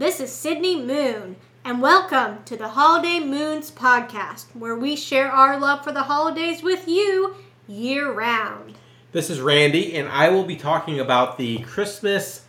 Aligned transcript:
This 0.00 0.18
is 0.18 0.32
Sydney 0.32 0.80
Moon, 0.80 1.36
and 1.62 1.82
welcome 1.82 2.42
to 2.46 2.56
the 2.56 2.68
Holiday 2.68 3.20
Moons 3.20 3.70
podcast, 3.70 4.46
where 4.54 4.74
we 4.74 4.96
share 4.96 5.30
our 5.30 5.60
love 5.60 5.84
for 5.84 5.92
the 5.92 6.04
holidays 6.04 6.62
with 6.62 6.88
you 6.88 7.34
year 7.68 8.10
round. 8.10 8.78
This 9.12 9.28
is 9.28 9.42
Randy, 9.42 9.94
and 9.96 10.08
I 10.08 10.30
will 10.30 10.44
be 10.44 10.56
talking 10.56 11.00
about 11.00 11.36
the 11.36 11.58
Christmas 11.58 12.46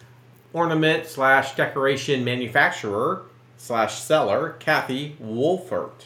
ornament 0.54 1.08
slash 1.08 1.54
decoration 1.56 2.24
manufacturer 2.24 3.24
slash 3.58 4.00
seller, 4.00 4.56
Käthe 4.62 5.18
Wohlfahrt. 5.18 6.06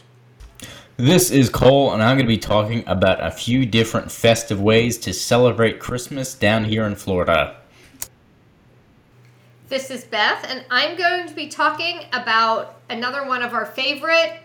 This 0.97 1.29
is 1.29 1.49
Cole, 1.49 1.93
and 1.93 2.01
I'm 2.01 2.17
going 2.17 2.25
to 2.25 2.33
be 2.33 2.39
talking 2.39 2.83
about 2.87 3.23
a 3.23 3.29
few 3.29 3.67
different 3.67 4.11
festive 4.11 4.59
ways 4.59 4.97
to 4.97 5.13
celebrate 5.13 5.79
Christmas 5.79 6.33
down 6.33 6.65
here 6.65 6.85
in 6.85 6.95
Florida. 6.95 7.57
This 9.67 9.89
is 9.89 10.03
Beth, 10.03 10.45
and 10.47 10.63
I'm 10.69 10.95
going 10.95 11.27
to 11.27 11.33
be 11.33 11.47
talking 11.47 12.01
about 12.13 12.81
another 12.87 13.25
one 13.25 13.41
of 13.41 13.55
our 13.55 13.65
favorite 13.65 14.39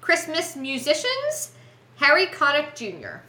Christmas 0.00 0.54
musicians, 0.54 1.50
Harry 1.96 2.26
Connick 2.26 2.76
Jr. 2.76 3.22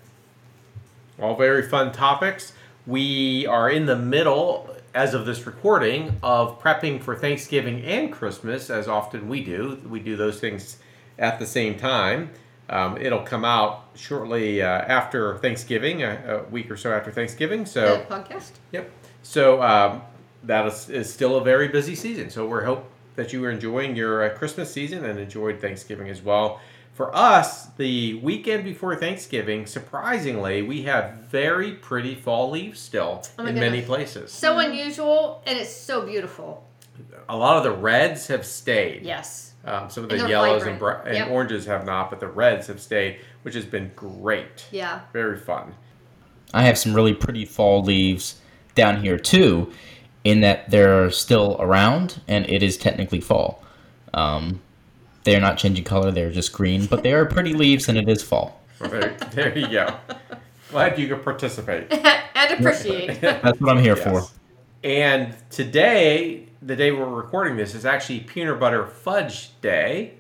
All 1.20 1.36
very 1.36 1.68
fun 1.68 1.92
topics. 1.92 2.54
We 2.86 3.48
are 3.48 3.72
in 3.72 3.88
the 3.88 3.96
middle, 3.96 4.70
as 4.94 5.16
of 5.16 5.26
this 5.26 5.48
recording, 5.48 6.20
of 6.22 6.62
prepping 6.62 7.02
for 7.02 7.16
Thanksgiving 7.16 7.82
and 7.82 8.14
Christmas, 8.14 8.70
as 8.70 8.88
often 8.88 9.28
we 9.28 9.44
do. 9.44 9.82
We 9.90 10.02
do 10.02 10.16
those 10.16 10.40
things 10.40 10.78
at 11.18 11.40
the 11.40 11.48
same 11.48 11.76
time. 11.76 12.30
Um, 12.70 12.98
it'll 12.98 13.24
come 13.24 13.44
out 13.44 13.86
shortly 13.96 14.62
uh, 14.62 14.68
after 14.68 15.40
Thanksgiving, 15.40 16.04
a, 16.04 16.44
a, 16.48 16.50
week 16.52 16.70
or 16.70 16.78
so 16.78 16.94
after 16.94 17.12
Thanksgiving. 17.12 17.66
So 17.66 18.06
the 18.08 18.16
podcast. 18.16 18.52
Yep. 18.74 18.92
So 19.24 19.60
um, 19.64 20.04
that 20.44 20.66
is, 20.68 20.90
is, 20.90 21.12
still 21.12 21.38
a 21.38 21.44
very 21.44 21.68
busy 21.68 21.96
season. 21.96 22.30
So 22.30 22.48
we 22.48 22.64
hope 22.64 22.90
that 23.16 23.34
you 23.34 23.44
are 23.46 23.52
enjoying 23.52 23.96
your 23.96 24.24
uh, 24.24 24.38
Christmas 24.38 24.72
season 24.72 25.06
and 25.06 25.20
enjoyed 25.20 25.60
Thanksgiving 25.60 26.10
as 26.10 26.22
well. 26.22 26.62
For 26.94 27.16
us, 27.16 27.68
the 27.78 28.16
weekend 28.16 28.66
before 28.66 28.96
Thanksgiving, 28.96 29.66
surprisingly, 29.66 30.62
we 30.62 30.82
have 30.84 31.14
very 31.30 31.74
pretty 31.74 32.16
fall 32.16 32.50
leaves 32.50 32.80
still 32.80 33.24
oh 33.38 33.44
in 33.44 33.54
goodness. 33.54 33.62
many 33.62 33.82
places. 33.82 34.32
So 34.32 34.60
unusual, 34.60 35.42
and 35.46 35.58
it's 35.58 35.74
so 35.74 36.06
beautiful. 36.06 36.66
A 37.30 37.38
lot 37.38 37.56
of 37.56 37.64
the 37.64 37.72
reds 37.72 38.28
have 38.28 38.46
stayed. 38.46 39.04
Yes. 39.04 39.54
Um, 39.64 39.90
some 39.90 40.04
of 40.04 40.10
the 40.10 40.18
yellows 40.28 40.64
and, 40.64 40.80
br- 40.80 40.90
and 40.90 41.16
yep. 41.16 41.30
oranges 41.30 41.66
have 41.66 41.86
not, 41.86 42.10
but 42.10 42.20
the 42.20 42.28
reds 42.28 42.68
have 42.68 42.82
stayed, 42.82 43.20
which 43.44 43.56
has 43.56 43.66
been 43.66 43.92
great. 43.96 44.66
Yeah. 44.72 45.02
Very 45.14 45.38
fun. 45.38 45.76
I 46.54 46.64
have 46.64 46.78
some 46.78 46.94
really 46.94 47.14
pretty 47.14 47.46
fall 47.46 47.84
leaves 47.84 48.42
down 48.76 49.02
here 49.02 49.18
too, 49.18 49.72
in 50.24 50.42
that 50.42 50.70
they're 50.70 51.10
still 51.12 51.56
around 51.60 52.22
and 52.28 52.50
it 52.50 52.62
is 52.62 52.78
technically 52.78 53.22
fall. 53.22 53.64
Um, 54.14 54.62
they're 55.24 55.42
not 55.42 55.58
changing 55.58 55.84
color; 55.84 56.12
they're 56.12 56.32
just 56.32 56.54
green, 56.54 56.86
but 56.86 57.04
they 57.04 57.14
are 57.14 57.26
pretty 57.26 57.54
leaves, 57.64 57.88
and 57.90 57.98
it 57.98 58.08
is 58.10 58.24
fall. 58.24 58.60
There, 58.80 59.16
there 59.32 59.58
you 59.58 59.68
go. 59.68 59.96
Glad 60.72 60.98
you 60.98 61.08
could 61.08 61.24
participate 61.24 61.92
and 61.92 62.60
appreciate. 62.60 63.22
That's 63.22 63.60
what 63.60 63.76
I'm 63.76 63.84
here 63.84 63.98
yes. 63.98 64.04
for. 64.04 64.36
And 64.84 65.36
today, 65.50 66.48
the 66.62 66.76
day 66.76 66.92
we're 66.92 67.06
recording 67.06 67.58
this, 67.58 67.76
is 67.76 67.86
actually 67.86 68.22
peanut 68.22 68.60
butter 68.60 68.86
fudge 68.86 69.60
day. 69.62 70.14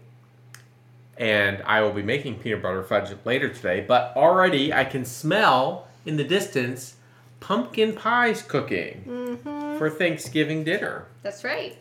And 1.17 1.61
I 1.63 1.81
will 1.81 1.91
be 1.91 2.01
making 2.01 2.39
peanut 2.39 2.61
butter 2.61 2.83
fudge 2.83 3.13
later 3.25 3.49
today. 3.49 3.85
But 3.87 4.13
already 4.15 4.73
I 4.73 4.85
can 4.85 5.05
smell 5.05 5.87
in 6.05 6.17
the 6.17 6.23
distance 6.23 6.95
pumpkin 7.39 7.93
pies 7.93 8.41
cooking 8.41 9.03
mm-hmm. 9.07 9.58
For 9.79 9.89
Thanksgiving 9.89 10.63
dinner. 10.63 11.07
That's 11.23 11.43
right. 11.43 11.77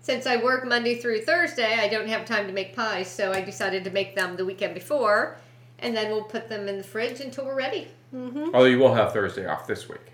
Since 0.00 0.26
I 0.26 0.36
work 0.36 0.66
Monday 0.66 0.96
through 0.96 1.22
Thursday, 1.22 1.78
I 1.80 1.88
don't 1.88 2.08
have 2.08 2.26
time 2.26 2.46
to 2.46 2.52
make 2.52 2.74
pies, 2.74 3.08
so 3.08 3.32
I 3.32 3.40
decided 3.40 3.84
to 3.84 3.90
make 3.90 4.14
them 4.16 4.36
the 4.36 4.44
weekend 4.44 4.74
before, 4.74 5.38
and 5.78 5.96
then 5.96 6.10
we'll 6.10 6.24
put 6.24 6.48
them 6.48 6.68
in 6.68 6.76
the 6.76 6.84
fridge 6.84 7.20
until 7.20 7.46
we're 7.46 7.56
ready. 7.56 7.88
Mm-hmm. 8.14 8.54
Although 8.54 8.64
you 8.64 8.78
will 8.78 8.94
have 8.94 9.12
Thursday 9.12 9.46
off 9.46 9.66
this 9.66 9.88
week. 9.88 10.12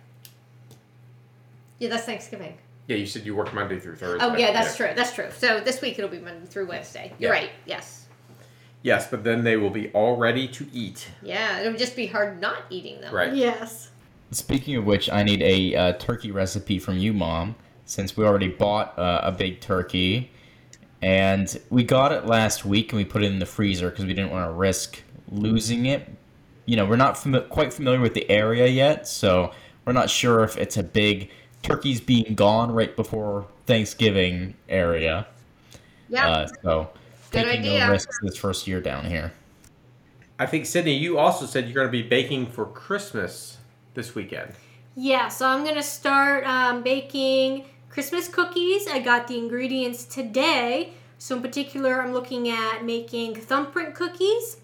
Yeah, 1.81 1.89
that's 1.89 2.05
Thanksgiving. 2.05 2.57
Yeah, 2.87 2.97
you 2.97 3.07
said 3.07 3.25
you 3.25 3.35
work 3.35 3.53
Monday 3.55 3.79
through 3.81 3.97
Thursday. 3.97 4.25
Oh, 4.25 4.37
yeah, 4.37 4.53
that's 4.53 4.79
yeah. 4.79 4.87
true. 4.87 4.97
That's 4.97 5.15
true. 5.15 5.29
So 5.37 5.61
this 5.61 5.81
week 5.81 5.99
it'll 5.99 6.11
be 6.11 6.19
Monday 6.19 6.47
through 6.47 6.67
Wednesday. 6.67 7.13
You're 7.19 7.33
yeah. 7.33 7.41
right. 7.41 7.51
Yes. 7.67 8.07
Yes, 8.83 9.09
but 9.11 9.25
then 9.25 9.45
they 9.45 9.57
will 9.57 9.71
be 9.71 9.91
all 9.91 10.17
ready 10.17 10.49
to 10.49 10.67
eat. 10.73 11.09
Yeah, 11.23 11.61
it'll 11.61 11.79
just 11.79 11.97
be 11.97 12.07
hard 12.07 12.41
not 12.41 12.63
eating 12.71 13.01
them. 13.01 13.15
Right. 13.15 13.35
Yes. 13.35 13.90
Speaking 14.33 14.77
of 14.77 14.85
which, 14.85 15.11
I 15.11 15.23
need 15.23 15.43
a 15.43 15.75
uh, 15.75 15.93
turkey 15.95 16.31
recipe 16.31 16.79
from 16.79 16.99
you, 16.99 17.13
Mom 17.13 17.57
since 17.91 18.17
we 18.17 18.25
already 18.25 18.49
bought 18.49 18.97
uh, 18.99 19.21
a 19.25 19.33
big 19.33 19.61
turkey. 19.61 20.31
And 21.03 21.61
we 21.71 21.83
got 21.83 22.13
it 22.13 22.25
last 22.25 22.65
week 22.65 22.93
and 22.93 22.99
we 22.99 23.05
put 23.05 23.23
it 23.23 23.33
in 23.33 23.41
the 23.41 23.47
freezer 23.47 23.91
because 23.91 24.05
we 24.05 24.15
didn't 24.15 24.31
want 24.31 24.47
to 24.49 24.53
risk 24.53 25.03
losing 25.31 25.87
it. 25.87 26.09
You 26.67 26.77
know, 26.77 26.87
we're 26.87 26.97
not 26.97 27.17
fami- 27.17 27.49
quite 27.49 27.73
familiar 27.73 28.01
with 28.01 28.15
the 28.15 28.31
area 28.31 28.67
yet, 28.67 29.09
so 29.09 29.53
we're 29.85 29.93
not 29.93 30.09
sure 30.09 30.45
if 30.45 30.57
it's 30.57 30.77
a 30.77 30.83
big 30.83 31.31
turkeys 31.63 32.01
being 32.01 32.35
gone 32.35 32.71
right 32.71 32.95
before 32.95 33.47
Thanksgiving 33.67 34.55
area. 34.69 35.27
Yeah. 36.09 36.29
Uh, 36.29 36.47
so 36.63 36.91
Good 37.33 37.45
taking 37.45 37.61
idea. 37.61 37.87
no 37.87 37.91
risks 37.91 38.19
this 38.23 38.37
first 38.37 38.69
year 38.69 38.81
down 38.81 39.07
here. 39.07 39.33
I 40.39 40.47
think 40.47 40.67
Sydney, 40.67 40.97
you 40.97 41.19
also 41.19 41.45
said 41.45 41.65
you're 41.65 41.75
going 41.75 41.89
to 41.89 41.91
be 41.91 42.03
baking 42.03 42.47
for 42.47 42.67
Christmas 42.67 43.59
this 43.95 44.15
weekend. 44.15 44.53
Yeah, 44.97 45.29
so 45.29 45.47
I'm 45.47 45.63
going 45.63 45.77
to 45.77 45.83
start 45.83 46.45
um, 46.45 46.83
baking 46.83 47.65
Christmas 47.89 48.29
cookies. 48.29 48.87
I 48.89 49.01
got 49.01 49.29
the 49.29 49.39
ingredients 49.39 50.05
today. 50.05 50.93
So 51.19 51.37
in 51.37 51.43
particular, 51.43 52.03
I'm 52.03 52.13
looking 52.13 52.49
at 52.49 52.85
making 52.85 53.35
thumbprint 53.37 53.95
cookies 53.95 54.57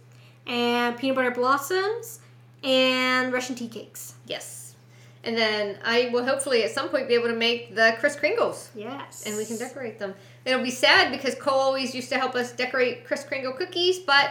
and 0.47 0.97
peanut 0.97 1.17
butter 1.17 1.31
blossoms 1.31 2.21
and 2.63 3.33
Russian 3.33 3.55
tea 3.55 3.69
cakes. 3.69 4.15
Yes. 4.27 4.75
And 5.23 5.37
then 5.37 5.79
I 5.85 6.09
will 6.13 6.25
hopefully 6.25 6.63
at 6.63 6.71
some 6.71 6.89
point 6.89 7.09
be 7.09 7.15
able 7.15 7.27
to 7.27 7.35
make 7.35 7.75
the 7.75 7.97
Kris 7.99 8.17
Kringles. 8.17 8.69
Yes. 8.75 9.25
And 9.27 9.37
we 9.37 9.45
can 9.45 9.59
decorate 9.59 9.99
them. 9.99 10.15
It'll 10.45 10.63
be 10.63 10.71
sad 10.71 11.11
because 11.11 11.35
Cole 11.35 11.59
always 11.59 11.95
used 11.95 12.09
to 12.11 12.19
help 12.19 12.37
us 12.37 12.53
decorate 12.53 13.05
Kris 13.05 13.25
Kringle 13.25 13.53
cookies, 13.53 13.99
but 13.99 14.31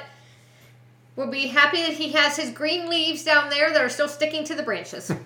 we'll 1.16 1.32
be 1.32 1.48
happy 1.48 1.82
that 1.82 1.94
he 1.94 2.12
has 2.12 2.38
his 2.38 2.52
green 2.52 2.90
leaves 2.90 3.24
down 3.24 3.50
there 3.50 3.72
that 3.72 3.82
are 3.82 3.90
still 3.90 4.08
sticking 4.08 4.44
to 4.46 4.56
the 4.56 4.64
branches. 4.64 5.12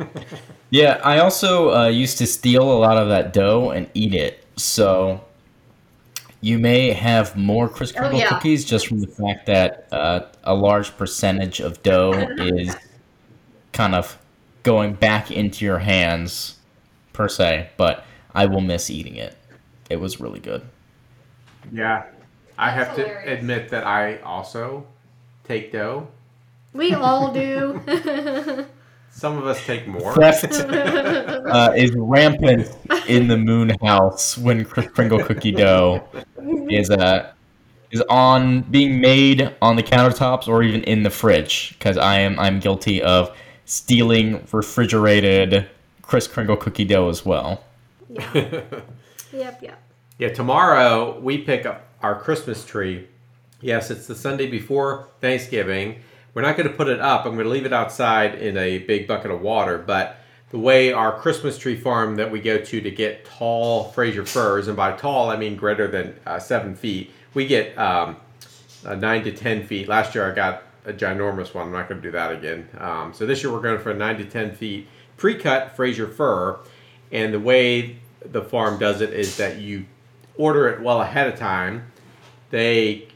Yeah, 0.71 1.01
I 1.03 1.19
also 1.19 1.73
uh, 1.73 1.87
used 1.87 2.19
to 2.19 2.27
steal 2.27 2.71
a 2.71 2.77
lot 2.77 2.97
of 2.97 3.09
that 3.09 3.33
dough 3.33 3.71
and 3.71 3.89
eat 3.95 4.13
it. 4.13 4.45
So 4.55 5.23
you 6.41 6.59
may 6.59 6.91
have 6.91 7.35
more 7.35 7.67
Kris 7.67 7.91
Kringle 7.91 8.19
oh, 8.19 8.21
yeah. 8.21 8.29
cookies 8.29 8.65
just 8.65 8.87
from 8.87 8.99
the 8.99 9.07
fact 9.07 9.47
that 9.47 9.87
uh, 9.91 10.21
a 10.43 10.53
large 10.53 10.95
percentage 10.95 11.59
of 11.59 11.81
dough 11.81 12.13
is 12.37 12.75
kind 13.73 13.95
of 13.95 14.17
going 14.61 14.93
back 14.93 15.31
into 15.31 15.65
your 15.65 15.79
hands, 15.79 16.59
per 17.13 17.27
se. 17.27 17.69
But 17.75 18.05
I 18.35 18.45
will 18.45 18.61
miss 18.61 18.91
eating 18.91 19.15
it. 19.15 19.35
It 19.89 19.99
was 19.99 20.19
really 20.19 20.39
good. 20.39 20.61
Yeah, 21.71 22.05
I 22.59 22.69
have 22.69 22.95
to 22.95 23.31
admit 23.31 23.69
that 23.69 23.87
I 23.87 24.19
also 24.19 24.85
take 25.49 25.71
dough. 25.71 26.07
We 26.73 26.93
all 26.93 27.33
do. 27.33 27.81
Some 29.09 29.37
of 29.37 29.47
us 29.47 29.65
take 29.65 29.87
more. 29.87 30.13
Theft 30.13 30.53
uh, 30.53 31.73
is 31.75 31.91
rampant 31.95 32.69
in 33.07 33.27
the 33.27 33.35
Moon 33.35 33.71
House 33.81 34.37
when 34.37 34.63
Kris 34.63 34.87
Kringle 34.87 35.23
cookie 35.23 35.51
dough 35.51 36.07
is 36.69 36.91
uh, 36.91 37.31
is 37.89 38.03
on 38.09 38.61
being 38.61 39.01
made 39.01 39.55
on 39.63 39.75
the 39.75 39.81
countertops 39.81 40.47
or 40.47 40.61
even 40.61 40.83
in 40.83 41.01
the 41.01 41.09
fridge. 41.09 41.75
Because 41.79 41.97
I 41.97 42.19
am 42.19 42.39
I'm 42.39 42.59
guilty 42.59 43.01
of 43.01 43.35
stealing 43.65 44.45
refrigerated 44.51 45.67
Kris 46.03 46.27
Kringle 46.27 46.55
cookie 46.55 46.85
dough 46.85 47.09
as 47.09 47.25
well. 47.25 47.63
Yeah. 48.07 48.33
yep. 49.33 49.61
Yep. 49.63 49.81
Yeah. 50.19 50.29
Tomorrow 50.29 51.19
we 51.19 51.39
pick 51.39 51.65
up 51.65 51.87
our 52.03 52.19
Christmas 52.19 52.63
tree. 52.63 53.07
Yes, 53.61 53.91
it's 53.91 54.07
the 54.07 54.15
Sunday 54.15 54.47
before 54.47 55.09
Thanksgiving 55.21 56.01
we're 56.33 56.41
not 56.41 56.55
going 56.55 56.69
to 56.69 56.75
put 56.75 56.87
it 56.87 56.99
up. 56.99 57.25
I'm 57.25 57.33
going 57.33 57.45
to 57.45 57.51
leave 57.51 57.65
it 57.65 57.73
outside 57.73 58.35
in 58.35 58.57
a 58.57 58.79
big 58.79 59.07
bucket 59.07 59.29
of 59.29 59.41
water. 59.41 59.77
But 59.77 60.17
the 60.51 60.57
way 60.57 60.93
our 60.93 61.17
Christmas 61.19 61.57
tree 61.57 61.75
farm 61.75 62.15
that 62.15 62.31
we 62.31 62.39
go 62.39 62.57
to 62.57 62.81
to 62.81 62.91
get 62.91 63.25
tall 63.25 63.91
Fraser 63.91 64.25
firs, 64.25 64.67
and 64.67 64.77
by 64.77 64.93
tall 64.93 65.29
I 65.29 65.37
mean 65.37 65.55
greater 65.55 65.87
than 65.87 66.15
uh, 66.25 66.39
seven 66.39 66.75
feet, 66.75 67.11
we 67.33 67.45
get 67.45 67.77
um, 67.77 68.15
uh, 68.85 68.95
nine 68.95 69.23
to 69.25 69.31
ten 69.31 69.65
feet. 69.65 69.87
Last 69.87 70.15
year 70.15 70.31
I 70.31 70.33
got 70.33 70.63
a 70.85 70.93
ginormous 70.93 71.53
one. 71.53 71.67
I'm 71.67 71.73
not 71.73 71.89
going 71.89 72.01
to 72.01 72.07
do 72.07 72.11
that 72.11 72.31
again. 72.31 72.69
Um, 72.77 73.13
so 73.13 73.25
this 73.25 73.43
year 73.43 73.51
we're 73.51 73.61
going 73.61 73.79
for 73.79 73.93
nine 73.93 74.17
to 74.17 74.25
ten 74.25 74.55
feet 74.55 74.87
pre-cut 75.17 75.75
Fraser 75.75 76.07
fir, 76.07 76.57
and 77.11 77.33
the 77.33 77.39
way 77.39 77.97
the 78.23 78.41
farm 78.41 78.79
does 78.79 79.01
it 79.01 79.11
is 79.11 79.35
that 79.35 79.57
you 79.57 79.85
order 80.37 80.69
it 80.69 80.81
well 80.81 81.01
ahead 81.01 81.27
of 81.27 81.37
time. 81.37 81.91
They 82.49 83.08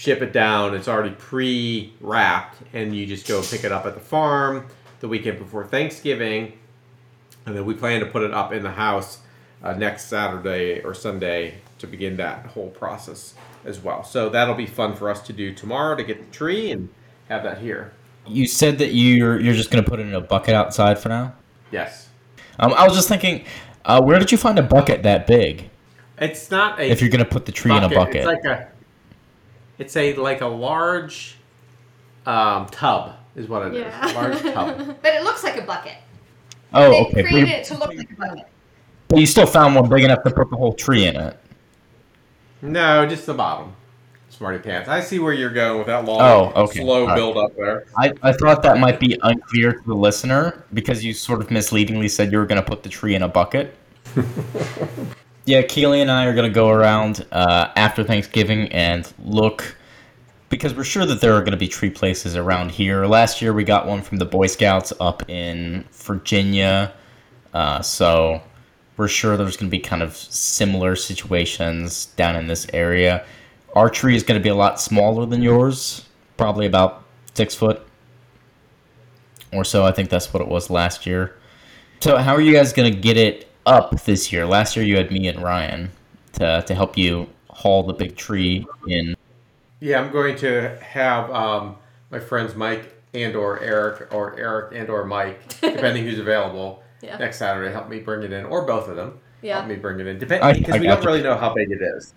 ship 0.00 0.22
it 0.22 0.32
down. 0.32 0.74
It's 0.74 0.88
already 0.88 1.14
pre 1.14 1.92
wrapped, 2.00 2.56
and 2.72 2.96
you 2.96 3.06
just 3.06 3.28
go 3.28 3.42
pick 3.42 3.64
it 3.64 3.72
up 3.72 3.84
at 3.84 3.92
the 3.92 4.00
farm 4.00 4.66
the 5.00 5.08
weekend 5.08 5.38
before 5.38 5.66
Thanksgiving. 5.66 6.54
And 7.44 7.54
then 7.54 7.66
we 7.66 7.74
plan 7.74 8.00
to 8.00 8.06
put 8.06 8.22
it 8.22 8.32
up 8.32 8.52
in 8.52 8.62
the 8.62 8.70
house 8.70 9.18
uh, 9.62 9.74
next 9.74 10.06
Saturday 10.06 10.80
or 10.82 10.94
Sunday 10.94 11.58
to 11.78 11.86
begin 11.86 12.16
that 12.16 12.46
whole 12.46 12.70
process 12.70 13.34
as 13.66 13.80
well. 13.80 14.02
So 14.02 14.30
that'll 14.30 14.54
be 14.54 14.66
fun 14.66 14.96
for 14.96 15.10
us 15.10 15.20
to 15.22 15.34
do 15.34 15.54
tomorrow 15.54 15.96
to 15.96 16.02
get 16.02 16.18
the 16.18 16.34
tree 16.34 16.70
and 16.70 16.88
have 17.28 17.42
that 17.42 17.58
here. 17.58 17.92
You 18.26 18.46
said 18.46 18.78
that 18.78 18.94
you're 18.94 19.38
you're 19.38 19.54
just 19.54 19.70
gonna 19.70 19.82
put 19.82 20.00
it 20.00 20.06
in 20.06 20.14
a 20.14 20.20
bucket 20.20 20.54
outside 20.54 20.98
for 20.98 21.10
now. 21.10 21.34
Yes. 21.70 22.08
Um, 22.58 22.72
I 22.72 22.84
was 22.84 22.94
just 22.94 23.08
thinking, 23.08 23.44
uh, 23.84 24.00
where 24.00 24.18
did 24.18 24.32
you 24.32 24.38
find 24.38 24.58
a 24.58 24.62
bucket 24.62 25.02
that 25.02 25.26
big? 25.26 25.68
It's 26.18 26.50
not 26.50 26.78
a 26.80 26.90
If 26.90 27.02
you're 27.02 27.10
gonna 27.10 27.24
put 27.26 27.44
the 27.44 27.52
tree 27.52 27.76
in 27.76 27.82
a 27.84 27.88
bucket, 27.88 28.16
It's 28.16 28.26
like 28.26 28.44
a 28.44 28.68
it's 29.80 29.96
a 29.96 30.14
like 30.14 30.40
a 30.42 30.46
large 30.46 31.36
um, 32.26 32.66
tub 32.66 33.14
is 33.34 33.48
what 33.48 33.66
it 33.66 33.74
is. 33.74 33.80
Yeah. 33.80 34.12
A 34.12 34.14
large 34.14 34.40
tub. 34.40 34.96
But 35.02 35.14
it 35.14 35.24
looks 35.24 35.42
like 35.42 35.56
a 35.56 35.62
bucket. 35.62 35.94
oh, 36.72 36.90
they 36.90 37.00
okay. 37.00 37.22
But 37.22 37.24
created 37.30 37.48
you, 37.48 37.54
it 37.56 37.64
to 37.64 37.78
look 37.78 37.88
like 37.94 38.10
a 38.10 38.14
bucket. 38.14 38.46
but 39.08 39.18
you 39.18 39.26
still 39.26 39.46
found 39.46 39.74
one 39.74 39.88
big 39.88 40.04
enough 40.04 40.22
to 40.24 40.30
put 40.30 40.50
the 40.50 40.56
whole 40.56 40.74
tree 40.74 41.06
in 41.06 41.16
it. 41.16 41.36
No, 42.62 43.06
just 43.06 43.26
the 43.26 43.34
bottom. 43.34 43.74
Smarty 44.28 44.58
pants. 44.58 44.88
I 44.88 45.00
see 45.00 45.18
where 45.18 45.32
you're 45.32 45.50
going 45.52 45.78
with 45.78 45.86
that 45.88 46.04
long, 46.04 46.20
Oh, 46.20 46.62
okay. 46.64 46.80
slow 46.80 47.02
All 47.02 47.06
right. 47.08 47.14
build 47.16 47.36
up 47.36 47.54
there. 47.56 47.84
I, 47.96 48.12
I 48.22 48.32
thought 48.32 48.62
that 48.62 48.78
might 48.78 49.00
be 49.00 49.18
unclear 49.22 49.72
to 49.72 49.82
the 49.86 49.94
listener 49.94 50.64
because 50.72 51.04
you 51.04 51.12
sort 51.12 51.40
of 51.40 51.50
misleadingly 51.50 52.08
said 52.08 52.30
you 52.32 52.38
were 52.38 52.46
going 52.46 52.60
to 52.62 52.66
put 52.66 52.82
the 52.82 52.88
tree 52.88 53.14
in 53.14 53.22
a 53.22 53.28
bucket. 53.28 53.74
yeah, 55.44 55.62
Keely 55.62 56.00
and 56.00 56.10
I 56.10 56.26
are 56.26 56.34
going 56.34 56.48
to 56.48 56.54
go 56.54 56.68
around 56.68 57.26
uh, 57.32 57.70
after 57.76 58.04
Thanksgiving 58.04 58.68
and 58.72 59.10
look 59.24 59.76
because 60.48 60.74
we're 60.74 60.84
sure 60.84 61.06
that 61.06 61.20
there 61.20 61.32
are 61.34 61.40
going 61.40 61.52
to 61.52 61.56
be 61.56 61.68
tree 61.68 61.90
places 61.90 62.36
around 62.36 62.72
here. 62.72 63.06
Last 63.06 63.40
year 63.40 63.52
we 63.52 63.64
got 63.64 63.86
one 63.86 64.02
from 64.02 64.18
the 64.18 64.24
Boy 64.24 64.48
Scouts 64.48 64.92
up 65.00 65.28
in 65.30 65.84
Virginia, 65.92 66.92
uh, 67.54 67.80
so 67.80 68.42
we're 68.96 69.08
sure 69.08 69.36
there's 69.36 69.56
going 69.56 69.70
to 69.70 69.76
be 69.76 69.80
kind 69.80 70.02
of 70.02 70.14
similar 70.14 70.96
situations 70.96 72.06
down 72.16 72.36
in 72.36 72.46
this 72.46 72.66
area. 72.74 73.24
Our 73.74 73.88
tree 73.88 74.16
is 74.16 74.22
going 74.22 74.38
to 74.38 74.42
be 74.42 74.50
a 74.50 74.54
lot 74.54 74.80
smaller 74.80 75.24
than 75.24 75.40
yours, 75.40 76.06
probably 76.36 76.66
about 76.66 77.04
six 77.34 77.54
foot 77.54 77.86
or 79.52 79.64
so. 79.64 79.86
I 79.86 79.92
think 79.92 80.10
that's 80.10 80.34
what 80.34 80.42
it 80.42 80.48
was 80.48 80.68
last 80.68 81.06
year. 81.06 81.36
So, 82.00 82.16
how 82.18 82.34
are 82.34 82.40
you 82.40 82.52
guys 82.52 82.72
going 82.72 82.92
to 82.92 82.98
get 82.98 83.16
it 83.16 83.49
up 83.66 84.04
this 84.04 84.32
year? 84.32 84.46
Last 84.46 84.76
year 84.76 84.84
you 84.84 84.96
had 84.96 85.10
me 85.10 85.28
and 85.28 85.42
Ryan 85.42 85.90
to, 86.34 86.62
to 86.66 86.74
help 86.74 86.96
you 86.96 87.28
haul 87.48 87.82
the 87.82 87.92
big 87.92 88.16
tree 88.16 88.66
in. 88.86 89.14
Yeah, 89.80 90.00
I'm 90.00 90.10
going 90.12 90.36
to 90.38 90.76
have 90.82 91.30
um, 91.30 91.76
my 92.10 92.18
friends 92.20 92.54
Mike 92.54 92.94
and 93.14 93.34
or 93.34 93.60
Eric 93.60 94.12
or 94.14 94.38
Eric 94.38 94.74
and 94.74 94.88
or 94.90 95.04
Mike, 95.04 95.48
depending 95.60 96.04
who's 96.04 96.18
available, 96.18 96.82
Yeah. 97.02 97.16
next 97.18 97.38
Saturday, 97.38 97.72
help 97.72 97.88
me 97.88 97.98
bring 98.00 98.22
it 98.22 98.32
in, 98.32 98.44
or 98.44 98.64
both 98.66 98.88
of 98.88 98.96
them. 98.96 99.18
Yeah. 99.42 99.56
Help 99.56 99.68
me 99.68 99.76
bring 99.76 100.00
it 100.00 100.06
in, 100.06 100.18
depending 100.18 100.60
because 100.62 100.78
we 100.80 100.86
don't 100.86 101.00
you. 101.02 101.06
really 101.06 101.22
know 101.22 101.36
how 101.36 101.54
big 101.54 101.70
it 101.70 101.80
is. 101.80 102.14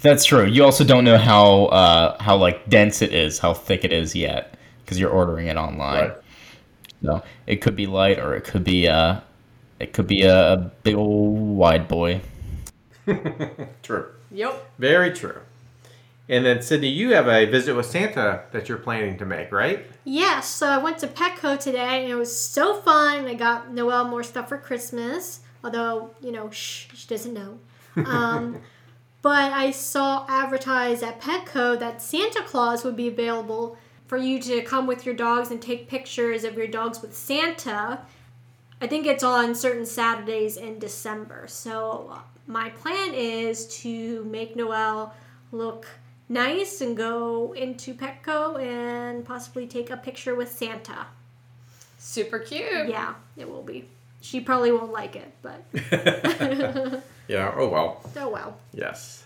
That's 0.00 0.24
true. 0.24 0.46
You 0.46 0.64
also 0.64 0.82
don't 0.82 1.04
know 1.04 1.18
how 1.18 1.66
uh, 1.66 2.20
how 2.22 2.36
like 2.36 2.68
dense 2.68 3.02
it 3.02 3.12
is, 3.14 3.38
how 3.38 3.54
thick 3.54 3.84
it 3.84 3.92
is 3.92 4.16
yet, 4.16 4.54
because 4.82 4.98
you're 4.98 5.10
ordering 5.10 5.46
it 5.46 5.56
online. 5.56 6.08
Right. 6.08 6.16
So 7.04 7.22
it 7.46 7.56
could 7.56 7.76
be 7.76 7.86
light, 7.86 8.18
or 8.18 8.34
it 8.34 8.44
could 8.44 8.64
be 8.64 8.88
uh, 8.88 9.20
it 9.82 9.92
could 9.92 10.06
be 10.06 10.22
a, 10.22 10.52
a 10.52 10.56
big 10.84 10.94
old 10.94 11.56
wide 11.56 11.88
boy. 11.88 12.20
True. 13.82 14.06
Yep. 14.30 14.70
Very 14.78 15.12
true. 15.12 15.40
And 16.28 16.46
then 16.46 16.62
Sydney, 16.62 16.88
you 16.88 17.12
have 17.14 17.28
a 17.28 17.44
visit 17.46 17.74
with 17.74 17.86
Santa 17.86 18.44
that 18.52 18.68
you're 18.68 18.78
planning 18.78 19.18
to 19.18 19.26
make, 19.26 19.52
right? 19.52 19.84
Yes, 20.04 20.48
so 20.48 20.68
I 20.68 20.78
went 20.78 20.98
to 20.98 21.08
Petco 21.08 21.58
today 21.58 22.04
and 22.04 22.10
it 22.10 22.14
was 22.14 22.34
so 22.34 22.80
fun. 22.80 23.26
I 23.26 23.34
got 23.34 23.72
Noelle 23.72 24.08
more 24.08 24.22
stuff 24.22 24.48
for 24.48 24.56
Christmas, 24.56 25.40
although, 25.62 26.14
you 26.22 26.32
know, 26.32 26.48
shh, 26.50 26.86
she 26.94 27.08
doesn't 27.08 27.34
know. 27.34 27.58
Um, 28.06 28.62
but 29.22 29.52
I 29.52 29.72
saw 29.72 30.24
advertised 30.28 31.02
at 31.02 31.20
Petco 31.20 31.78
that 31.78 32.00
Santa 32.00 32.42
Claus 32.44 32.84
would 32.84 32.96
be 32.96 33.08
available 33.08 33.76
for 34.06 34.16
you 34.16 34.40
to 34.42 34.62
come 34.62 34.86
with 34.86 35.04
your 35.04 35.16
dogs 35.16 35.50
and 35.50 35.60
take 35.60 35.88
pictures 35.88 36.44
of 36.44 36.56
your 36.56 36.68
dogs 36.68 37.02
with 37.02 37.14
Santa. 37.14 38.00
I 38.82 38.88
think 38.88 39.06
it's 39.06 39.22
on 39.22 39.54
certain 39.54 39.86
Saturdays 39.86 40.56
in 40.56 40.80
December. 40.80 41.44
So 41.46 42.18
my 42.48 42.70
plan 42.70 43.14
is 43.14 43.68
to 43.82 44.24
make 44.24 44.56
Noelle 44.56 45.14
look 45.52 45.86
nice 46.28 46.80
and 46.80 46.96
go 46.96 47.52
into 47.52 47.94
Petco 47.94 48.60
and 48.60 49.24
possibly 49.24 49.68
take 49.68 49.90
a 49.90 49.96
picture 49.96 50.34
with 50.34 50.50
Santa. 50.50 51.06
Super 51.96 52.40
cute. 52.40 52.88
Yeah, 52.88 53.14
it 53.36 53.48
will 53.48 53.62
be. 53.62 53.84
She 54.20 54.40
probably 54.40 54.72
won't 54.72 54.90
like 54.90 55.14
it, 55.14 55.32
but 55.42 55.62
Yeah. 57.28 57.54
Oh 57.56 57.68
well. 57.68 58.02
oh 58.16 58.28
well. 58.30 58.58
Yes. 58.74 59.22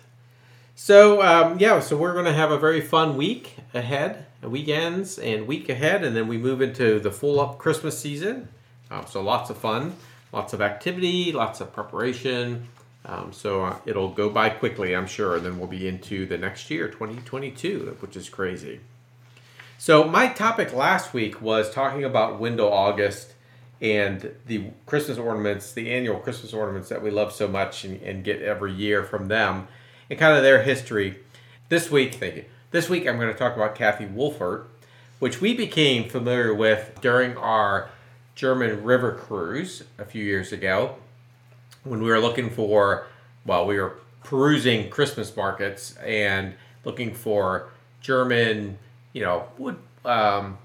So 0.75 1.23
um, 1.23 1.59
yeah, 1.59 1.81
so 1.81 1.97
we're 1.97 2.13
going 2.13 2.27
to 2.27 2.35
have 2.35 2.51
a 2.51 2.59
very 2.59 2.83
fun 2.83 3.17
week 3.17 3.57
ahead, 3.73 4.27
weekends 4.43 5.19
and 5.19 5.47
week 5.47 5.71
ahead, 5.71 6.05
and 6.05 6.15
then 6.15 6.29
we 6.29 6.37
move 6.37 6.61
into 6.61 7.01
the 7.01 7.11
full 7.11 7.41
up 7.41 7.57
Christmas 7.57 7.99
season. 7.99 8.49
Um, 8.91 9.05
so 9.07 9.21
lots 9.21 9.51
of 9.51 9.59
fun, 9.59 9.95
lots 10.33 10.53
of 10.53 10.61
activity, 10.61 11.33
lots 11.33 11.61
of 11.61 11.73
preparation. 11.73 12.69
Um, 13.05 13.33
so 13.33 13.65
uh, 13.65 13.79
it'll 13.87 14.11
go 14.11 14.29
by 14.29 14.51
quickly, 14.51 14.95
I'm 14.95 15.07
sure. 15.07 15.37
And 15.37 15.47
then 15.47 15.59
we'll 15.59 15.69
be 15.69 15.87
into 15.87 16.27
the 16.27 16.39
next 16.39 16.71
year, 16.71 16.89
2022, 16.89 17.97
which 18.01 18.17
is 18.17 18.29
crazy. 18.29 18.81
So 19.79 20.05
my 20.05 20.29
topic 20.29 20.73
last 20.73 21.13
week 21.13 21.41
was 21.41 21.71
talking 21.71 22.03
about 22.03 22.41
Wendell 22.41 22.73
August 22.73 23.35
and 23.81 24.35
the 24.47 24.71
Christmas 24.87 25.19
ornaments, 25.19 25.73
the 25.73 25.91
annual 25.91 26.19
Christmas 26.19 26.55
ornaments 26.55 26.89
that 26.89 27.03
we 27.03 27.11
love 27.11 27.33
so 27.33 27.47
much 27.47 27.85
and, 27.85 28.01
and 28.03 28.25
get 28.25 28.41
every 28.41 28.73
year 28.73 29.05
from 29.05 29.29
them, 29.29 29.69
and 30.09 30.19
kind 30.19 30.37
of 30.37 30.43
their 30.43 30.63
history. 30.63 31.19
This 31.69 31.91
week, 31.91 32.15
thank 32.15 32.37
you. 32.37 32.45
This 32.71 32.89
week 32.89 33.07
I'm 33.07 33.17
going 33.17 33.33
to 33.33 33.39
talk 33.39 33.55
about 33.55 33.77
Käthe 33.77 34.15
Wohlfahrt, 34.15 34.65
which 35.19 35.41
we 35.41 35.55
became 35.55 36.09
familiar 36.09 36.55
with 36.55 36.99
during 37.01 37.37
our 37.37 37.91
German 38.37 38.85
river 38.85 39.13
cruise 39.13 39.83
a 39.99 40.05
few 40.05 40.23
years 40.23 40.53
ago 40.53 40.97
when 41.85 42.03
we 42.03 42.11
were 42.11 42.21
looking 42.21 42.51
for, 42.51 43.07
well, 43.47 43.67
we 43.67 43.81
were 43.81 43.99
perusing 44.23 44.91
Christmas 44.91 45.35
markets 45.35 45.97
and 45.97 46.55
looking 46.85 47.15
for 47.15 47.71
German, 48.01 48.79
you 49.15 49.23
know, 49.23 49.47
wood 49.57 49.77
um, 50.05 50.59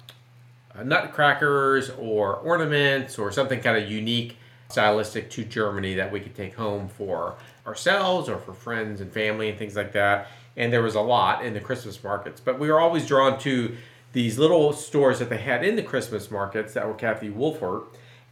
nutcrackers 0.84 1.90
or 1.92 2.36
ornaments 2.36 3.18
or 3.18 3.32
something 3.32 3.62
kind 3.62 3.82
of 3.82 3.90
unique, 3.90 4.38
stylistic 4.70 5.30
to 5.30 5.46
Germany 5.46 5.96
that 5.96 6.12
we 6.12 6.20
could 6.20 6.36
take 6.36 6.56
home 6.56 6.90
for 6.90 7.36
ourselves 7.66 8.28
or 8.28 8.38
for 8.38 8.54
friends 8.54 9.00
and 9.00 9.12
family 9.14 9.50
and 9.50 9.58
things 9.58 9.78
like 9.78 9.94
that. 9.94 10.28
And 10.58 10.74
there 10.74 10.84
was 10.84 10.96
a 10.96 11.02
lot 11.02 11.46
in 11.46 11.54
the 11.54 11.62
Christmas 11.62 12.04
markets, 12.04 12.42
but 12.42 12.60
we 12.60 12.70
were 12.70 12.80
always 12.80 13.08
drawn 13.08 13.40
to 13.40 13.78
these 14.14 14.38
little 14.38 14.74
stores 14.74 15.20
that 15.20 15.30
they 15.30 15.38
had 15.38 15.64
in 15.64 15.76
the 15.76 15.84
Christmas 15.84 16.30
markets 16.30 16.74
that 16.74 16.88
were 16.88 16.94
Käthe 16.94 17.34
Wohlfahrt, 17.34 17.86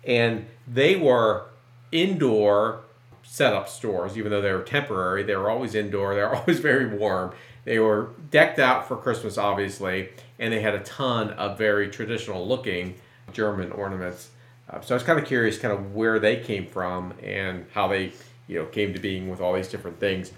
and 0.04 0.46
they 0.68 0.96
were 0.96 1.46
indoor 1.92 2.82
setup 3.24 3.70
stores, 3.70 4.18
even 4.18 4.32
though 4.32 4.42
they 4.42 4.52
were 4.52 4.64
temporary. 4.64 5.24
They 5.24 5.36
were 5.36 5.50
always 5.50 5.76
indoor. 5.76 6.14
They 6.16 6.22
were 6.22 6.36
always 6.36 6.60
very 6.60 6.98
warm. 6.98 7.34
They 7.66 7.80
were 7.80 8.10
decked 8.32 8.60
out 8.60 8.88
for 8.88 8.98
Christmas, 8.98 9.38
obviously, 9.38 10.10
and 10.40 10.52
they 10.52 10.62
had 10.62 10.74
a 10.74 10.80
ton 10.80 11.32
of 11.32 11.58
very 11.58 11.90
traditional 11.90 12.48
looking 12.48 12.96
German 13.32 13.72
ornaments. 13.72 14.30
Uh, 14.70 14.82
so 14.82 14.96
I 14.96 14.98
was 14.98 15.04
kind 15.04 15.20
of 15.20 15.26
curious, 15.26 15.58
kind 15.58 15.74
of 15.74 15.94
where 15.96 16.20
they 16.20 16.38
came 16.38 16.66
from 16.66 17.14
and 17.24 17.66
how 17.74 17.88
they, 17.88 18.12
you 18.48 18.60
know, 18.60 18.66
came 18.66 18.94
to 18.94 19.00
being 19.00 19.30
with 19.30 19.42
all 19.42 19.54
these 19.54 19.68
different 19.68 20.00
things. 20.00 20.32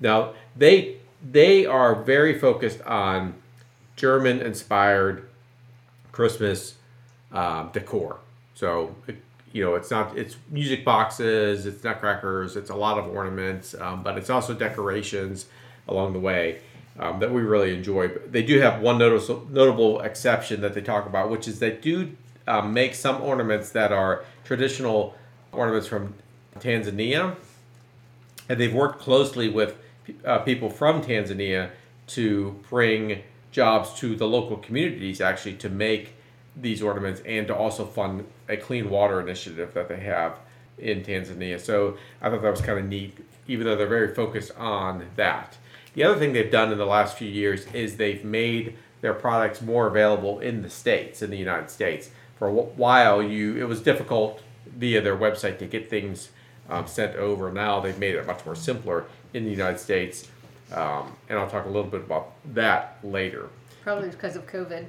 Now 0.00 0.34
they 0.56 0.96
they 1.28 1.66
are 1.66 1.94
very 1.94 2.38
focused 2.38 2.82
on 2.82 3.34
German 3.96 4.40
inspired 4.40 5.28
Christmas 6.12 6.76
um, 7.32 7.70
decor. 7.72 8.18
So, 8.54 8.94
it, 9.06 9.16
you 9.52 9.64
know, 9.64 9.74
it's 9.74 9.90
not 9.90 10.16
it's 10.16 10.36
music 10.50 10.84
boxes, 10.84 11.66
it's 11.66 11.82
nutcrackers, 11.82 12.56
it's 12.56 12.70
a 12.70 12.74
lot 12.74 12.98
of 12.98 13.06
ornaments, 13.08 13.74
um, 13.74 14.02
but 14.02 14.18
it's 14.18 14.30
also 14.30 14.54
decorations 14.54 15.46
along 15.88 16.12
the 16.12 16.18
way 16.18 16.60
um, 16.98 17.20
that 17.20 17.32
we 17.32 17.42
really 17.42 17.74
enjoy. 17.74 18.08
But 18.08 18.32
they 18.32 18.42
do 18.42 18.60
have 18.60 18.80
one 18.80 18.98
notable 18.98 19.46
notable 19.50 20.00
exception 20.00 20.60
that 20.60 20.74
they 20.74 20.82
talk 20.82 21.06
about, 21.06 21.30
which 21.30 21.48
is 21.48 21.58
they 21.58 21.72
do 21.72 22.12
um, 22.46 22.72
make 22.72 22.94
some 22.94 23.20
ornaments 23.22 23.70
that 23.70 23.92
are 23.92 24.24
traditional 24.44 25.14
ornaments 25.52 25.86
from 25.86 26.14
Tanzania, 26.58 27.36
and 28.48 28.60
they've 28.60 28.74
worked 28.74 29.00
closely 29.00 29.48
with 29.48 29.76
uh, 30.24 30.38
people 30.40 30.70
from 30.70 31.02
Tanzania 31.02 31.70
to 32.08 32.60
bring 32.68 33.22
jobs 33.56 33.94
to 33.94 34.14
the 34.14 34.28
local 34.28 34.58
communities 34.58 35.18
actually 35.22 35.54
to 35.54 35.70
make 35.70 36.12
these 36.54 36.82
ornaments 36.82 37.22
and 37.24 37.46
to 37.46 37.56
also 37.56 37.86
fund 37.86 38.22
a 38.50 38.56
clean 38.56 38.90
water 38.90 39.18
initiative 39.18 39.72
that 39.72 39.88
they 39.88 39.98
have 39.98 40.38
in 40.76 41.02
Tanzania. 41.02 41.58
So 41.58 41.96
I 42.20 42.28
thought 42.28 42.42
that 42.42 42.50
was 42.50 42.60
kind 42.60 42.78
of 42.78 42.84
neat, 42.84 43.16
even 43.48 43.66
though 43.66 43.74
they're 43.74 43.86
very 43.86 44.14
focused 44.14 44.52
on 44.58 45.06
that. 45.16 45.56
The 45.94 46.04
other 46.04 46.18
thing 46.18 46.34
they've 46.34 46.50
done 46.50 46.70
in 46.70 46.76
the 46.76 46.84
last 46.84 47.16
few 47.16 47.30
years 47.30 47.64
is 47.72 47.96
they've 47.96 48.22
made 48.22 48.76
their 49.00 49.14
products 49.14 49.62
more 49.62 49.86
available 49.86 50.38
in 50.38 50.60
the 50.60 50.68
states, 50.68 51.22
in 51.22 51.30
the 51.30 51.38
United 51.38 51.70
States. 51.70 52.10
For 52.38 52.48
a 52.48 52.52
while, 52.52 53.22
you 53.22 53.56
it 53.56 53.66
was 53.66 53.80
difficult 53.80 54.42
via 54.66 55.00
their 55.00 55.16
website 55.16 55.58
to 55.60 55.66
get 55.66 55.88
things 55.88 56.28
um, 56.68 56.86
sent 56.86 57.16
over. 57.16 57.50
Now 57.50 57.80
they've 57.80 57.98
made 57.98 58.16
it 58.16 58.26
much 58.26 58.44
more 58.44 58.54
simpler 58.54 59.06
in 59.32 59.44
the 59.44 59.50
United 59.50 59.78
States, 59.78 60.28
um, 60.72 61.16
and 61.28 61.38
I'll 61.38 61.48
talk 61.48 61.64
a 61.66 61.68
little 61.68 61.90
bit 61.90 62.02
about 62.02 62.32
that 62.54 62.98
later. 63.02 63.48
Probably 63.82 64.08
because 64.10 64.36
of 64.36 64.46
COVID. 64.46 64.86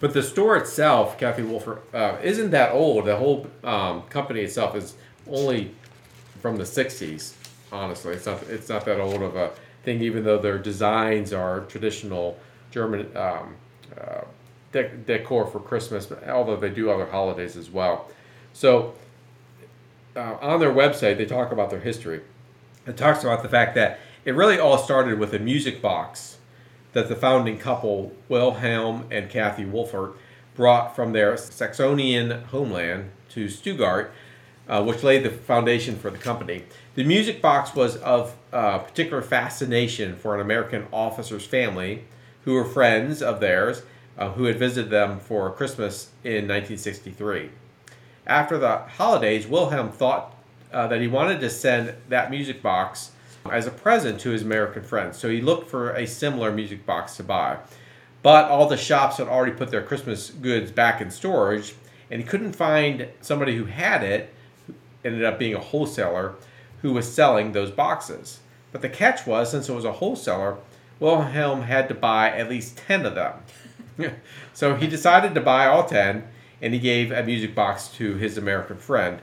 But 0.00 0.14
the 0.14 0.22
store 0.22 0.56
itself, 0.56 1.18
Käthe 1.18 1.36
Wohlfahrt, 1.36 1.80
uh, 1.92 2.16
isn't 2.22 2.50
that 2.50 2.72
old. 2.72 3.04
The 3.04 3.16
whole 3.16 3.46
um, 3.62 4.02
company 4.04 4.40
itself 4.40 4.74
is 4.74 4.94
only 5.28 5.74
from 6.40 6.56
the 6.56 6.64
'60s. 6.64 7.34
Honestly, 7.70 8.14
it's 8.14 8.24
not 8.26 8.42
it's 8.44 8.68
not 8.68 8.84
that 8.86 8.98
old 8.98 9.22
of 9.22 9.36
a 9.36 9.50
thing. 9.84 10.00
Even 10.00 10.24
though 10.24 10.38
their 10.38 10.58
designs 10.58 11.34
are 11.34 11.60
traditional 11.66 12.38
German 12.70 13.14
um, 13.14 13.56
uh, 14.00 14.22
dec- 14.72 15.04
decor 15.04 15.46
for 15.46 15.60
Christmas, 15.60 16.10
although 16.28 16.56
they 16.56 16.70
do 16.70 16.90
other 16.90 17.06
holidays 17.06 17.56
as 17.56 17.70
well. 17.70 18.08
So 18.54 18.94
uh, 20.16 20.36
on 20.40 20.60
their 20.60 20.72
website, 20.72 21.18
they 21.18 21.26
talk 21.26 21.52
about 21.52 21.70
their 21.70 21.80
history. 21.80 22.22
It 22.86 22.96
talks 22.96 23.22
about 23.22 23.42
the 23.42 23.48
fact 23.48 23.74
that 23.74 24.00
it 24.24 24.32
really 24.32 24.58
all 24.58 24.78
started 24.78 25.18
with 25.18 25.32
a 25.34 25.38
music 25.38 25.80
box 25.80 26.38
that 26.92 27.08
the 27.08 27.16
founding 27.16 27.58
couple, 27.58 28.12
Wilhelm 28.28 29.06
and 29.10 29.30
Käthe 29.30 29.70
Wohlfahrt, 29.70 30.14
brought 30.54 30.94
from 30.94 31.12
their 31.12 31.34
Saxonian 31.34 32.44
homeland 32.46 33.10
to 33.30 33.48
Stuttgart, 33.48 34.12
uh, 34.68 34.82
which 34.82 35.02
laid 35.02 35.22
the 35.22 35.30
foundation 35.30 35.96
for 35.96 36.10
the 36.10 36.18
company. 36.18 36.64
The 36.94 37.04
music 37.04 37.40
box 37.40 37.74
was 37.74 37.96
of 37.98 38.36
uh, 38.52 38.78
particular 38.78 39.22
fascination 39.22 40.16
for 40.16 40.34
an 40.34 40.40
American 40.40 40.86
officer's 40.92 41.46
family 41.46 42.04
who 42.44 42.54
were 42.54 42.64
friends 42.64 43.22
of 43.22 43.40
theirs 43.40 43.82
uh, 44.18 44.30
who 44.32 44.44
had 44.44 44.58
visited 44.58 44.90
them 44.90 45.18
for 45.18 45.50
Christmas 45.50 46.10
in 46.24 46.46
1963. 46.46 47.50
After 48.26 48.58
the 48.58 48.78
holidays, 48.78 49.46
Wilhelm 49.46 49.90
thought 49.90 50.36
uh, 50.72 50.86
that 50.88 51.00
he 51.00 51.08
wanted 51.08 51.40
to 51.40 51.50
send 51.50 51.94
that 52.08 52.30
music 52.30 52.62
box 52.62 53.12
as 53.50 53.66
a 53.66 53.70
present 53.70 54.20
to 54.20 54.30
his 54.30 54.42
American 54.42 54.82
friends. 54.82 55.16
So 55.18 55.28
he 55.28 55.40
looked 55.40 55.70
for 55.70 55.92
a 55.92 56.06
similar 56.06 56.52
music 56.52 56.84
box 56.84 57.16
to 57.16 57.22
buy. 57.22 57.58
But 58.22 58.50
all 58.50 58.68
the 58.68 58.76
shops 58.76 59.16
had 59.16 59.28
already 59.28 59.52
put 59.52 59.70
their 59.70 59.82
Christmas 59.82 60.30
goods 60.30 60.70
back 60.70 61.00
in 61.00 61.10
storage, 61.10 61.74
and 62.10 62.20
he 62.20 62.26
couldn't 62.26 62.52
find 62.52 63.08
somebody 63.20 63.56
who 63.56 63.64
had 63.64 64.02
it, 64.02 64.32
who 64.66 64.74
ended 65.04 65.24
up 65.24 65.38
being 65.38 65.54
a 65.54 65.60
wholesaler, 65.60 66.34
who 66.82 66.92
was 66.92 67.10
selling 67.10 67.52
those 67.52 67.70
boxes. 67.70 68.40
But 68.72 68.82
the 68.82 68.88
catch 68.88 69.26
was, 69.26 69.50
since 69.50 69.68
it 69.68 69.74
was 69.74 69.84
a 69.84 69.92
wholesaler, 69.92 70.58
Wilhelm 70.98 71.62
had 71.62 71.88
to 71.88 71.94
buy 71.94 72.30
at 72.30 72.50
least 72.50 72.76
10 72.76 73.06
of 73.06 73.14
them. 73.14 74.14
so 74.52 74.76
he 74.76 74.86
decided 74.86 75.34
to 75.34 75.40
buy 75.40 75.66
all 75.66 75.84
10, 75.84 76.28
and 76.60 76.74
he 76.74 76.80
gave 76.80 77.10
a 77.10 77.22
music 77.22 77.54
box 77.54 77.88
to 77.88 78.16
his 78.16 78.36
American 78.36 78.76
friend, 78.76 79.20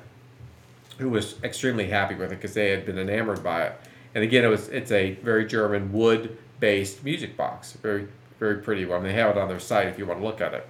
who 0.97 1.09
was 1.09 1.35
extremely 1.43 1.87
happy 1.89 2.15
with 2.15 2.31
it 2.31 2.35
because 2.35 2.55
they 2.55 2.71
had 2.71 2.85
been 2.85 2.97
enamored 2.97 3.43
by 3.43 3.63
it. 3.63 3.79
And 4.17 4.23
again, 4.23 4.43
it 4.43 4.47
was 4.47 4.67
it's 4.69 4.91
a 4.91 5.11
very 5.21 5.45
German 5.45 5.93
wood-based 5.93 7.03
music 7.03 7.37
box, 7.37 7.73
very 7.73 8.07
very 8.39 8.63
pretty 8.63 8.83
one. 8.83 9.03
They 9.03 9.13
have 9.13 9.29
it 9.29 9.37
on 9.37 9.47
their 9.47 9.59
site 9.59 9.85
if 9.85 9.99
you 9.99 10.07
want 10.07 10.21
to 10.21 10.25
look 10.25 10.41
at 10.41 10.55
it. 10.55 10.67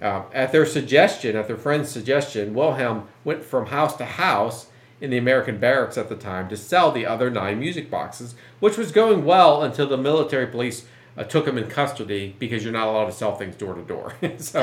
Um, 0.00 0.26
at 0.32 0.52
their 0.52 0.64
suggestion, 0.64 1.34
at 1.34 1.48
their 1.48 1.56
friend's 1.56 1.88
suggestion, 1.88 2.54
Wilhelm 2.54 3.08
went 3.24 3.42
from 3.42 3.66
house 3.66 3.96
to 3.96 4.04
house 4.04 4.68
in 5.00 5.10
the 5.10 5.18
American 5.18 5.58
barracks 5.58 5.98
at 5.98 6.08
the 6.08 6.14
time 6.14 6.48
to 6.48 6.56
sell 6.56 6.92
the 6.92 7.04
other 7.04 7.28
nine 7.28 7.58
music 7.58 7.90
boxes, 7.90 8.36
which 8.60 8.78
was 8.78 8.92
going 8.92 9.24
well 9.24 9.64
until 9.64 9.88
the 9.88 9.96
military 9.96 10.46
police 10.46 10.86
uh, 11.16 11.24
took 11.24 11.44
him 11.44 11.58
in 11.58 11.68
custody 11.68 12.36
because 12.38 12.62
you're 12.62 12.72
not 12.72 12.86
allowed 12.86 13.06
to 13.06 13.12
sell 13.12 13.34
things 13.34 13.56
door 13.56 13.74
to 13.74 13.82
door. 13.82 14.14
so, 14.38 14.60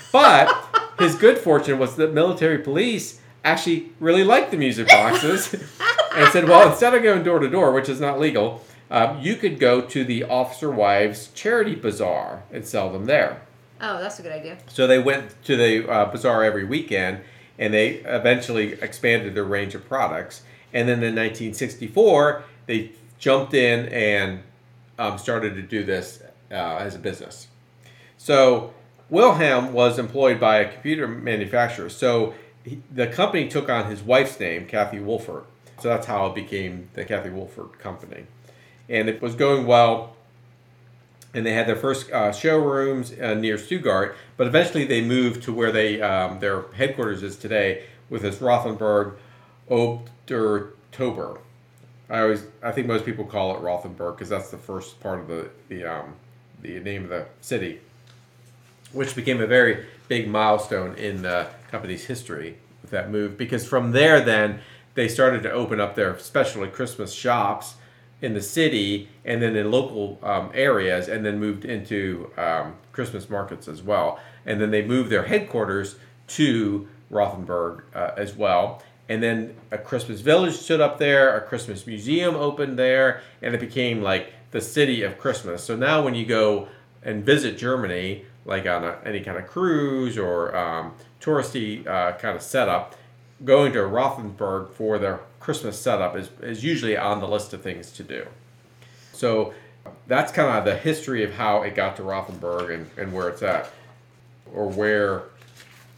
but 0.12 0.52
his 0.98 1.14
good 1.14 1.38
fortune 1.38 1.78
was 1.78 1.94
that 1.94 2.12
military 2.12 2.58
police 2.58 3.20
actually 3.46 3.90
really 4.00 4.24
liked 4.24 4.50
the 4.50 4.56
music 4.56 4.88
boxes 4.88 5.54
and 6.14 6.32
said, 6.32 6.48
well, 6.48 6.68
instead 6.68 6.94
of 6.94 7.02
going 7.02 7.22
door 7.22 7.38
to 7.38 7.48
door, 7.48 7.72
which 7.72 7.88
is 7.88 8.00
not 8.00 8.18
legal, 8.18 8.64
um, 8.90 9.20
you 9.20 9.36
could 9.36 9.58
go 9.58 9.80
to 9.80 10.04
the 10.04 10.24
officer 10.24 10.70
wives 10.70 11.28
charity 11.34 11.74
bazaar 11.74 12.42
and 12.52 12.66
sell 12.66 12.92
them 12.92 13.06
there. 13.06 13.42
Oh, 13.80 14.00
that's 14.00 14.18
a 14.18 14.22
good 14.22 14.32
idea. 14.32 14.58
So 14.68 14.86
they 14.86 14.98
went 14.98 15.42
to 15.44 15.56
the 15.56 15.88
uh, 15.88 16.06
bazaar 16.06 16.42
every 16.44 16.64
weekend, 16.64 17.20
and 17.58 17.72
they 17.72 17.96
eventually 18.04 18.72
expanded 18.74 19.34
their 19.34 19.44
range 19.44 19.74
of 19.74 19.86
products. 19.86 20.42
And 20.72 20.88
then 20.88 20.98
in 20.98 21.14
1964, 21.14 22.44
they 22.66 22.92
jumped 23.18 23.54
in 23.54 23.86
and 23.88 24.42
um, 24.98 25.18
started 25.18 25.54
to 25.54 25.62
do 25.62 25.84
this 25.84 26.22
uh, 26.50 26.54
as 26.54 26.94
a 26.94 26.98
business. 26.98 27.48
So 28.18 28.72
Wilhelm 29.08 29.72
was 29.72 29.98
employed 29.98 30.40
by 30.40 30.58
a 30.58 30.72
computer 30.72 31.06
manufacturer. 31.06 31.88
So 31.88 32.34
he, 32.66 32.82
the 32.92 33.06
company 33.06 33.48
took 33.48 33.68
on 33.68 33.90
his 33.90 34.02
wife's 34.02 34.38
name, 34.40 34.66
Käthe 34.66 34.92
Wohlfahrt. 34.92 35.44
So 35.78 35.88
that's 35.88 36.06
how 36.06 36.26
it 36.26 36.34
became 36.34 36.88
the 36.94 37.04
Käthe 37.04 37.32
Wohlfahrt 37.32 37.78
Company. 37.78 38.26
And 38.88 39.08
it 39.08 39.22
was 39.22 39.34
going 39.34 39.66
well. 39.66 40.16
And 41.32 41.44
they 41.44 41.52
had 41.52 41.66
their 41.66 41.76
first 41.76 42.10
uh, 42.10 42.32
showrooms 42.32 43.12
uh, 43.12 43.34
near 43.34 43.58
Stuttgart, 43.58 44.16
but 44.36 44.46
eventually 44.46 44.84
they 44.84 45.02
moved 45.02 45.42
to 45.42 45.52
where 45.52 45.70
they 45.70 46.00
um, 46.00 46.40
their 46.40 46.62
headquarters 46.72 47.22
is 47.22 47.36
today, 47.36 47.84
with 48.08 48.22
this 48.22 48.40
Rothenburg 48.40 49.14
ob 49.70 50.08
der 50.26 50.68
Tauber. 50.92 51.38
I 52.08 52.20
always, 52.20 52.44
I 52.62 52.72
think 52.72 52.86
most 52.86 53.04
people 53.04 53.24
call 53.24 53.54
it 53.56 53.60
Rothenburg 53.60 54.14
because 54.14 54.28
that's 54.28 54.50
the 54.50 54.56
first 54.58 54.98
part 55.00 55.20
of 55.20 55.28
the 55.28 55.50
the 55.68 55.84
um, 55.84 56.14
the 56.62 56.80
name 56.80 57.04
of 57.04 57.10
the 57.10 57.26
city, 57.42 57.80
which 58.92 59.14
became 59.14 59.40
a 59.42 59.46
very 59.46 59.84
big 60.08 60.28
milestone 60.28 60.94
in 60.94 61.20
the 61.20 61.48
company's 61.70 62.04
history 62.04 62.58
with 62.82 62.90
that 62.90 63.10
move. 63.10 63.36
Because 63.36 63.66
from 63.66 63.92
there, 63.92 64.20
then 64.20 64.60
they 64.94 65.08
started 65.08 65.42
to 65.42 65.50
open 65.50 65.80
up 65.80 65.94
their 65.94 66.18
specialty 66.18 66.70
Christmas 66.70 67.12
shops 67.12 67.74
in 68.22 68.32
the 68.32 68.40
city 68.40 69.08
and 69.24 69.42
then 69.42 69.54
in 69.56 69.70
local 69.70 70.18
um, 70.22 70.50
areas, 70.54 71.08
and 71.08 71.24
then 71.24 71.38
moved 71.38 71.64
into 71.64 72.30
um, 72.38 72.74
Christmas 72.92 73.28
markets 73.28 73.68
as 73.68 73.82
well. 73.82 74.18
And 74.46 74.60
then 74.60 74.70
they 74.70 74.82
moved 74.82 75.10
their 75.10 75.24
headquarters 75.24 75.96
to 76.28 76.88
Rothenburg 77.10 77.84
uh, 77.94 78.12
as 78.16 78.34
well. 78.34 78.82
And 79.08 79.22
then 79.22 79.54
a 79.70 79.78
Christmas 79.78 80.20
village 80.20 80.54
stood 80.54 80.80
up 80.80 80.98
there, 80.98 81.36
a 81.36 81.40
Christmas 81.40 81.86
museum 81.86 82.34
opened 82.34 82.78
there, 82.78 83.20
and 83.42 83.54
it 83.54 83.60
became 83.60 84.02
like 84.02 84.32
the 84.50 84.60
city 84.60 85.02
of 85.02 85.18
Christmas. 85.18 85.62
So 85.62 85.76
now 85.76 86.02
when 86.02 86.14
you 86.14 86.24
go 86.24 86.68
and 87.02 87.24
visit 87.24 87.58
Germany, 87.58 88.24
like 88.44 88.66
on 88.66 88.82
a, 88.82 88.98
any 89.04 89.20
kind 89.20 89.36
of 89.36 89.46
cruise 89.46 90.18
or 90.18 90.56
um, 90.56 90.94
touristy 91.20 91.86
uh, 91.86 92.12
kind 92.18 92.36
of 92.36 92.42
setup, 92.42 92.94
going 93.44 93.72
to 93.72 93.84
Rothenburg 93.86 94.70
for 94.70 94.98
their 94.98 95.20
Christmas 95.40 95.78
setup 95.78 96.16
is, 96.16 96.30
is 96.42 96.64
usually 96.64 96.96
on 96.96 97.20
the 97.20 97.28
list 97.28 97.52
of 97.52 97.62
things 97.62 97.92
to 97.92 98.02
do. 98.02 98.26
So 99.12 99.54
that's 100.06 100.32
kind 100.32 100.58
of 100.58 100.64
the 100.64 100.76
history 100.76 101.22
of 101.22 101.32
how 101.34 101.62
it 101.62 101.74
got 101.74 101.96
to 101.96 102.02
Rothenburg 102.02 102.70
and, 102.70 102.90
and 102.96 103.12
where 103.12 103.28
it's 103.28 103.42
at, 103.42 103.70
or 104.52 104.68
where 104.68 105.24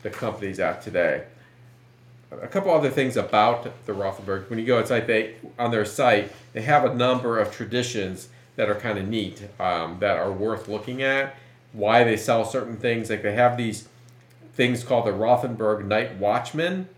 the 0.03 0.11
company's 0.11 0.61
at 0.61 0.83
today. 0.83 1.25
A 2.31 2.47
couple 2.47 2.73
other 2.73 2.91
things 2.91 3.17
about 3.17 3.87
the 3.87 3.95
Rothenburg. 3.95 4.51
When 4.51 4.59
you 4.59 4.67
go 4.67 4.79
inside, 4.79 5.07
they 5.07 5.37
on 5.59 5.71
their 5.71 5.87
site 5.87 6.31
they 6.53 6.61
have 6.61 6.85
a 6.85 6.95
number 6.95 7.39
of 7.39 7.51
traditions 7.51 8.29
that 8.57 8.69
are 8.69 8.75
kind 8.75 8.99
of 8.99 9.09
neat, 9.09 9.49
um, 9.59 9.99
that 10.01 10.19
are 10.19 10.33
worth 10.33 10.69
looking 10.69 11.03
at. 11.03 11.37
Why 11.73 12.05
they 12.05 12.17
sell 12.17 12.45
certain 12.45 12.77
things, 12.77 13.09
like 13.09 13.23
they 13.23 13.35
have 13.35 13.57
these 13.57 13.89
things 14.59 14.83
called 14.83 15.07
the 15.07 15.13
Rothenburg 15.13 15.87
Night 15.87 16.17
Watchmen, 16.17 16.89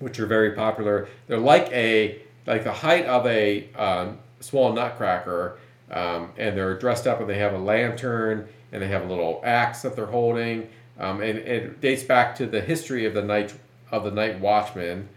which 0.00 0.20
are 0.20 0.26
very 0.26 0.52
popular. 0.52 1.08
They're 1.26 1.38
like 1.38 1.72
a 1.72 2.20
like 2.46 2.62
the 2.62 2.74
height 2.74 3.06
of 3.06 3.26
a 3.26 3.72
um, 3.72 4.18
small 4.40 4.70
nutcracker, 4.74 5.58
um, 5.90 6.28
and 6.36 6.54
they're 6.54 6.78
dressed 6.78 7.06
up 7.06 7.20
and 7.20 7.28
they 7.28 7.38
have 7.38 7.54
a 7.54 7.58
lantern 7.58 8.46
and 8.70 8.82
they 8.82 8.88
have 8.88 9.02
a 9.02 9.06
little 9.06 9.40
axe 9.44 9.80
that 9.80 9.96
they're 9.96 10.04
holding. 10.04 10.68
Um, 11.00 11.22
and, 11.22 11.38
it 11.38 11.80
dates 11.80 12.02
back 12.04 12.36
to 12.36 12.46
the 12.46 12.60
history 12.60 13.06
of 13.06 13.14
the 13.14 13.22
night 13.22 13.54
of 13.90 14.04
the 14.04 14.10
night 14.10 14.38
watchman 14.38 15.08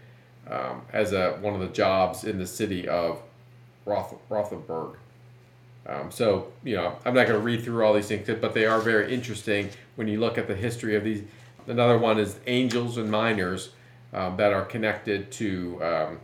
um, 0.50 0.80
as 0.94 1.12
a 1.12 1.32
one 1.42 1.52
of 1.52 1.60
the 1.60 1.68
jobs 1.68 2.24
in 2.24 2.38
the 2.38 2.46
city 2.46 2.88
of 2.88 3.20
Roth, 3.84 4.14
Rothenburg. 4.30 4.96
Um, 5.86 6.10
so 6.10 6.50
you 6.64 6.76
know, 6.76 6.96
I'm 7.04 7.12
not 7.12 7.26
going 7.26 7.38
to 7.38 7.44
read 7.44 7.62
through 7.62 7.84
all 7.84 7.92
these 7.92 8.08
things, 8.08 8.26
but 8.40 8.54
they 8.54 8.64
are 8.64 8.80
very 8.80 9.12
interesting 9.12 9.68
when 9.96 10.08
you 10.08 10.18
look 10.18 10.38
at 10.38 10.48
the 10.48 10.56
history 10.56 10.96
of 10.96 11.04
these. 11.04 11.24
Another 11.68 11.98
one 11.98 12.18
is 12.18 12.38
angels 12.46 12.96
and 12.96 13.10
miners 13.10 13.70
um, 14.14 14.36
that 14.38 14.52
are 14.52 14.64
connected 14.64 15.30
to 15.32 15.82
um, 15.82 16.20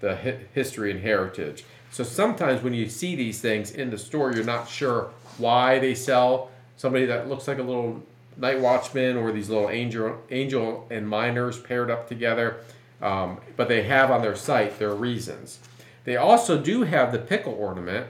the 0.00 0.16
hi- 0.16 0.38
history 0.52 0.90
and 0.90 1.00
heritage. 1.00 1.64
So 1.92 2.02
sometimes 2.02 2.62
when 2.62 2.74
you 2.74 2.88
see 2.88 3.14
these 3.14 3.40
things 3.40 3.70
in 3.70 3.90
the 3.90 3.98
store, 3.98 4.32
you're 4.32 4.44
not 4.44 4.68
sure 4.68 5.10
why 5.38 5.78
they 5.78 5.94
sell 5.94 6.50
somebody 6.76 7.06
that 7.06 7.28
looks 7.28 7.46
like 7.46 7.58
a 7.58 7.62
little 7.62 8.02
night 8.36 8.60
watchman 8.60 9.16
or 9.16 9.30
these 9.30 9.48
little 9.48 9.70
angel 9.70 10.18
angel 10.30 10.86
and 10.90 11.08
miners 11.08 11.58
paired 11.60 11.90
up 11.90 12.08
together. 12.08 12.56
Um, 13.00 13.38
but 13.56 13.68
they 13.68 13.82
have 13.84 14.10
on 14.10 14.22
their 14.22 14.36
site 14.36 14.78
their 14.78 14.94
reasons. 14.94 15.58
They 16.04 16.16
also 16.16 16.60
do 16.60 16.82
have 16.82 17.12
the 17.12 17.18
pickle 17.18 17.52
ornament, 17.52 18.08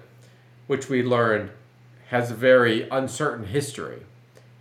which 0.67 0.89
we 0.89 1.03
learned 1.03 1.51
has 2.09 2.31
a 2.31 2.35
very 2.35 2.89
uncertain 2.89 3.47
history 3.47 4.03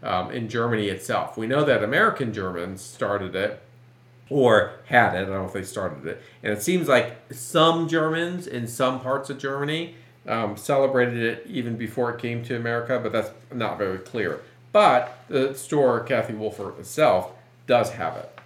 um, 0.04 0.32
in 0.32 0.50
Germany 0.50 0.88
itself. 0.88 1.38
We 1.38 1.48
know 1.48 1.64
that 1.64 1.84
American 1.84 2.34
Germans 2.34 2.82
started 2.82 3.36
it 3.36 3.62
or 4.30 4.74
had 4.86 5.14
it. 5.14 5.20
I 5.20 5.22
don't 5.22 5.32
know 5.32 5.46
if 5.46 5.54
they 5.54 5.64
started 5.64 6.08
it. 6.08 6.22
And 6.42 6.54
it 6.54 6.64
seems 6.64 6.88
like 6.88 7.18
some 7.32 7.88
Germans 7.88 8.48
in 8.48 8.68
some 8.68 9.00
parts 9.02 9.30
of 9.30 9.38
Germany 9.38 9.96
um, 10.28 10.56
celebrated 10.56 11.22
it 11.22 11.46
even 11.48 11.76
before 11.76 12.14
it 12.14 12.22
came 12.22 12.44
to 12.46 12.56
America, 12.56 13.00
but 13.02 13.12
that's 13.12 13.32
not 13.54 13.78
very 13.78 14.00
clear. 14.00 14.42
But 14.72 15.24
the 15.28 15.54
store, 15.54 16.06
Käthe 16.06 16.38
Wohlfahrt 16.38 16.80
itself, 16.80 17.32
does 17.68 17.92
have 17.92 18.16
it. 18.16 18.40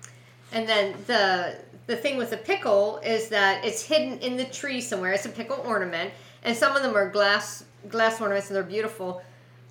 And 0.52 0.68
then 0.68 0.96
the 1.08 1.58
the 1.88 1.96
thing 1.96 2.18
with 2.18 2.32
the 2.32 2.38
pickle 2.38 3.00
is 3.06 3.30
that 3.30 3.64
it's 3.64 3.84
hidden 3.84 4.18
in 4.20 4.38
the 4.38 4.46
tree 4.46 4.82
somewhere. 4.82 5.14
It's 5.14 5.26
a 5.28 5.30
pickle 5.30 5.62
ornament, 5.66 6.12
and 6.44 6.58
some 6.58 6.76
of 6.76 6.82
them 6.82 6.96
are 6.96 7.10
glass 7.10 7.66
glass 7.90 8.20
ornaments, 8.20 8.48
and 8.48 8.56
they're 8.56 8.64
beautiful. 8.64 9.22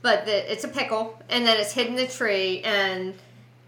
But 0.05 0.27
the, 0.27 0.53
it's 0.53 0.65
a 0.65 0.69
pickle, 0.69 1.19
and 1.31 1.47
then 1.47 1.59
it's 1.59 1.73
hidden 1.73 1.95
in 1.95 2.07
the 2.07 2.13
tree, 2.13 2.61
and 2.61 3.15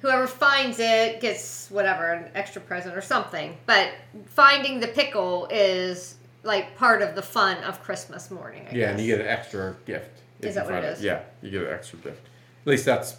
whoever 0.03 0.27
finds 0.27 0.79
it 0.79 1.23
gets 1.23 1.71
whatever 1.71 2.13
an 2.13 2.31
extra 2.35 2.61
present 2.61 2.95
or 2.95 3.01
something. 3.01 3.57
But 3.65 3.89
finding 4.27 4.81
the 4.81 4.89
pickle 4.89 5.49
is 5.51 6.17
like 6.43 6.77
part 6.77 7.01
of 7.01 7.15
the 7.15 7.23
fun 7.23 7.57
of 7.65 7.83
Christmas 7.83 8.31
morning. 8.31 8.67
I 8.71 8.75
Yeah, 8.75 8.91
and 8.91 9.01
you 9.01 9.07
get 9.07 9.23
an 9.23 9.29
extra 9.29 9.77
gift. 9.87 10.11
Is 10.43 10.57
that 10.57 10.67
what 10.67 10.85
it? 10.85 11.01
Yeah, 11.01 11.23
you 11.41 11.51
get 11.51 11.63
an 11.63 11.73
extra 11.73 12.01
gift. 12.01 12.27
At 12.65 12.67
least 12.67 12.85
that's 12.85 13.17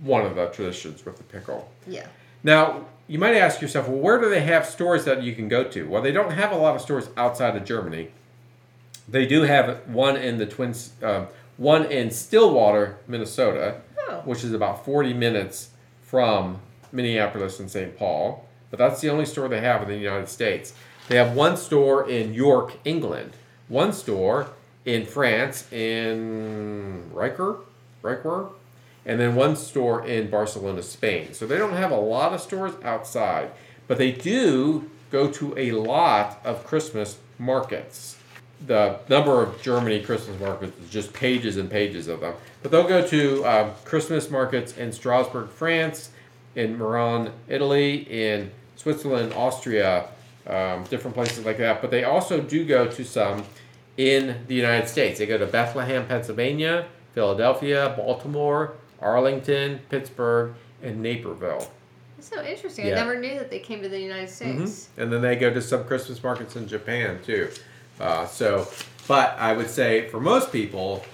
one 0.00 0.26
of 0.26 0.34
the 0.34 0.46
traditions 0.48 1.06
with 1.06 1.18
the 1.18 1.22
pickle. 1.22 1.70
yeah. 1.86 2.08
Now, 2.42 2.86
you 3.06 3.20
might 3.20 3.36
ask 3.36 3.60
yourself, 3.60 3.86
well, 3.86 3.98
where 3.98 4.20
do 4.20 4.28
they 4.28 4.40
have 4.40 4.66
stores 4.66 5.04
that 5.04 5.22
you 5.22 5.36
can 5.36 5.46
go 5.46 5.62
to? 5.62 5.88
Well, 5.88 6.02
they 6.02 6.10
don't 6.10 6.32
have 6.32 6.50
a 6.50 6.56
lot 6.56 6.74
of 6.74 6.80
stores 6.80 7.08
outside 7.16 7.54
of 7.54 7.64
Germany. 7.64 8.10
They 9.08 9.24
do 9.24 9.42
have 9.42 9.88
one 9.88 10.16
in 10.16 10.38
the 10.38 10.46
Twins, 10.46 10.92
um, 11.02 11.28
one 11.56 11.84
in 11.86 12.10
Stillwater, 12.10 12.98
Minnesota, 13.06 13.76
Oh. 14.08 14.22
which 14.24 14.44
is 14.44 14.52
about 14.52 14.84
40 14.84 15.12
minutes 15.14 15.70
from 16.02 16.60
Minneapolis 16.92 17.58
and 17.58 17.70
St. 17.70 17.96
Paul. 17.98 18.44
But 18.70 18.78
that's 18.78 19.00
the 19.00 19.08
only 19.10 19.26
store 19.26 19.48
they 19.48 19.60
have 19.60 19.82
in 19.82 19.88
the 19.88 19.96
United 19.96 20.28
States. 20.28 20.72
They 21.08 21.16
have 21.16 21.34
one 21.34 21.56
store 21.56 22.08
in 22.08 22.34
York, 22.34 22.74
England, 22.84 23.32
one 23.68 23.92
store 23.92 24.48
in 24.84 25.06
France, 25.06 25.70
in 25.72 27.10
Riquewihr, 27.12 27.58
Riquewihr, 28.02 28.50
and 29.04 29.18
then 29.20 29.34
one 29.34 29.56
store 29.56 30.04
in 30.06 30.30
Barcelona, 30.30 30.82
Spain. 30.82 31.32
So 31.32 31.46
they 31.46 31.58
don't 31.58 31.72
have 31.74 31.90
a 31.90 31.96
lot 31.96 32.32
of 32.32 32.40
stores 32.40 32.72
outside, 32.84 33.50
but 33.88 33.98
they 33.98 34.12
do 34.12 34.90
go 35.10 35.30
to 35.30 35.54
a 35.56 35.72
lot 35.72 36.40
of 36.44 36.64
Christmas 36.66 37.18
markets. 37.38 38.15
The 38.66 38.98
number 39.08 39.42
of 39.42 39.60
Germany 39.60 40.00
Christmas 40.02 40.40
markets 40.40 40.78
is 40.82 40.88
just 40.88 41.12
pages 41.12 41.56
and 41.56 41.70
pages 41.70 42.08
of 42.08 42.20
them. 42.20 42.34
But 42.62 42.70
they'll 42.70 42.88
go 42.88 43.06
to 43.06 43.44
um, 43.44 43.70
Christmas 43.84 44.30
markets 44.30 44.76
in 44.76 44.92
Strasbourg, 44.92 45.50
France, 45.50 46.10
in 46.54 46.78
Milan, 46.78 47.32
Italy, 47.48 48.06
in 48.10 48.50
Switzerland, 48.76 49.32
Austria, 49.34 50.08
um, 50.46 50.84
different 50.84 51.14
places 51.14 51.44
like 51.44 51.58
that. 51.58 51.82
But 51.82 51.90
they 51.90 52.04
also 52.04 52.40
do 52.40 52.64
go 52.64 52.88
to 52.88 53.04
some 53.04 53.44
in 53.96 54.36
the 54.48 54.54
United 54.54 54.88
States. 54.88 55.18
They 55.18 55.26
go 55.26 55.38
to 55.38 55.46
Bethlehem, 55.46 56.06
Pennsylvania, 56.06 56.86
Philadelphia, 57.14 57.94
Baltimore, 57.96 58.74
Arlington, 59.00 59.80
Pittsburgh, 59.90 60.54
and 60.82 61.02
Naperville. 61.02 61.70
That's 62.16 62.28
so 62.28 62.42
interesting. 62.42 62.86
Yeah. 62.86 62.92
I 62.92 62.96
never 62.96 63.20
knew 63.20 63.38
that 63.38 63.50
they 63.50 63.58
came 63.58 63.82
to 63.82 63.88
the 63.88 64.00
United 64.00 64.30
States. 64.30 64.88
And 64.96 65.12
then 65.12 65.20
they 65.20 65.36
go 65.36 65.52
to 65.52 65.60
some 65.60 65.84
Christmas 65.84 66.22
markets 66.22 66.56
in 66.56 66.66
Japan 66.66 67.20
too. 67.24 67.50
Uh, 68.00 68.26
so, 68.26 68.68
but 69.08 69.36
I 69.38 69.52
would 69.52 69.70
say 69.70 70.08
for 70.08 70.20
most 70.20 70.52
people, 70.52 71.04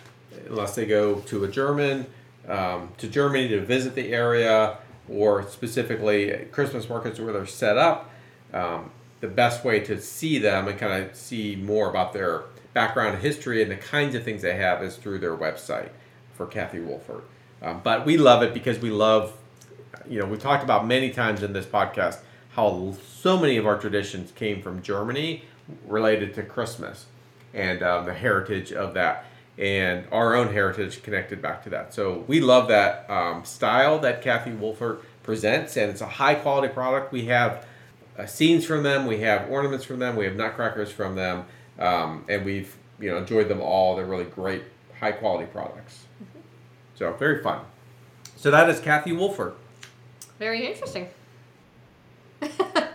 unless 0.48 0.74
they 0.74 0.86
go 0.86 1.16
to 1.20 1.44
a 1.44 1.48
German, 1.48 2.06
um, 2.48 2.90
to 2.98 3.08
Germany 3.08 3.48
to 3.48 3.60
visit 3.60 3.94
the 3.94 4.12
area, 4.12 4.78
or 5.08 5.48
specifically 5.48 6.46
Christmas 6.50 6.88
markets 6.88 7.18
where 7.20 7.32
they're 7.32 7.46
set 7.46 7.76
up, 7.78 8.10
um, 8.52 8.90
the 9.20 9.28
best 9.28 9.64
way 9.64 9.80
to 9.80 10.00
see 10.00 10.38
them 10.38 10.66
and 10.68 10.78
kind 10.78 11.04
of 11.04 11.14
see 11.14 11.56
more 11.56 11.88
about 11.88 12.12
their 12.12 12.42
background 12.74 13.18
history 13.18 13.62
and 13.62 13.70
the 13.70 13.76
kinds 13.76 14.14
of 14.14 14.24
things 14.24 14.42
they 14.42 14.56
have 14.56 14.82
is 14.82 14.96
through 14.96 15.18
their 15.18 15.36
website 15.36 15.90
for 16.34 16.46
Käthe 16.46 16.74
Wohlfahrt. 16.74 17.22
Um, 17.60 17.80
but 17.84 18.04
we 18.04 18.16
love 18.16 18.42
it 18.42 18.52
because 18.52 18.78
we 18.80 18.90
love 18.90 19.32
you 20.08 20.20
know, 20.20 20.26
we 20.26 20.36
talked 20.36 20.64
about 20.64 20.86
many 20.86 21.10
times 21.10 21.42
in 21.42 21.52
this 21.52 21.66
podcast 21.66 22.18
how 22.50 22.94
so 23.16 23.38
many 23.38 23.56
of 23.56 23.66
our 23.66 23.78
traditions 23.78 24.30
came 24.32 24.60
from 24.60 24.82
Germany 24.82 25.44
related 25.86 26.34
to 26.34 26.42
Christmas 26.42 27.06
and 27.54 27.82
um, 27.82 28.06
the 28.06 28.14
heritage 28.14 28.72
of 28.72 28.94
that 28.94 29.26
and 29.58 30.06
our 30.10 30.34
own 30.34 30.52
heritage 30.52 31.02
connected 31.02 31.42
back 31.42 31.62
to 31.64 31.70
that. 31.70 31.92
So 31.92 32.24
we 32.26 32.40
love 32.40 32.68
that 32.68 33.08
um, 33.10 33.44
style 33.44 33.98
that 34.00 34.22
Käthe 34.22 34.58
Wohlfahrt 34.58 35.00
presents, 35.22 35.76
and 35.76 35.90
it's 35.90 36.00
a 36.00 36.06
high 36.06 36.34
quality 36.34 36.72
product. 36.72 37.12
We 37.12 37.26
have 37.26 37.66
uh, 38.18 38.26
scenes 38.26 38.64
from 38.64 38.82
them, 38.82 39.06
we 39.06 39.20
have 39.20 39.50
ornaments 39.50 39.84
from 39.84 39.98
them, 39.98 40.16
we 40.16 40.24
have 40.24 40.36
nutcrackers 40.36 40.90
from 40.90 41.14
them, 41.14 41.44
um, 41.78 42.24
and 42.28 42.44
we've 42.44 42.74
you 42.98 43.10
know 43.10 43.18
enjoyed 43.18 43.48
them 43.48 43.60
all. 43.60 43.96
They're 43.96 44.06
really 44.06 44.24
great, 44.24 44.62
high 44.98 45.12
quality 45.12 45.46
products. 45.46 46.06
So 46.94 47.12
very 47.12 47.42
fun. 47.42 47.60
So 48.36 48.50
that 48.50 48.68
is 48.68 48.80
Käthe 48.80 49.04
Wohlfahrt. 49.04 49.54
Very 50.38 50.66
interesting. 50.66 51.08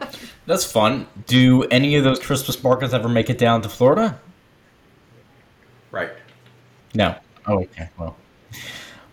That's 0.48 0.64
fun. 0.64 1.08
Do 1.28 1.64
any 1.66 1.96
of 1.98 2.04
those 2.06 2.20
Christmas 2.20 2.64
markets 2.64 2.94
ever 2.94 3.10
make 3.10 3.30
it 3.30 3.38
down 3.38 3.62
to 3.62 3.70
Florida? 3.70 4.20
Right. 5.92 6.12
No. 6.96 7.16
Oh, 7.46 7.60
okay. 7.64 7.90
Well, 7.98 8.16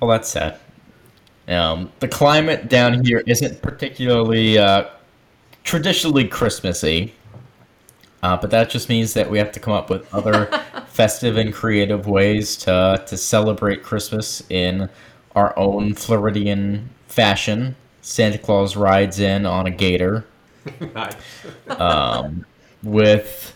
well, 0.01 0.11
that's 0.11 0.29
sad. 0.29 0.59
Um, 1.49 1.93
the 2.01 2.09
climate 2.09 2.69
down 2.69 3.05
here 3.05 3.23
isn't 3.27 3.61
particularly 3.63 4.59
uh, 4.59 4.87
traditionally 5.65 6.27
Christmassy, 6.29 7.15
uh, 8.23 8.37
but 8.37 8.51
that 8.51 8.71
just 8.71 8.89
means 8.89 9.13
that 9.15 9.31
we 9.31 9.39
have 9.39 9.53
to 9.53 9.61
come 9.61 9.75
up 9.75 9.91
with 9.91 10.13
other 10.15 10.47
festive 10.87 11.37
and 11.37 11.53
creative 11.53 12.07
ways 12.07 12.57
to 12.59 13.03
to 13.07 13.17
celebrate 13.17 13.83
Christmas 13.83 14.43
in 14.51 14.89
our 15.37 15.59
own 15.59 15.95
Floridian 15.95 16.89
fashion. 17.09 17.77
Santa 18.01 18.39
Claus 18.39 18.77
rides 18.77 19.19
in 19.21 19.47
on 19.47 19.67
a 19.67 19.71
gator 19.71 20.25
nice. 20.95 21.15
um, 21.69 22.45
with, 22.83 23.55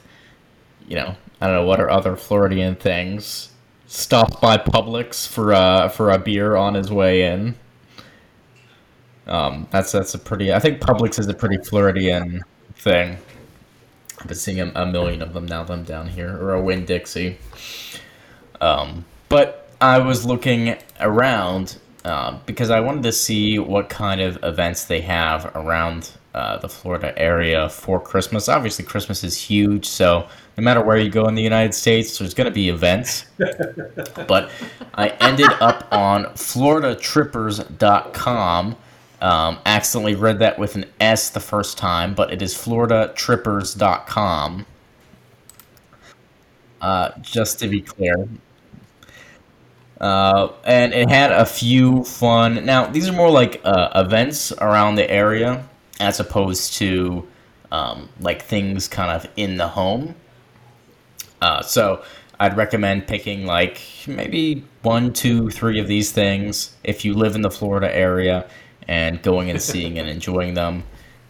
you 0.87 0.97
know, 0.97 1.15
I 1.41 1.47
don't 1.47 1.57
know 1.57 1.67
what 1.67 1.81
are 1.81 1.91
other 1.91 2.17
Floridian 2.17 2.75
things. 2.75 3.51
Stopped 3.87 4.41
by 4.41 4.59
Publix 4.59 5.27
for 5.27 5.55
uh 5.55 5.89
for 5.89 6.11
a 6.11 6.19
beer 6.19 6.57
on 6.57 6.75
his 6.75 6.93
way 6.93 7.23
in. 7.23 7.55
Um, 9.27 9.67
that's 9.71 9.93
that's 9.93 10.15
a 10.15 10.19
pretty. 10.19 10.53
I 10.53 10.59
think 10.59 10.81
Publix 10.81 11.19
is 11.19 11.27
a 11.29 11.35
pretty 11.35 11.57
Floridian 11.59 12.43
thing. 12.75 13.17
I've 14.21 14.27
been 14.27 14.37
seeing 14.37 14.61
a, 14.61 14.73
a 14.75 14.87
million 14.87 15.23
of 15.23 15.33
them 15.33 15.47
now. 15.47 15.65
Them 15.65 15.85
down 15.85 16.09
here, 16.09 16.37
or 16.37 16.55
a 16.55 16.61
Winn 16.61 16.85
Dixie. 16.85 17.39
Um, 18.61 19.05
but 19.29 19.71
I 19.81 19.99
was 19.99 20.25
looking 20.25 20.77
around 21.01 21.79
um, 22.05 22.41
because 22.47 22.71
I 22.71 22.81
wanted 22.81 23.05
to 23.05 23.13
see 23.13 23.59
what 23.59 23.89
kind 23.89 24.21
of 24.21 24.43
events 24.43 24.85
they 24.85 25.03
have 25.03 25.51
around 25.55 26.11
uh, 26.35 26.59
the 26.59 26.69
Florida 26.69 27.19
area 27.19 27.69
for 27.69 27.99
Christmas. 27.99 28.49
Obviously, 28.49 28.85
Christmas 28.85 29.25
is 29.25 29.37
huge, 29.37 29.87
so 29.87 30.29
no 30.57 30.63
matter 30.63 30.81
where 30.83 30.99
you 30.99 31.11
go 31.11 31.27
in 31.29 31.35
the 31.35 31.43
United 31.43 31.75
States, 31.75 32.17
there's 32.19 32.35
going 32.35 32.45
to 32.45 32.51
be 32.51 32.69
events. 32.69 33.25
but 34.29 34.51
I 34.95 35.09
ended 35.21 35.51
up 35.61 35.89
on 35.91 36.27
FloridaTrippers.com. 36.27 38.77
Um, 39.21 39.59
accidentally 39.67 40.15
read 40.15 40.39
that 40.39 40.57
with 40.59 40.77
an 40.77 40.85
S 41.01 41.31
the 41.31 41.41
first 41.41 41.77
time, 41.77 42.15
but 42.15 42.33
it 42.33 42.41
is 42.41 42.55
FloridaTrippers.com. 42.55 44.65
Uh, 46.81 47.11
just 47.21 47.59
to 47.59 47.67
be 47.67 47.81
clear, 47.81 48.29
uh, 50.01 50.51
and 50.63 50.95
it 50.95 51.09
had 51.09 51.33
a 51.33 51.45
few 51.45 52.05
fun. 52.05 52.65
Now 52.65 52.87
these 52.87 53.09
are 53.09 53.13
more 53.13 53.31
like 53.31 53.61
uh, 53.65 53.91
events 53.97 54.53
around 54.53 54.95
the 54.95 55.11
area 55.11 55.69
as 56.01 56.21
opposed 56.21 56.75
to 56.75 57.27
um, 57.71 58.09
like 58.21 58.43
things 58.43 58.89
kind 58.89 59.11
of 59.11 59.31
in 59.37 59.57
the 59.57 59.69
home. 59.69 60.15
Uh, 61.41 61.63
so 61.63 62.03
I'd 62.41 62.57
recommend 62.57 63.07
picking 63.07 63.47
like 63.47 63.81
maybe 64.07 64.65
one, 64.83 65.13
two, 65.13 65.51
three 65.51 65.79
of 65.81 65.89
these 65.89 66.13
things 66.13 66.77
if 66.85 67.05
you 67.05 67.15
live 67.15 67.35
in 67.35 67.43
the 67.43 67.51
Florida 67.51 67.95
area 67.95 68.49
and 68.87 69.21
going 69.23 69.51
and 69.51 69.61
seeing 69.71 69.99
and 69.99 70.09
enjoying 70.09 70.55
them. 70.55 70.85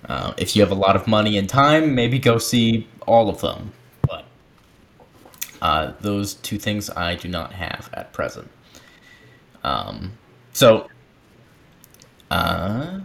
Uh, 0.09 0.33
if 0.38 0.54
you 0.54 0.62
have 0.62 0.70
a 0.70 0.76
lot 0.76 0.96
of 0.96 1.07
money 1.07 1.37
and 1.38 1.48
time, 1.48 1.94
maybe 1.94 2.18
go 2.18 2.38
see 2.38 2.87
all 3.07 3.28
of 3.28 3.40
them. 3.40 3.72
But 4.02 4.24
uh, 5.61 5.92
those 6.00 6.35
two 6.35 6.59
things 6.59 6.88
I 6.90 7.14
do 7.16 7.28
not 7.28 7.52
have 7.52 7.90
at 7.94 8.12
present. 8.12 8.50
Um, 9.64 10.12
so, 10.52 10.88
uh, 12.31 13.00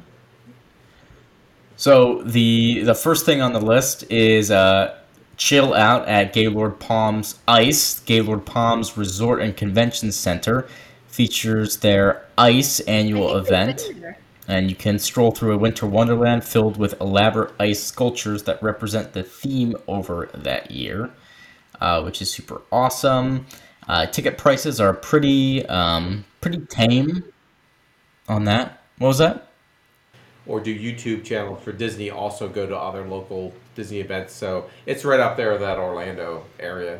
so 1.83 2.21
the 2.23 2.83
the 2.83 2.95
first 2.95 3.25
thing 3.25 3.41
on 3.41 3.51
the 3.51 3.59
list 3.59 4.09
is 4.09 4.51
uh, 4.51 4.97
chill 5.35 5.73
out 5.73 6.07
at 6.07 6.31
Gaylord 6.31 6.79
Palms 6.79 7.39
Ice. 7.45 7.99
Gaylord 7.99 8.45
Palms 8.45 8.95
Resort 8.95 9.41
and 9.41 9.53
Convention 9.57 10.13
Center 10.13 10.65
features 11.07 11.75
their 11.75 12.25
Ice 12.37 12.79
annual 12.79 13.31
I 13.31 13.43
think 13.43 13.47
they've 13.49 13.97
event. 13.97 14.17
and 14.47 14.69
you 14.69 14.77
can 14.77 14.97
stroll 14.97 15.31
through 15.31 15.55
a 15.55 15.57
winter 15.57 15.85
wonderland 15.85 16.45
filled 16.45 16.77
with 16.77 17.01
elaborate 17.01 17.53
ice 17.59 17.83
sculptures 17.83 18.43
that 18.43 18.63
represent 18.63 19.11
the 19.11 19.23
theme 19.23 19.75
over 19.89 20.29
that 20.33 20.71
year, 20.71 21.09
uh, 21.81 22.01
which 22.01 22.21
is 22.21 22.31
super 22.31 22.61
awesome. 22.71 23.45
Uh, 23.89 24.05
ticket 24.05 24.37
prices 24.37 24.79
are 24.79 24.93
pretty 24.93 25.65
um, 25.65 26.23
pretty 26.39 26.59
tame 26.67 27.25
on 28.29 28.45
that. 28.45 28.83
What 28.99 29.09
was 29.09 29.17
that? 29.17 29.49
Or 30.45 30.59
do 30.59 30.77
YouTube 30.77 31.23
channels 31.23 31.63
for 31.63 31.71
Disney 31.71 32.09
also 32.09 32.49
go 32.49 32.65
to 32.67 32.75
other 32.75 33.07
local 33.07 33.53
Disney 33.75 33.99
events? 34.01 34.33
So 34.33 34.65
it's 34.85 35.05
right 35.05 35.19
up 35.19 35.37
there, 35.37 35.57
that 35.57 35.77
Orlando 35.77 36.43
area. 36.59 36.99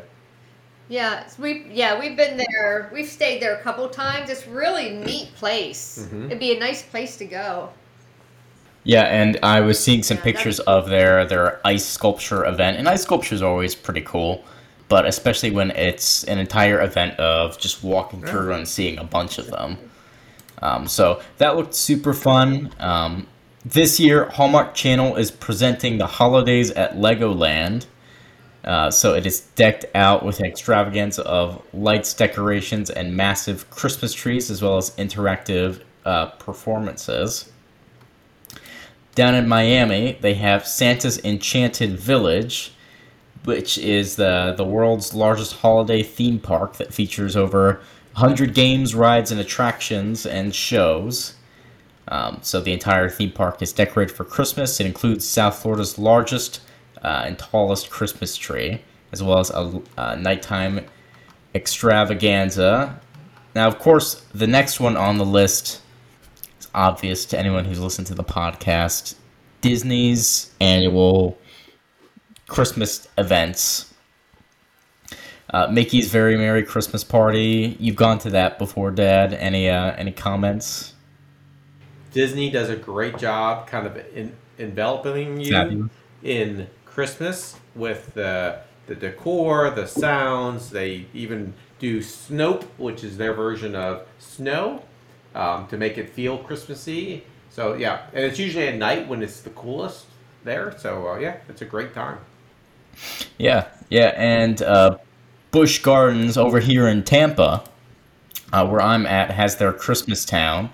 Yeah, 0.88 1.26
we 1.38 1.66
yeah 1.70 1.98
we've 1.98 2.16
been 2.16 2.36
there. 2.36 2.90
We've 2.92 3.08
stayed 3.08 3.40
there 3.40 3.54
a 3.54 3.62
couple 3.62 3.88
times. 3.88 4.28
It's 4.30 4.46
really 4.46 4.90
neat 4.90 5.34
place. 5.34 6.06
Mhm. 6.12 6.26
It'd 6.26 6.38
be 6.38 6.54
a 6.56 6.60
nice 6.60 6.82
place 6.82 7.16
to 7.18 7.24
go. 7.24 7.70
Yeah, 8.82 9.04
and 9.04 9.38
I 9.42 9.60
was 9.62 9.82
seeing 9.82 10.02
some 10.02 10.18
Yeah, 10.18 10.24
pictures 10.24 10.58
that's- 10.58 10.74
of 10.84 10.90
their 10.90 11.24
their 11.24 11.60
ice 11.64 11.86
sculpture 11.86 12.44
event, 12.44 12.76
and 12.78 12.86
ice 12.88 13.02
sculpture 13.02 13.34
is 13.34 13.42
always 13.42 13.74
pretty 13.74 14.02
cool, 14.02 14.44
but 14.88 15.06
especially 15.06 15.50
when 15.50 15.70
it's 15.70 16.24
an 16.24 16.38
entire 16.38 16.82
event 16.82 17.18
of 17.18 17.58
just 17.58 17.82
walking 17.82 18.20
through 18.22 18.52
and 18.52 18.68
seeing 18.68 18.98
a 18.98 19.04
bunch 19.04 19.38
of 19.38 19.50
them. 19.50 19.78
Um, 20.60 20.86
so 20.86 21.20
that 21.38 21.56
looked 21.56 21.74
super 21.74 22.12
fun. 22.12 22.70
Um, 22.78 23.26
this 23.64 23.98
year, 23.98 24.26
Hallmark 24.26 24.74
Channel 24.74 25.16
is 25.16 25.30
presenting 25.30 25.98
the 25.98 26.06
holidays 26.06 26.70
at 26.72 26.96
Legoland. 26.96 27.86
Uh, 28.62 28.90
so 28.90 29.14
it 29.14 29.26
is 29.26 29.40
decked 29.40 29.84
out 29.94 30.24
with 30.24 30.38
an 30.40 30.46
extravaganza 30.46 31.22
of 31.24 31.62
lights, 31.74 32.14
decorations, 32.14 32.90
and 32.90 33.16
massive 33.16 33.68
Christmas 33.70 34.12
trees, 34.14 34.50
as 34.50 34.62
well 34.62 34.76
as 34.76 34.90
interactive 34.96 35.82
uh, 36.04 36.26
performances. 36.26 37.50
Down 39.14 39.34
in 39.34 39.46
Miami, 39.46 40.18
they 40.20 40.34
have 40.34 40.66
Santa's 40.66 41.22
Enchanted 41.24 41.98
Village, 41.98 42.72
which 43.44 43.78
is 43.78 44.16
the, 44.16 44.54
the 44.56 44.64
world's 44.64 45.14
largest 45.14 45.56
holiday 45.56 46.02
theme 46.02 46.38
park 46.38 46.76
that 46.78 46.92
features 46.92 47.36
over 47.36 47.80
100 48.14 48.54
games, 48.54 48.94
rides, 48.94 49.30
and 49.30 49.40
attractions 49.40 50.26
and 50.26 50.54
shows. 50.54 51.33
Um, 52.08 52.38
so 52.42 52.60
the 52.60 52.72
entire 52.72 53.08
theme 53.08 53.32
park 53.32 53.62
is 53.62 53.72
decorated 53.72 54.14
for 54.14 54.24
Christmas. 54.24 54.78
It 54.80 54.86
includes 54.86 55.26
South 55.26 55.58
Florida's 55.58 55.98
largest 55.98 56.60
uh, 57.02 57.24
and 57.26 57.38
tallest 57.38 57.90
Christmas 57.90 58.36
tree, 58.36 58.80
as 59.12 59.22
well 59.22 59.38
as 59.38 59.50
a, 59.50 59.82
a 59.96 60.16
nighttime 60.16 60.80
extravaganza. 61.54 63.00
Now, 63.54 63.68
of 63.68 63.78
course, 63.78 64.24
the 64.34 64.46
next 64.46 64.80
one 64.80 64.96
on 64.96 65.18
the 65.18 65.24
list 65.24 65.80
is 66.58 66.68
obvious 66.74 67.24
to 67.26 67.38
anyone 67.38 67.64
who's 67.64 67.80
listened 67.80 68.06
to 68.08 68.14
the 68.14 68.24
podcast 68.24 69.14
Disney's 69.60 70.52
annual 70.60 71.38
Christmas 72.48 73.08
events. 73.16 73.94
Uh, 75.50 75.68
Mickey's 75.68 76.10
Very 76.10 76.36
Merry 76.36 76.64
Christmas 76.64 77.04
Party. 77.04 77.76
You've 77.78 77.96
gone 77.96 78.18
to 78.20 78.30
that 78.30 78.58
before, 78.58 78.90
Dad. 78.90 79.32
Any 79.32 79.70
uh, 79.70 79.92
any 79.92 80.10
comments? 80.10 80.93
Disney 82.14 82.48
does 82.48 82.70
a 82.70 82.76
great 82.76 83.18
job 83.18 83.66
kind 83.66 83.86
of 83.88 83.96
in, 84.14 84.34
enveloping 84.58 85.40
you 85.40 85.90
in 86.22 86.68
Christmas 86.86 87.56
with 87.74 88.14
the 88.14 88.60
the 88.86 88.94
decor, 88.94 89.70
the 89.70 89.86
sounds. 89.86 90.70
They 90.70 91.06
even 91.12 91.52
do 91.80 92.00
Snoap, 92.00 92.62
which 92.78 93.02
is 93.02 93.16
their 93.16 93.34
version 93.34 93.74
of 93.74 94.06
snow, 94.18 94.82
um, 95.34 95.66
to 95.66 95.76
make 95.76 95.98
it 95.98 96.08
feel 96.08 96.38
Christmassy. 96.38 97.24
So 97.50 97.74
yeah, 97.74 98.06
and 98.12 98.24
it's 98.24 98.38
usually 98.38 98.68
at 98.68 98.76
night 98.76 99.08
when 99.08 99.20
it's 99.20 99.40
the 99.40 99.50
coolest 99.50 100.06
there. 100.44 100.72
So 100.78 101.08
uh, 101.08 101.18
yeah, 101.18 101.38
it's 101.48 101.62
a 101.62 101.66
great 101.66 101.94
time. 101.94 102.18
Yeah, 103.38 103.66
yeah, 103.88 104.12
and 104.16 104.62
uh, 104.62 104.98
Busch 105.50 105.80
Gardens 105.80 106.36
over 106.36 106.60
here 106.60 106.86
in 106.86 107.02
Tampa, 107.02 107.64
uh, 108.52 108.68
where 108.68 108.80
I'm 108.80 109.04
at, 109.04 109.32
has 109.32 109.56
their 109.56 109.72
Christmas 109.72 110.24
town, 110.24 110.70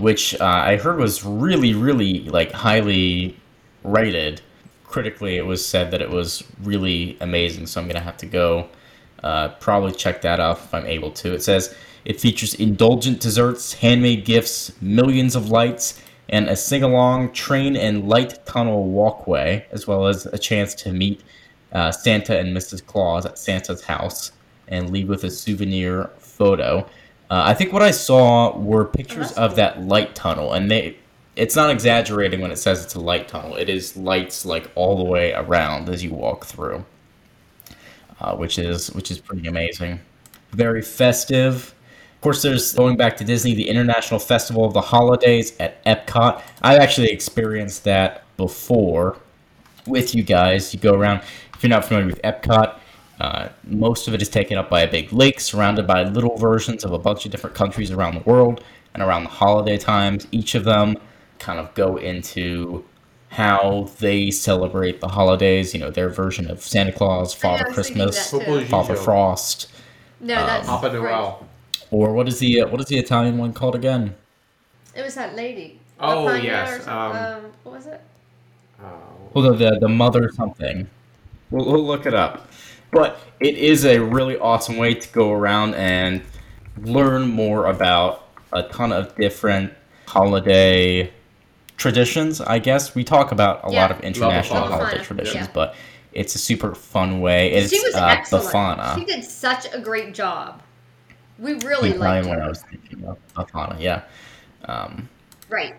which 0.00 0.38
uh, 0.40 0.44
I 0.44 0.76
heard 0.76 0.98
was 0.98 1.24
really, 1.24 1.74
really 1.74 2.20
like 2.24 2.52
highly 2.52 3.36
rated. 3.84 4.40
Critically, 4.84 5.36
it 5.36 5.44
was 5.44 5.66
said 5.66 5.90
that 5.90 6.00
it 6.00 6.10
was 6.10 6.44
really 6.62 7.16
amazing. 7.20 7.66
So 7.66 7.80
I'm 7.80 7.86
gonna 7.86 8.00
have 8.00 8.16
to 8.18 8.26
go 8.26 8.68
uh, 9.22 9.48
probably 9.60 9.92
check 9.92 10.22
that 10.22 10.40
out 10.40 10.58
if 10.58 10.72
I'm 10.74 10.86
able 10.86 11.10
to. 11.12 11.34
It 11.34 11.42
says 11.42 11.74
it 12.04 12.20
features 12.20 12.54
indulgent 12.54 13.20
desserts, 13.20 13.72
handmade 13.72 14.24
gifts, 14.24 14.70
millions 14.80 15.34
of 15.34 15.50
lights, 15.50 16.00
and 16.28 16.48
a 16.48 16.56
sing-along 16.56 17.32
train 17.32 17.76
and 17.76 18.08
light 18.08 18.44
tunnel 18.46 18.84
walkway, 18.84 19.66
as 19.72 19.86
well 19.86 20.06
as 20.06 20.26
a 20.26 20.38
chance 20.38 20.74
to 20.74 20.92
meet 20.92 21.22
uh, 21.72 21.90
Santa 21.90 22.38
and 22.38 22.56
Mrs. 22.56 22.84
Claus 22.84 23.26
at 23.26 23.38
Santa's 23.38 23.82
house 23.82 24.32
and 24.68 24.90
leave 24.90 25.08
with 25.08 25.24
a 25.24 25.30
souvenir 25.30 26.10
photo. 26.18 26.86
Uh, 27.28 27.42
I 27.44 27.54
think 27.54 27.72
what 27.72 27.82
I 27.82 27.90
saw 27.90 28.56
were 28.56 28.84
pictures 28.84 29.32
of 29.32 29.56
that 29.56 29.82
light 29.82 30.14
tunnel, 30.14 30.52
and 30.52 30.70
they. 30.70 30.96
It's 31.34 31.54
not 31.54 31.70
exaggerating 31.70 32.40
when 32.40 32.50
it 32.50 32.56
says 32.56 32.82
it's 32.82 32.94
a 32.94 33.00
light 33.00 33.28
tunnel. 33.28 33.56
It 33.56 33.68
is 33.68 33.94
lights 33.94 34.46
like 34.46 34.70
all 34.74 34.96
the 34.96 35.04
way 35.04 35.34
around 35.34 35.90
as 35.90 36.02
you 36.02 36.14
walk 36.14 36.46
through, 36.46 36.84
uh, 38.20 38.34
which 38.36 38.58
is 38.58 38.90
which 38.92 39.10
is 39.10 39.18
pretty 39.18 39.46
amazing. 39.46 40.00
Very 40.52 40.80
festive. 40.82 41.74
Of 42.14 42.20
course, 42.22 42.42
there's 42.42 42.72
going 42.72 42.96
back 42.96 43.16
to 43.18 43.24
Disney, 43.24 43.54
the 43.54 43.68
International 43.68 44.18
Festival 44.18 44.64
of 44.64 44.72
the 44.72 44.80
Holidays 44.80 45.54
at 45.60 45.84
Epcot. 45.84 46.42
I've 46.62 46.80
actually 46.80 47.10
experienced 47.10 47.84
that 47.84 48.24
before 48.36 49.18
with 49.86 50.14
you 50.14 50.22
guys. 50.22 50.72
You 50.72 50.80
go 50.80 50.94
around. 50.94 51.22
If 51.54 51.62
you're 51.62 51.70
not 51.70 51.84
familiar 51.84 52.06
with 52.06 52.22
Epcot, 52.22 52.78
uh, 53.20 53.48
most 53.64 54.08
of 54.08 54.14
it 54.14 54.22
is 54.22 54.28
taken 54.28 54.58
up 54.58 54.68
by 54.68 54.82
a 54.82 54.90
big 54.90 55.12
lake 55.12 55.40
surrounded 55.40 55.86
by 55.86 56.02
little 56.04 56.36
versions 56.36 56.84
of 56.84 56.92
a 56.92 56.98
bunch 56.98 57.24
of 57.24 57.30
different 57.32 57.56
countries 57.56 57.90
around 57.90 58.14
the 58.14 58.20
world. 58.30 58.62
And 58.94 59.02
around 59.02 59.24
the 59.24 59.30
holiday 59.30 59.76
times, 59.76 60.26
each 60.32 60.54
of 60.54 60.64
them 60.64 60.96
kind 61.38 61.58
of 61.60 61.74
go 61.74 61.96
into 61.96 62.82
how 63.28 63.90
they 63.98 64.30
celebrate 64.30 65.00
the 65.02 65.08
holidays. 65.08 65.74
You 65.74 65.80
know, 65.80 65.90
their 65.90 66.08
version 66.08 66.50
of 66.50 66.62
Santa 66.62 66.92
Claus, 66.92 67.34
Father 67.34 67.66
I 67.66 67.68
was 67.68 67.88
thinking 67.88 68.02
Christmas, 68.06 68.30
that 68.30 68.38
too. 68.38 68.44
Popolo 68.46 68.64
Father 68.64 68.96
Frost, 68.96 69.68
No, 70.20 70.38
Um, 70.38 70.46
that's 70.46 70.66
Papa 70.66 70.86
right. 70.98 71.10
Noel. 71.10 71.46
or 71.90 72.14
what 72.14 72.26
is 72.26 72.38
the 72.38 72.62
uh, 72.62 72.68
what 72.68 72.80
is 72.80 72.86
the 72.86 72.96
Italian 72.96 73.36
one 73.36 73.52
called 73.52 73.74
again? 73.74 74.14
It 74.94 75.02
was 75.02 75.14
that 75.16 75.36
lady. 75.36 75.78
Oh, 76.00 76.24
Lapagna 76.26 76.42
yes, 76.42 76.86
or 76.86 76.90
um, 76.90 77.16
Um, 77.16 77.52
what 77.64 77.74
was 77.74 77.86
it? 77.86 78.00
Oh, 78.82 78.86
Well, 79.34 79.50
the 79.52 79.56
the, 79.72 79.78
the 79.80 79.88
mother 79.88 80.30
something. 80.34 80.88
We'll, 81.50 81.66
we'll 81.70 81.84
look 81.86 82.06
it 82.06 82.14
up. 82.14 82.48
But 82.96 83.18
it 83.40 83.56
is 83.56 83.84
a 83.84 83.98
really 83.98 84.38
awesome 84.38 84.76
way 84.76 84.94
to 84.94 85.08
go 85.12 85.32
around 85.32 85.74
and 85.74 86.22
learn 86.82 87.28
more 87.28 87.66
about 87.66 88.28
a 88.52 88.62
ton 88.64 88.92
of 88.92 89.14
different 89.16 89.72
holiday 90.06 91.12
traditions. 91.76 92.40
I 92.40 92.58
guess 92.58 92.94
we 92.94 93.04
talk 93.04 93.32
about 93.32 93.64
a 93.64 93.70
lot 93.70 93.90
of 93.90 94.00
international 94.00 94.62
Befana. 94.64 94.70
holiday 94.70 95.04
traditions, 95.04 95.46
yeah. 95.46 95.52
but 95.52 95.74
it's 96.12 96.34
a 96.34 96.38
super 96.38 96.74
fun 96.74 97.20
way. 97.20 97.52
It's 97.52 97.70
she 97.70 97.80
was 97.80 97.94
uh, 97.94 98.06
excellent. 98.06 98.46
Befana. 98.46 98.94
She 98.98 99.04
did 99.04 99.24
such 99.24 99.66
a 99.74 99.78
great 99.78 100.14
job. 100.14 100.62
We 101.38 101.52
really 101.54 101.92
The 101.92 101.98
liked 101.98 102.26
Italian 102.26 102.28
one 102.28 102.38
I 102.38 102.42
her. 102.44 102.48
was 102.48 102.62
thinking 102.62 103.04
of. 103.04 103.18
Befana, 103.34 103.78
yeah. 103.78 104.02
Um, 104.64 105.08
Right. 105.48 105.76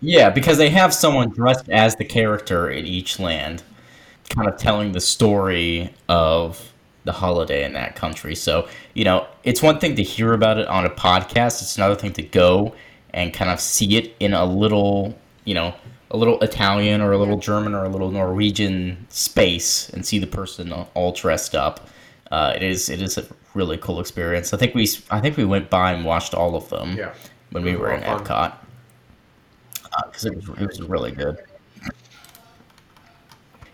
Yeah, 0.00 0.30
because 0.30 0.58
they 0.58 0.70
have 0.70 0.94
someone 0.94 1.30
dressed 1.30 1.68
as 1.68 1.96
the 1.96 2.04
character 2.04 2.70
in 2.70 2.86
each 2.86 3.18
land, 3.18 3.62
kind 4.28 4.48
of 4.48 4.56
telling 4.56 4.92
the 4.92 5.00
story 5.00 5.92
of 6.08 6.72
the 7.04 7.12
holiday 7.12 7.64
in 7.64 7.72
that 7.72 7.96
country. 7.96 8.34
So, 8.34 8.68
you 8.94 9.04
know, 9.04 9.26
it's 9.44 9.62
one 9.62 9.78
thing 9.78 9.96
to 9.96 10.02
hear 10.02 10.32
about 10.32 10.58
it 10.58 10.68
on 10.68 10.84
a 10.84 10.90
podcast, 10.90 11.62
it's 11.62 11.76
another 11.76 11.94
thing 11.94 12.12
to 12.14 12.22
go 12.22 12.74
and 13.14 13.32
kind 13.32 13.50
of 13.50 13.60
see 13.60 13.96
it 13.96 14.14
in 14.20 14.34
a 14.34 14.44
little, 14.44 15.16
you 15.44 15.54
know, 15.54 15.74
a 16.10 16.16
little 16.16 16.40
Italian 16.40 17.00
or 17.00 17.12
a 17.12 17.18
little 17.18 17.38
German 17.38 17.74
or 17.74 17.84
a 17.84 17.88
little 17.88 18.10
Norwegian 18.10 19.06
space 19.08 19.88
and 19.90 20.04
see 20.04 20.18
the 20.18 20.26
person 20.26 20.72
all 20.72 21.12
dressed 21.12 21.54
up. 21.54 21.88
Uh, 22.30 22.52
it 22.54 22.62
is 22.62 22.90
it 22.90 23.00
is 23.00 23.16
a 23.16 23.24
really 23.54 23.78
cool 23.78 24.00
experience. 24.00 24.52
I 24.52 24.58
think 24.58 24.74
we 24.74 24.88
I 25.10 25.20
think 25.20 25.36
we 25.36 25.44
went 25.44 25.70
by 25.70 25.92
and 25.92 26.04
watched 26.04 26.34
all 26.34 26.54
of 26.56 26.68
them 26.68 26.96
yeah. 26.96 27.14
when 27.50 27.62
we 27.64 27.76
were 27.76 27.92
in 27.92 28.02
lot 28.02 28.24
Epcot 28.24 28.52
because 30.06 30.24
it, 30.26 30.34
was, 30.34 30.48
it 30.60 30.66
was 30.66 30.82
really 30.82 31.10
good. 31.10 31.38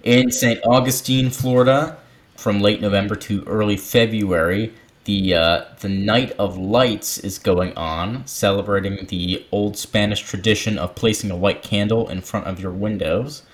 In 0.05 0.31
St. 0.31 0.61
Augustine, 0.67 1.31
Florida, 1.31 1.97
from 2.37 2.61
late 2.61 2.83
November 2.83 3.17
to 3.17 3.43
early 3.45 3.79
February, 3.79 4.75
the 5.05 5.33
uh, 5.33 5.64
the 5.81 5.88
Night 5.88 6.33
of 6.33 6.59
Lights 6.59 7.17
is 7.17 7.38
going 7.38 7.75
on, 7.75 8.27
celebrating 8.27 9.07
the 9.07 9.47
old 9.51 9.79
Spanish 9.79 10.21
tradition 10.21 10.77
of 10.79 10.95
placing 10.95 11.31
a 11.31 11.37
white 11.37 11.62
candle 11.62 12.11
in 12.11 12.21
front 12.21 12.47
of 12.47 12.61
your 12.61 12.71
windows. 12.71 13.45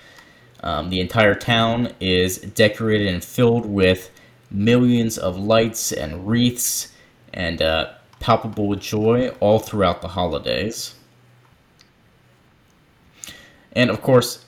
Um, 0.61 0.89
the 0.89 0.99
entire 0.99 1.35
town 1.35 1.93
is 2.01 2.39
decorated 2.39 3.07
and 3.07 3.23
filled 3.23 3.65
with 3.65 4.11
millions 4.49 5.17
of 5.17 5.37
lights 5.37 5.93
and 5.93 6.27
wreaths, 6.27 6.91
and 7.33 7.61
uh, 7.61 7.93
palpable 8.19 8.75
joy 8.75 9.29
all 9.39 9.59
throughout 9.59 10.01
the 10.01 10.09
holidays. 10.09 10.95
And 13.71 13.89
of 13.89 14.01
course, 14.01 14.43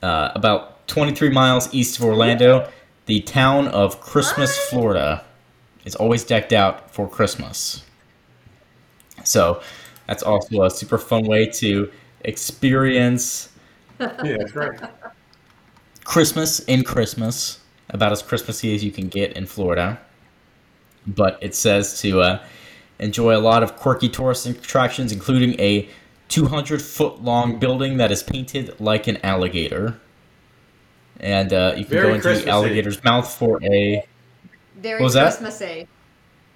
uh, 0.00 0.30
about 0.36 0.73
23 0.86 1.30
miles 1.30 1.72
east 1.74 1.98
of 1.98 2.04
Orlando, 2.04 2.70
the 3.06 3.20
town 3.20 3.68
of 3.68 4.00
Christmas, 4.00 4.56
What? 4.56 4.68
Florida, 4.70 5.24
is 5.84 5.94
always 5.94 6.24
decked 6.24 6.52
out 6.52 6.90
for 6.92 7.08
Christmas. 7.08 7.84
So 9.24 9.62
that's 10.06 10.22
also 10.22 10.64
a 10.64 10.70
super 10.70 10.98
fun 10.98 11.26
way 11.26 11.46
to 11.46 11.90
experience 12.22 13.50
Yeah, 14.22 14.36
that's 14.38 14.54
right. 14.54 14.80
Christmas 16.04 16.60
in 16.60 16.84
Christmas, 16.84 17.60
about 17.90 18.12
as 18.12 18.22
Christmassy 18.22 18.74
as 18.74 18.84
you 18.84 18.90
can 18.92 19.08
get 19.08 19.32
in 19.32 19.46
Florida. 19.46 19.98
But 21.06 21.38
it 21.42 21.54
says 21.54 22.00
to 22.00 22.20
uh, 22.22 22.42
enjoy 22.98 23.36
a 23.36 23.38
lot 23.40 23.62
of 23.62 23.76
quirky 23.76 24.08
tourist 24.08 24.46
attractions, 24.46 25.12
including 25.12 25.58
a 25.60 25.88
200 26.28 26.80
foot 26.82 27.22
long 27.22 27.58
building 27.58 27.96
that 27.98 28.10
is 28.10 28.22
painted 28.22 28.78
like 28.80 29.06
an 29.06 29.18
alligator. 29.24 30.00
And 31.20 31.52
uh, 31.52 31.74
you 31.76 31.84
can 31.84 31.90
Very 31.92 32.06
go 32.08 32.14
into 32.14 32.22
Christmassy. 32.22 32.44
the 32.46 32.50
alligator's 32.50 33.04
mouth 33.04 33.32
for 33.34 33.62
a. 33.64 34.04
Very 34.76 35.00
What 35.00 35.04
was 35.04 35.14
that? 35.14 35.22
Christmassy. 35.38 35.86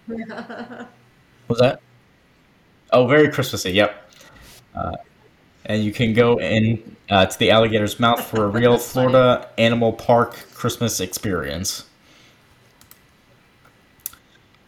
What 0.07 0.89
was 1.49 1.59
that? 1.59 1.81
Oh, 2.93 3.07
very 3.07 3.31
Christmassy, 3.31 3.71
yep. 3.73 4.11
Uh, 4.75 4.97
and 5.67 5.85
you 5.85 5.93
can 5.93 6.13
go 6.15 6.39
in 6.41 6.97
uh, 7.11 7.27
to 7.27 7.39
the 7.39 7.51
alligator's 7.51 7.99
mouth 8.01 8.25
for 8.25 8.45
a 8.45 8.49
real 8.61 8.73
That's 8.73 8.93
funny. 8.93 9.11
Florida 9.11 9.49
Animal 9.59 9.93
Park 9.93 10.35
Christmas 10.55 11.01
experience. 11.01 11.85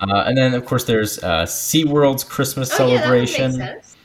Uh, 0.01 0.25
and 0.27 0.37
then, 0.39 0.55
of 0.55 0.65
course, 0.65 0.85
there's 0.85 1.23
uh, 1.23 1.43
SeaWorld's 1.45 2.25
Christmas 2.25 2.79
Oh, 2.81 2.87
yeah, 2.87 3.01
that 3.01 3.11
would 3.11 3.19
make 3.21 3.29
celebration, 3.29 3.53
sense. 3.53 3.97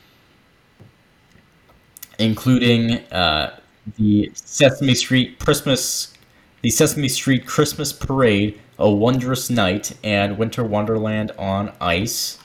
including 2.20 2.92
uh, 3.14 3.60
the 3.98 4.32
Sesame 4.34 4.96
Street 4.96 5.40
Christmas, 5.40 6.14
the 6.62 6.70
Sesame 6.70 7.08
Street 7.10 7.46
Christmas 7.46 7.94
Parade, 7.94 8.60
A 8.80 8.90
Wondrous 8.90 9.50
Night, 9.50 9.94
and 10.04 10.38
Winter 10.38 10.64
Wonderland 10.64 11.32
on 11.38 11.72
Ice. 11.80 12.40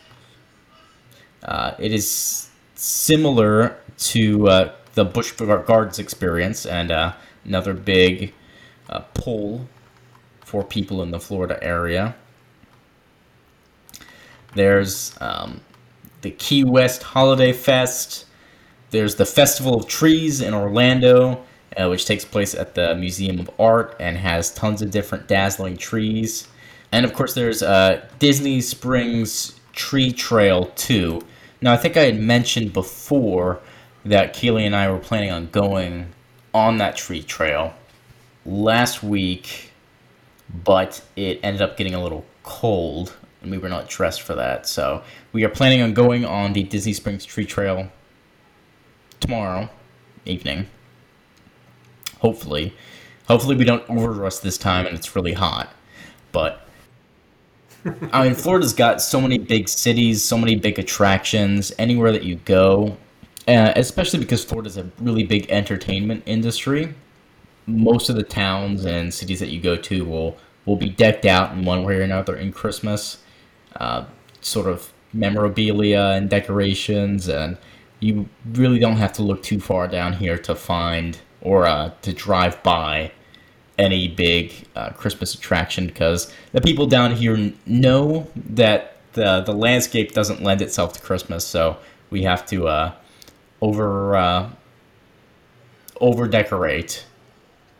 Uh, 1.42 1.72
it 1.79 1.92
is 1.92 2.50
similar 2.74 3.76
to 3.98 4.48
uh, 4.48 4.72
the 4.94 5.05
Busch 5.05 5.33
Gardens 5.33 5.98
experience 5.98 6.66
and 6.66 6.90
uh, 6.90 7.12
another 7.44 7.72
big 7.72 8.35
uh, 8.88 9.00
pull 9.14 9.66
for 10.44 10.64
people 10.64 11.03
in 11.03 11.11
the 11.11 11.20
Florida 11.20 11.59
area. 11.62 12.14
There's 14.55 15.16
um, 15.20 15.61
the 16.22 16.31
Key 16.33 16.64
West 16.64 17.03
Holiday 17.03 17.53
Fest. 17.53 18.26
There's 18.90 19.14
the 19.14 19.26
Festival 19.26 19.76
of 19.76 19.87
Trees 19.87 20.40
in 20.40 20.53
Orlando, 20.53 21.44
uh, 21.76 21.88
which 21.88 22.07
takes 22.07 22.24
place 22.24 22.57
at 22.57 22.74
the 22.74 22.96
Museum 22.96 23.38
of 23.38 23.48
Art 23.57 23.94
and 24.00 24.16
has 24.16 24.53
tons 24.53 24.83
of 24.83 24.90
different 24.90 25.29
dazzling 25.29 25.76
trees. 25.76 26.48
And 26.90 27.07
of 27.07 27.12
course, 27.12 27.35
there's 27.35 27.62
uh, 27.62 28.05
Disney 28.18 28.61
Springs 28.61 29.61
Tree 29.72 30.12
Trail 30.12 30.72
2. 30.74 31.20
Now, 31.61 31.72
I 31.72 31.76
think 31.76 31.96
I 31.96 32.03
had 32.03 32.18
mentioned 32.18 32.72
before 32.72 33.61
that 34.05 34.33
Keely 34.33 34.66
and 34.66 34.74
I 34.74 34.90
were 34.90 34.98
planning 34.98 35.31
on 35.31 35.46
going 35.53 36.12
on 36.53 36.79
that 36.79 36.96
tree 36.96 37.22
trail 37.22 37.74
last 38.44 39.05
week, 39.05 39.70
but 40.64 41.00
it 41.14 41.38
ended 41.44 41.62
up 41.62 41.76
getting 41.76 41.94
a 41.94 42.03
little 42.03 42.24
cold, 42.42 43.14
and 43.40 43.53
we 43.53 43.59
were 43.59 43.68
not 43.68 43.88
dressed 43.88 44.22
for 44.22 44.35
that. 44.35 44.66
So 44.66 45.05
we 45.33 45.44
are 45.44 45.48
planning 45.48 45.81
on 45.81 45.94
going 45.94 46.24
on 46.24 46.55
the 46.55 46.64
Disney 46.64 46.92
Springs 46.92 47.24
Tree 47.24 47.46
Trail 47.46 47.88
tomorrow 49.20 49.68
evening. 50.24 50.66
Hopefully, 52.18 52.74
hopefully 53.28 53.56
we 53.56 53.64
don't 53.64 53.88
overdress 53.88 54.40
this 54.40 54.59
time 54.59 54.87
and 54.87 54.96
it's 54.96 55.14
really 55.14 55.33
hot. 55.35 55.72
But 56.33 56.66
I 58.12 58.24
mean, 58.24 58.35
Florida's 58.35 58.72
got 58.74 59.00
so 59.00 59.20
many 59.20 59.38
big 59.38 59.68
cities, 59.68 60.22
so 60.22 60.37
many 60.37 60.54
big 60.54 60.78
attractions. 60.78 61.72
Anywhere 61.78 62.12
that 62.12 62.24
you 62.24 62.37
go, 62.37 62.96
uh, 63.48 63.72
especially 63.76 64.18
because 64.18 64.44
Florida's 64.44 64.76
a 64.76 64.90
really 64.98 65.24
big 65.24 65.50
entertainment 65.50 66.22
industry. 66.26 66.94
Most 67.66 68.11
of 68.11 68.16
the 68.16 68.22
towns 68.22 68.85
and 68.85 69.12
cities 69.12 69.40
that 69.40 69.48
you 69.48 69.61
go 69.61 69.76
to 69.76 70.04
will 70.04 70.37
will 70.66 70.76
be 70.76 70.90
decked 70.90 71.24
out 71.24 71.52
in 71.52 71.64
one 71.64 71.83
way 71.85 71.96
or 71.96 72.02
another 72.02 72.37
in 72.37 72.52
Christmas, 72.52 73.18
uh, 73.76 74.04
sort 74.40 74.66
of 74.66 74.92
memorabilia 75.12 76.12
and 76.14 76.28
decorations, 76.28 77.28
and 77.28 77.56
you 78.01 78.29
really 78.53 78.79
don't 78.79 78.97
have 78.97 79.13
to 79.15 79.23
look 79.23 79.43
too 79.43 79.61
far 79.61 79.87
down 79.87 80.15
here 80.15 80.39
to 80.39 80.55
find 80.55 81.19
or 81.41 81.67
uh, 81.67 81.93
to 82.03 82.13
drive 82.13 82.63
by 82.63 83.13
any 83.79 84.09
big 84.09 84.53
uh, 84.77 84.91
Christmas 84.91 85.35
attraction 85.35 85.87
because 85.87 86.33
the 86.53 86.61
people 86.61 86.87
down 86.87 87.15
here 87.15 87.53
know 87.67 88.27
that 88.35 88.97
the 89.13 89.41
the 89.41 89.53
landscape 89.53 90.13
doesn't 90.13 90.43
lend 90.43 90.63
itself 90.63 90.93
to 90.95 91.01
Christmas, 91.01 91.47
so 91.47 91.79
we 92.11 92.23
have 92.23 92.47
to 92.47 92.69
uh, 92.69 92.93
over 93.61 94.17
uh, 94.17 94.51
over 96.01 96.29
decorate 96.29 97.07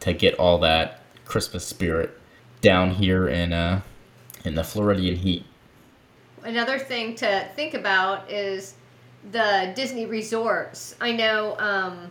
to 0.01 0.13
get 0.13 0.35
all 0.35 0.59
that 0.59 1.03
Christmas 1.25 1.67
spirit 1.67 2.19
down 2.61 2.91
here 2.91 3.29
in 3.29 3.53
uh, 3.53 3.83
in 4.45 4.55
the 4.55 4.65
Floridian 4.65 5.17
heat. 5.17 5.45
Another 6.43 6.79
thing 6.79 7.15
to 7.17 7.49
think 7.55 7.75
about 7.75 8.31
is 8.31 8.75
the 9.33 9.73
Disney 9.77 10.07
resorts. 10.07 10.95
I 11.01 11.13
know 11.13 11.57
um, 11.59 12.11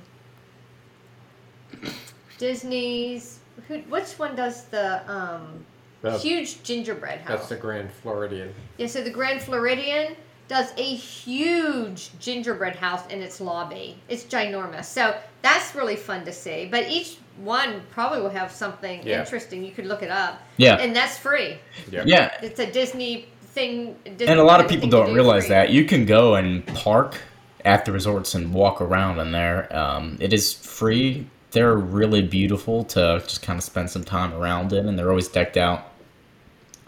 Disney's. 2.38 3.40
Who, 3.68 3.80
which 3.90 4.14
one 4.14 4.36
does 4.36 4.66
the 4.66 5.02
um, 5.12 5.66
The- 6.02 6.18
huge 6.18 6.64
gingerbread 6.64 7.20
house? 7.20 7.28
That's 7.40 7.50
the 7.50 7.56
Grand 7.58 7.92
Floridian. 7.92 8.54
Yeah, 8.78 8.88
so 8.88 9.02
the 9.04 9.10
Grand 9.10 9.42
Floridian 9.42 10.16
does 10.48 10.72
a 10.78 10.84
huge 10.96 12.18
gingerbread 12.20 12.76
house 12.76 13.06
in 13.12 13.22
its 13.22 13.40
lobby. 13.40 14.02
It's 14.08 14.24
ginormous. 14.24 14.86
So 14.86 15.16
that's 15.44 15.76
really 15.76 15.96
fun 15.96 16.26
to 16.26 16.32
see. 16.34 16.68
But 16.72 16.90
each 16.90 17.18
one 17.38 17.82
probably 17.92 18.22
will 18.22 18.30
have 18.32 18.52
something 18.52 19.06
Yeah. 19.06 19.20
interesting. 19.20 19.64
You 19.64 19.72
could 19.72 19.86
look 19.86 20.02
it 20.02 20.10
up. 20.10 20.42
Yeah. 20.58 20.78
And 20.78 20.96
that's 20.96 21.18
free. 21.18 21.58
Yeah. 21.92 22.04
Yeah, 22.06 22.32
It's 22.42 22.60
a 22.60 22.72
Disney 22.72 23.28
thing. 23.50 23.96
And 24.06 24.40
a 24.40 24.44
lot 24.44 24.62
of 24.62 24.70
people 24.70 24.90
don't 24.90 25.08
do 25.08 25.14
realize 25.16 25.44
free. 25.46 25.56
that 25.56 25.70
you 25.72 25.86
can 25.86 26.06
go 26.06 26.36
and 26.36 26.66
park 26.68 27.18
at 27.66 27.86
the 27.86 27.92
resorts 27.92 28.36
and 28.36 28.54
walk 28.54 28.82
around 28.82 29.20
in 29.20 29.32
there. 29.32 29.76
Um, 29.76 30.18
it 30.20 30.34
is 30.34 30.54
free. 30.54 31.28
They're 31.52 31.76
really 31.76 32.22
beautiful 32.22 32.84
to 32.86 33.22
just 33.24 33.42
kind 33.42 33.58
of 33.58 33.64
spend 33.64 33.90
some 33.90 34.04
time 34.04 34.34
around 34.34 34.72
in, 34.72 34.88
and 34.88 34.98
they're 34.98 35.10
always 35.10 35.28
decked 35.28 35.58
out 35.58 35.92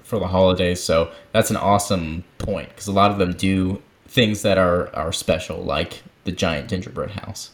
for 0.04 0.19
the 0.19 0.28
holidays. 0.28 0.82
So 0.82 1.12
that's 1.32 1.50
an 1.50 1.58
awesome 1.58 2.24
point 2.38 2.69
because 2.69 2.88
a 2.88 2.91
lot 2.91 3.12
of 3.12 3.17
them 3.17 3.34
do 3.34 3.82
things 4.08 4.41
that 4.43 4.58
are 4.58 4.93
are 4.95 5.12
special, 5.12 5.63
like 5.63 6.04
the 6.26 6.32
giant 6.32 6.69
gingerbread 6.69 7.12
house. 7.12 7.52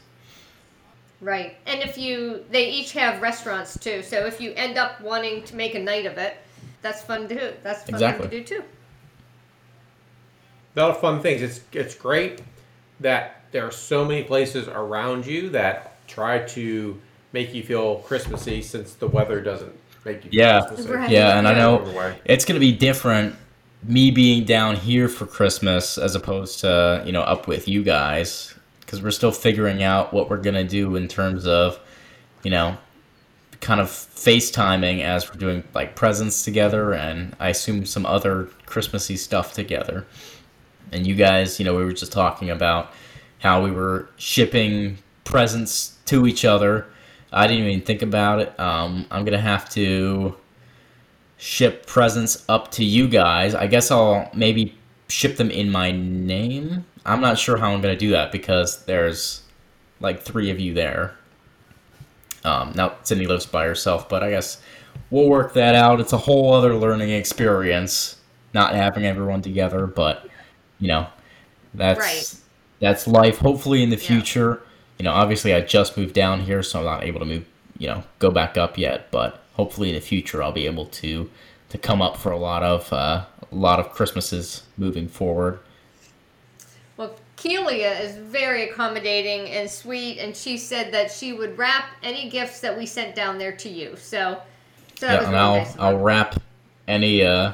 Right. 1.21 1.55
And 1.65 1.81
if 1.81 1.97
you, 1.97 2.45
they 2.51 2.69
each 2.69 2.91
have 2.93 3.21
restaurants 3.21 3.79
too. 3.79 4.03
So 4.03 4.25
if 4.27 4.39
you 4.39 4.53
end 4.55 4.77
up 4.77 5.01
wanting 5.01 5.43
to 5.43 5.55
make 5.55 5.73
a 5.73 5.79
night 5.79 6.05
of 6.05 6.17
it, 6.17 6.37
that's 6.83 7.01
fun 7.01 7.27
too. 7.27 7.53
That's 7.63 7.83
fun 7.83 7.95
Exactly. 7.95 8.27
to 8.27 8.37
do 8.39 8.43
too. 8.43 8.63
A 10.77 10.81
lot 10.81 10.91
of 10.91 10.99
fun 11.01 11.21
things. 11.21 11.41
It's 11.41 11.61
it's 11.73 11.95
great 11.95 12.41
that 12.99 13.41
there 13.51 13.65
are 13.65 13.71
so 13.71 14.05
many 14.05 14.23
places 14.23 14.67
around 14.67 15.25
you 15.25 15.49
that 15.49 16.07
try 16.07 16.39
to 16.39 16.99
make 17.33 17.53
you 17.53 17.63
feel 17.63 17.95
Christmassy 17.99 18.61
since 18.61 18.93
the 18.93 19.07
weather 19.07 19.41
doesn't 19.41 19.73
make 20.05 20.23
you 20.25 20.29
feel 20.29 20.39
Yeah. 20.39 20.69
Right. 20.87 21.09
Yeah, 21.09 21.39
and 21.39 21.47
I 21.47 21.55
know 21.55 21.77
Along 21.79 21.91
the 21.91 21.97
way. 21.97 22.19
it's 22.25 22.45
gonna 22.45 22.59
be 22.59 22.71
different. 22.71 23.35
Me 23.83 24.11
being 24.11 24.43
down 24.45 24.75
here 24.75 25.07
for 25.07 25.25
Christmas 25.25 25.97
as 25.97 26.13
opposed 26.15 26.59
to 26.59 27.01
you 27.05 27.11
know 27.11 27.21
up 27.21 27.47
with 27.47 27.67
you 27.67 27.81
guys 27.83 28.53
because 28.81 29.01
we're 29.01 29.11
still 29.11 29.31
figuring 29.31 29.81
out 29.81 30.13
what 30.13 30.29
we're 30.29 30.37
gonna 30.37 30.63
do 30.63 30.95
in 30.95 31.07
terms 31.07 31.47
of 31.47 31.79
you 32.43 32.51
know 32.51 32.77
kind 33.61 33.81
of 33.81 33.87
FaceTiming 33.87 35.01
as 35.01 35.27
we're 35.27 35.39
doing 35.39 35.63
like 35.73 35.95
presents 35.95 36.43
together 36.43 36.93
and 36.93 37.35
I 37.39 37.49
assume 37.49 37.87
some 37.87 38.05
other 38.05 38.49
Christmassy 38.67 39.17
stuff 39.17 39.53
together. 39.53 40.05
And 40.91 41.05
you 41.05 41.15
guys, 41.15 41.59
you 41.59 41.65
know, 41.65 41.75
we 41.75 41.83
were 41.83 41.93
just 41.93 42.11
talking 42.11 42.49
about 42.49 42.91
how 43.39 43.63
we 43.63 43.71
were 43.71 44.09
shipping 44.17 44.97
presents 45.23 45.97
to 46.05 46.27
each 46.27 46.45
other. 46.45 46.87
I 47.31 47.47
didn't 47.47 47.67
even 47.67 47.81
think 47.81 48.01
about 48.01 48.39
it. 48.39 48.59
Um, 48.59 49.05
I'm 49.11 49.25
gonna 49.25 49.41
have 49.41 49.69
to 49.71 50.35
ship 51.37 51.85
presents 51.85 52.43
up 52.49 52.71
to 52.71 52.83
you 52.83 53.07
guys. 53.07 53.53
I 53.53 53.67
guess 53.67 53.91
I'll 53.91 54.29
maybe 54.33 54.75
ship 55.09 55.37
them 55.37 55.51
in 55.51 55.69
my 55.69 55.91
name. 55.91 56.85
I'm 57.05 57.21
not 57.21 57.37
sure 57.37 57.57
how 57.57 57.71
I'm 57.71 57.81
gonna 57.81 57.97
do 57.97 58.11
that 58.11 58.31
because 58.31 58.85
there's 58.85 59.43
like 59.99 60.21
three 60.21 60.49
of 60.49 60.59
you 60.59 60.73
there. 60.73 61.15
Um, 62.43 62.71
now 62.75 62.95
Sydney 63.03 63.27
lives 63.27 63.45
by 63.45 63.65
herself, 63.65 64.07
but 64.07 64.23
I 64.23 64.29
guess 64.29 64.61
we'll 65.09 65.29
work 65.29 65.53
that 65.53 65.75
out. 65.75 65.99
It's 65.99 66.13
a 66.13 66.17
whole 66.17 66.53
other 66.53 66.75
learning 66.75 67.09
experience 67.09 68.17
not 68.53 68.73
having 68.73 69.05
everyone 69.05 69.41
together, 69.41 69.85
but 69.85 70.27
you 70.79 70.87
know, 70.87 71.07
that's 71.73 71.99
Right. 71.99 72.33
that's 72.79 73.07
life. 73.07 73.39
Hopefully, 73.39 73.83
in 73.83 73.89
the 73.89 73.97
Yeah. 73.97 74.07
future, 74.07 74.61
you 74.99 75.03
know, 75.03 75.11
obviously, 75.13 75.53
I 75.53 75.61
just 75.61 75.97
moved 75.97 76.13
down 76.13 76.41
here, 76.41 76.63
so 76.63 76.79
I'm 76.79 76.85
not 76.85 77.03
able 77.03 77.19
to 77.19 77.25
move, 77.25 77.45
you 77.77 77.87
know, 77.87 78.03
go 78.19 78.31
back 78.31 78.57
up 78.57 78.77
yet. 78.77 79.09
But 79.11 79.41
hopefully, 79.53 79.89
in 79.89 79.95
the 79.95 80.01
future, 80.01 80.41
I'll 80.43 80.51
be 80.51 80.65
able 80.65 80.85
to 80.85 81.29
to 81.69 81.77
come 81.77 82.01
up 82.01 82.17
for 82.17 82.31
a 82.31 82.37
lot 82.37 82.63
of 82.63 82.91
uh, 82.93 83.25
a 83.51 83.55
lot 83.55 83.79
of 83.79 83.91
Christmases 83.91 84.63
moving 84.77 85.07
forward. 85.07 85.59
Well, 86.97 87.15
Kelia 87.37 87.99
is 88.01 88.15
very 88.17 88.69
accommodating 88.69 89.49
and 89.49 89.69
sweet, 89.69 90.17
and 90.19 90.35
she 90.35 90.57
said 90.57 90.91
that 90.93 91.11
she 91.11 91.33
would 91.33 91.57
wrap 91.57 91.85
any 92.03 92.29
gifts 92.29 92.59
that 92.61 92.77
we 92.77 92.85
sent 92.85 93.15
down 93.15 93.37
there 93.37 93.55
to 93.57 93.69
you. 93.69 93.95
So, 93.97 94.41
so 94.95 95.07
Yeah, 95.07 95.21
and 95.23 95.35
really 95.35 95.35
I'll 95.35 95.53
nice. 95.53 95.75
I'll 95.79 95.97
wrap 95.99 96.41
any 96.87 97.23
uh 97.23 97.53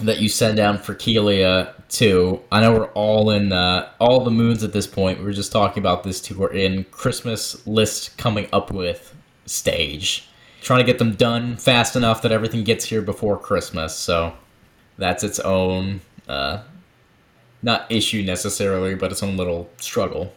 that 0.00 0.18
you 0.20 0.28
send 0.28 0.56
down 0.56 0.78
for 0.78 0.94
Kelia 0.94 1.73
too. 1.94 2.42
I 2.50 2.60
know 2.60 2.72
we're 2.72 2.92
all 2.92 3.30
in 3.30 3.52
uh, 3.52 3.90
all 3.98 4.24
the 4.24 4.30
moons 4.30 4.62
at 4.62 4.72
this 4.72 4.86
point. 4.86 5.18
We 5.18 5.24
were 5.24 5.32
just 5.32 5.52
talking 5.52 5.80
about 5.80 6.02
this 6.02 6.20
too. 6.20 6.38
We're 6.38 6.52
in 6.52 6.84
Christmas 6.84 7.66
list 7.66 8.18
coming 8.18 8.48
up 8.52 8.72
with 8.72 9.14
stage, 9.46 10.28
trying 10.60 10.80
to 10.80 10.84
get 10.84 10.98
them 10.98 11.14
done 11.14 11.56
fast 11.56 11.96
enough 11.96 12.22
that 12.22 12.32
everything 12.32 12.64
gets 12.64 12.84
here 12.84 13.02
before 13.02 13.38
Christmas. 13.38 13.94
So 13.94 14.34
that's 14.98 15.22
its 15.24 15.38
own 15.40 16.00
uh, 16.28 16.62
not 17.62 17.90
issue 17.90 18.22
necessarily, 18.22 18.94
but 18.94 19.10
its 19.12 19.22
own 19.22 19.36
little 19.36 19.70
struggle. 19.78 20.32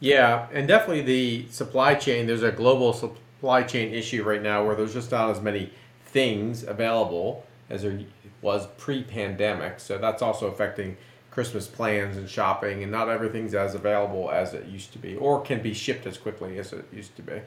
Yeah, 0.00 0.46
and 0.52 0.68
definitely 0.68 1.02
the 1.02 1.48
supply 1.50 1.94
chain. 1.94 2.26
There's 2.26 2.44
a 2.44 2.52
global 2.52 2.92
supply 2.92 3.64
chain 3.64 3.92
issue 3.92 4.22
right 4.22 4.42
now 4.42 4.64
where 4.64 4.76
there's 4.76 4.94
just 4.94 5.10
not 5.10 5.30
as 5.30 5.40
many 5.40 5.72
things 6.06 6.62
available 6.62 7.44
as 7.68 7.82
there 7.82 8.00
was 8.42 8.66
pre-pandemic. 8.78 9.80
So 9.80 9.98
that's 9.98 10.22
also 10.22 10.46
affecting 10.46 10.96
Christmas 11.30 11.66
plans 11.68 12.16
and 12.16 12.28
shopping, 12.28 12.82
and 12.82 12.90
not 12.90 13.08
everything's 13.08 13.54
as 13.54 13.74
available 13.74 14.30
as 14.30 14.54
it 14.54 14.66
used 14.66 14.92
to 14.92 14.98
be, 14.98 15.16
or 15.16 15.40
can 15.40 15.62
be 15.62 15.72
shipped 15.74 16.06
as 16.06 16.18
quickly 16.18 16.58
as 16.58 16.72
it 16.72 16.84
used 16.92 17.14
to 17.16 17.22
be. 17.22 17.40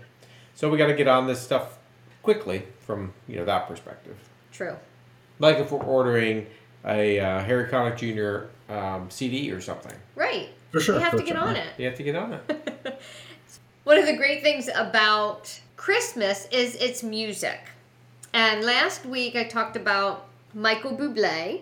So 0.55 0.69
we 0.69 0.77
got 0.77 0.87
to 0.87 0.93
get 0.93 1.07
on 1.07 1.27
this 1.27 1.41
stuff 1.41 1.77
quickly 2.23 2.63
from 2.79 3.13
you 3.27 3.35
know 3.37 3.45
that 3.45 3.67
perspective. 3.67 4.15
True. 4.51 4.77
Like 5.39 5.57
if 5.57 5.71
we're 5.71 5.79
ordering 5.83 6.47
a 6.85 7.19
uh, 7.19 7.39
Harry 7.43 7.65
Connick 7.69 7.97
Jr. 7.97 8.47
Um, 8.73 9.09
CD 9.09 9.51
or 9.51 9.59
something, 9.59 9.93
Right. 10.15 10.49
For 10.71 10.79
sure, 10.79 10.95
You 10.95 11.01
have 11.01 11.11
for 11.11 11.17
to 11.17 11.23
get 11.23 11.35
on 11.35 11.55
it. 11.57 11.67
you 11.77 11.85
have 11.85 11.95
to 11.97 12.03
get 12.03 12.15
on 12.15 12.33
it. 12.33 13.01
One 13.83 13.97
of 13.97 14.05
the 14.05 14.15
great 14.15 14.41
things 14.41 14.69
about 14.73 15.59
Christmas 15.75 16.47
is 16.51 16.75
its 16.75 17.03
music. 17.03 17.59
And 18.33 18.63
last 18.63 19.05
week 19.05 19.35
I 19.35 19.43
talked 19.43 19.75
about 19.75 20.27
Michael 20.53 20.95
Bublé. 20.95 21.61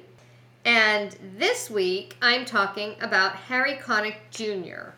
And 0.65 1.15
this 1.37 1.69
week 1.69 2.15
I'm 2.21 2.45
talking 2.45 2.95
about 3.01 3.35
Harry 3.35 3.75
Connick 3.75 4.17
Jr. 4.31 4.91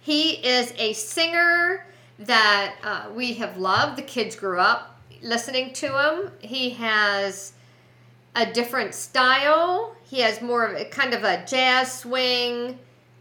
He 0.00 0.32
is 0.46 0.72
a 0.76 0.92
singer 0.92 1.86
that 2.18 2.76
uh, 2.82 3.06
we 3.14 3.34
have 3.34 3.56
loved. 3.56 3.96
The 3.96 4.02
kids 4.02 4.36
grew 4.36 4.58
up 4.58 5.00
listening 5.22 5.72
to 5.74 5.98
him. 5.98 6.30
He 6.40 6.70
has 6.70 7.52
a 8.34 8.46
different 8.46 8.94
style. 8.94 9.96
He 10.04 10.20
has 10.20 10.42
more 10.42 10.66
of 10.66 10.80
a 10.80 10.84
kind 10.84 11.14
of 11.14 11.24
a 11.24 11.44
jazz 11.46 12.00
swing, 12.00 12.78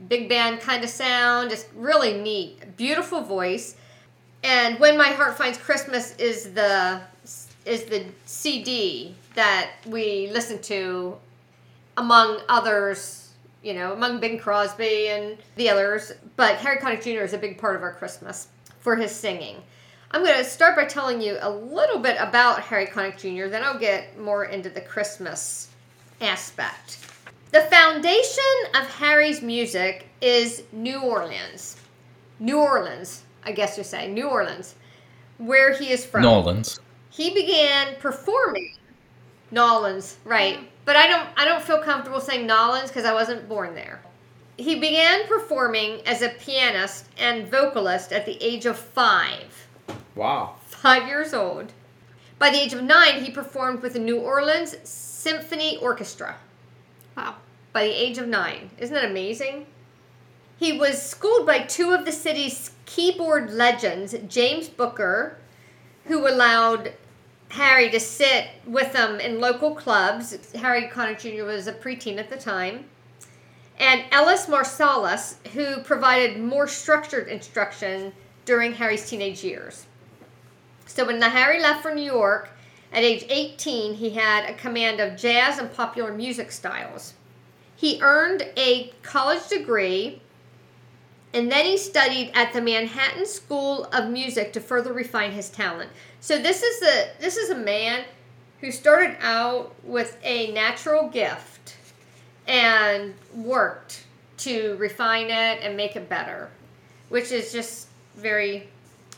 big 0.08 0.28
band 0.28 0.60
kind 0.60 0.84
of 0.84 0.90
sound. 0.90 1.50
Just 1.50 1.68
really 1.76 2.20
neat, 2.20 2.76
beautiful 2.76 3.22
voice. 3.22 3.76
And 4.44 4.80
when 4.80 4.98
my 4.98 5.10
heart 5.10 5.38
finds 5.38 5.58
Christmas 5.58 6.16
is 6.18 6.54
the 6.54 7.02
is 7.66 7.86
the 7.86 8.06
CD 8.26 9.16
that 9.36 9.72
we 9.86 10.30
listen 10.32 10.62
to, 10.64 11.18
among 11.98 12.40
others. 12.50 13.20
You 13.62 13.74
know, 13.76 13.94
among 13.94 14.20
Bing 14.20 14.40
Crosby 14.40 15.08
and 15.08 15.38
the 15.56 15.70
others. 15.70 16.12
But 16.36 16.58
Harry 16.58 16.80
Connick 16.80 17.02
Jr. 17.02 17.24
is 17.24 17.32
a 17.32 17.38
big 17.38 17.58
part 17.58 17.78
of 17.78 17.82
our 17.82 17.94
Christmas 17.94 18.50
for 18.80 18.98
his 18.98 19.10
singing. 19.10 19.56
I'm 20.12 20.22
going 20.22 20.38
to 20.38 20.44
start 20.44 20.76
by 20.76 20.84
telling 20.84 21.22
you 21.22 21.38
a 21.40 21.50
little 21.50 22.00
bit 22.00 22.18
about 22.20 22.60
Harry 22.60 22.88
Connick 22.88 23.18
Jr., 23.18 23.48
then 23.48 23.64
I'll 23.64 23.80
get 23.80 24.20
more 24.20 24.44
into 24.46 24.70
the 24.70 24.82
Christmas 24.82 25.70
aspect. 26.20 27.00
The 27.52 27.62
foundation 27.62 28.44
of 28.76 28.86
Harry's 28.90 29.42
music 29.42 30.08
is 30.20 30.64
New 30.74 31.02
Orleans. 31.02 31.78
New 32.40 32.60
Orleans, 32.60 33.24
I 33.46 33.54
guess 33.54 33.78
you 33.78 33.86
say, 33.86 34.12
New 34.12 34.28
Orleans, 34.28 34.76
where 35.38 35.74
he 35.74 35.90
is 35.90 36.06
from. 36.06 36.24
New 36.24 36.30
Orleans. 36.30 36.80
He 37.12 37.34
began 37.34 37.96
performing 37.96 38.76
Nolans, 39.54 40.18
right? 40.26 40.58
Um, 40.58 40.68
but 40.86 40.96
I 40.96 41.08
don't 41.08 41.28
I 41.38 41.46
don't 41.46 41.64
feel 41.64 41.80
comfortable 41.80 42.20
saying 42.20 42.46
Nolans 42.48 42.90
because 42.90 43.06
I 43.06 43.14
wasn't 43.14 43.48
born 43.48 43.76
there. 43.76 44.02
He 44.58 44.80
began 44.80 45.26
performing 45.28 46.02
as 46.06 46.22
a 46.22 46.30
pianist 46.30 47.06
and 47.18 47.48
vocalist 47.48 48.12
at 48.12 48.26
the 48.26 48.38
age 48.44 48.66
of 48.66 48.78
five 48.78 49.68
Wow. 50.16 50.56
five 50.68 51.08
years 51.08 51.34
old. 51.34 51.72
By 52.38 52.50
the 52.50 52.62
age 52.62 52.74
of 52.74 52.84
nine, 52.84 53.24
he 53.24 53.32
performed 53.32 53.82
with 53.82 53.94
the 53.94 54.00
New 54.00 54.20
Orleans 54.20 54.76
Symphony 54.84 55.78
Orchestra. 55.78 56.36
Wow. 57.16 57.36
By 57.72 57.86
the 57.86 58.04
age 58.04 58.18
of 58.18 58.28
nine. 58.28 58.70
Isn't 58.78 58.94
that 58.94 59.06
amazing? 59.10 59.66
He 60.58 60.78
was 60.78 61.02
schooled 61.02 61.48
by 61.48 61.60
two 61.60 61.92
of 61.92 62.06
the 62.06 62.12
city's 62.12 62.72
keyboard 62.86 63.52
legends, 63.52 64.14
James 64.28 64.68
Booker, 64.70 65.38
who 66.06 66.28
allowed 66.28 66.94
Harry 67.54 67.88
to 67.88 68.00
sit 68.00 68.48
with 68.66 68.92
them 68.94 69.20
in 69.20 69.40
local 69.40 69.76
clubs. 69.76 70.36
Harry 70.54 70.88
Connick 70.88 71.20
Jr. 71.20 71.46
was 71.46 71.68
a 71.68 71.74
preteen 71.74 72.18
at 72.18 72.28
the 72.28 72.36
time. 72.36 72.86
And 73.78 74.06
Ellis 74.12 74.48
Marsalis, 74.48 75.36
who 75.50 75.84
provided 75.84 76.42
more 76.42 76.68
structured 76.68 77.28
instruction 77.28 78.12
during 78.46 78.74
Harry's 78.74 79.08
teenage 79.08 79.44
years. 79.44 79.86
So 80.88 81.06
when 81.06 81.22
Harry 81.22 81.62
left 81.62 81.84
for 81.84 81.94
New 81.94 82.02
York 82.02 82.50
at 82.92 83.04
age 83.04 83.24
18, 83.30 83.94
he 83.94 84.10
had 84.10 84.50
a 84.50 84.56
command 84.56 85.00
of 85.00 85.16
jazz 85.16 85.60
and 85.60 85.72
popular 85.72 86.12
music 86.12 86.52
styles. 86.52 87.14
He 87.76 88.00
earned 88.02 88.50
a 88.58 88.92
college 89.04 89.48
degree 89.48 90.24
and 91.36 91.52
then 91.52 91.66
he 91.66 91.78
studied 91.78 92.32
at 92.36 92.54
the 92.54 92.62
Manhattan 92.62 93.26
School 93.26 93.86
of 93.86 94.10
Music 94.10 94.54
to 94.54 94.60
further 94.60 94.94
refine 94.94 95.32
his 95.32 95.50
talent. 95.50 95.90
So 96.24 96.38
this 96.38 96.64
is 96.64 96.82
a 96.84 97.10
this 97.20 97.36
is 97.36 97.50
a 97.50 97.56
man 97.56 98.06
who 98.62 98.72
started 98.72 99.18
out 99.20 99.76
with 99.84 100.18
a 100.24 100.54
natural 100.54 101.10
gift 101.10 101.76
and 102.48 103.14
worked 103.36 104.06
to 104.38 104.78
refine 104.78 105.26
it 105.26 105.60
and 105.62 105.76
make 105.76 105.98
it 105.98 106.08
better, 106.08 106.50
which 107.10 107.34
is 107.34 107.52
just 107.52 107.90
very 108.16 108.70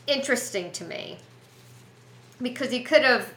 interesting 0.08 0.72
to 0.72 0.84
me 0.84 1.18
because 2.42 2.72
he 2.72 2.82
could 2.82 3.02
have 3.02 3.32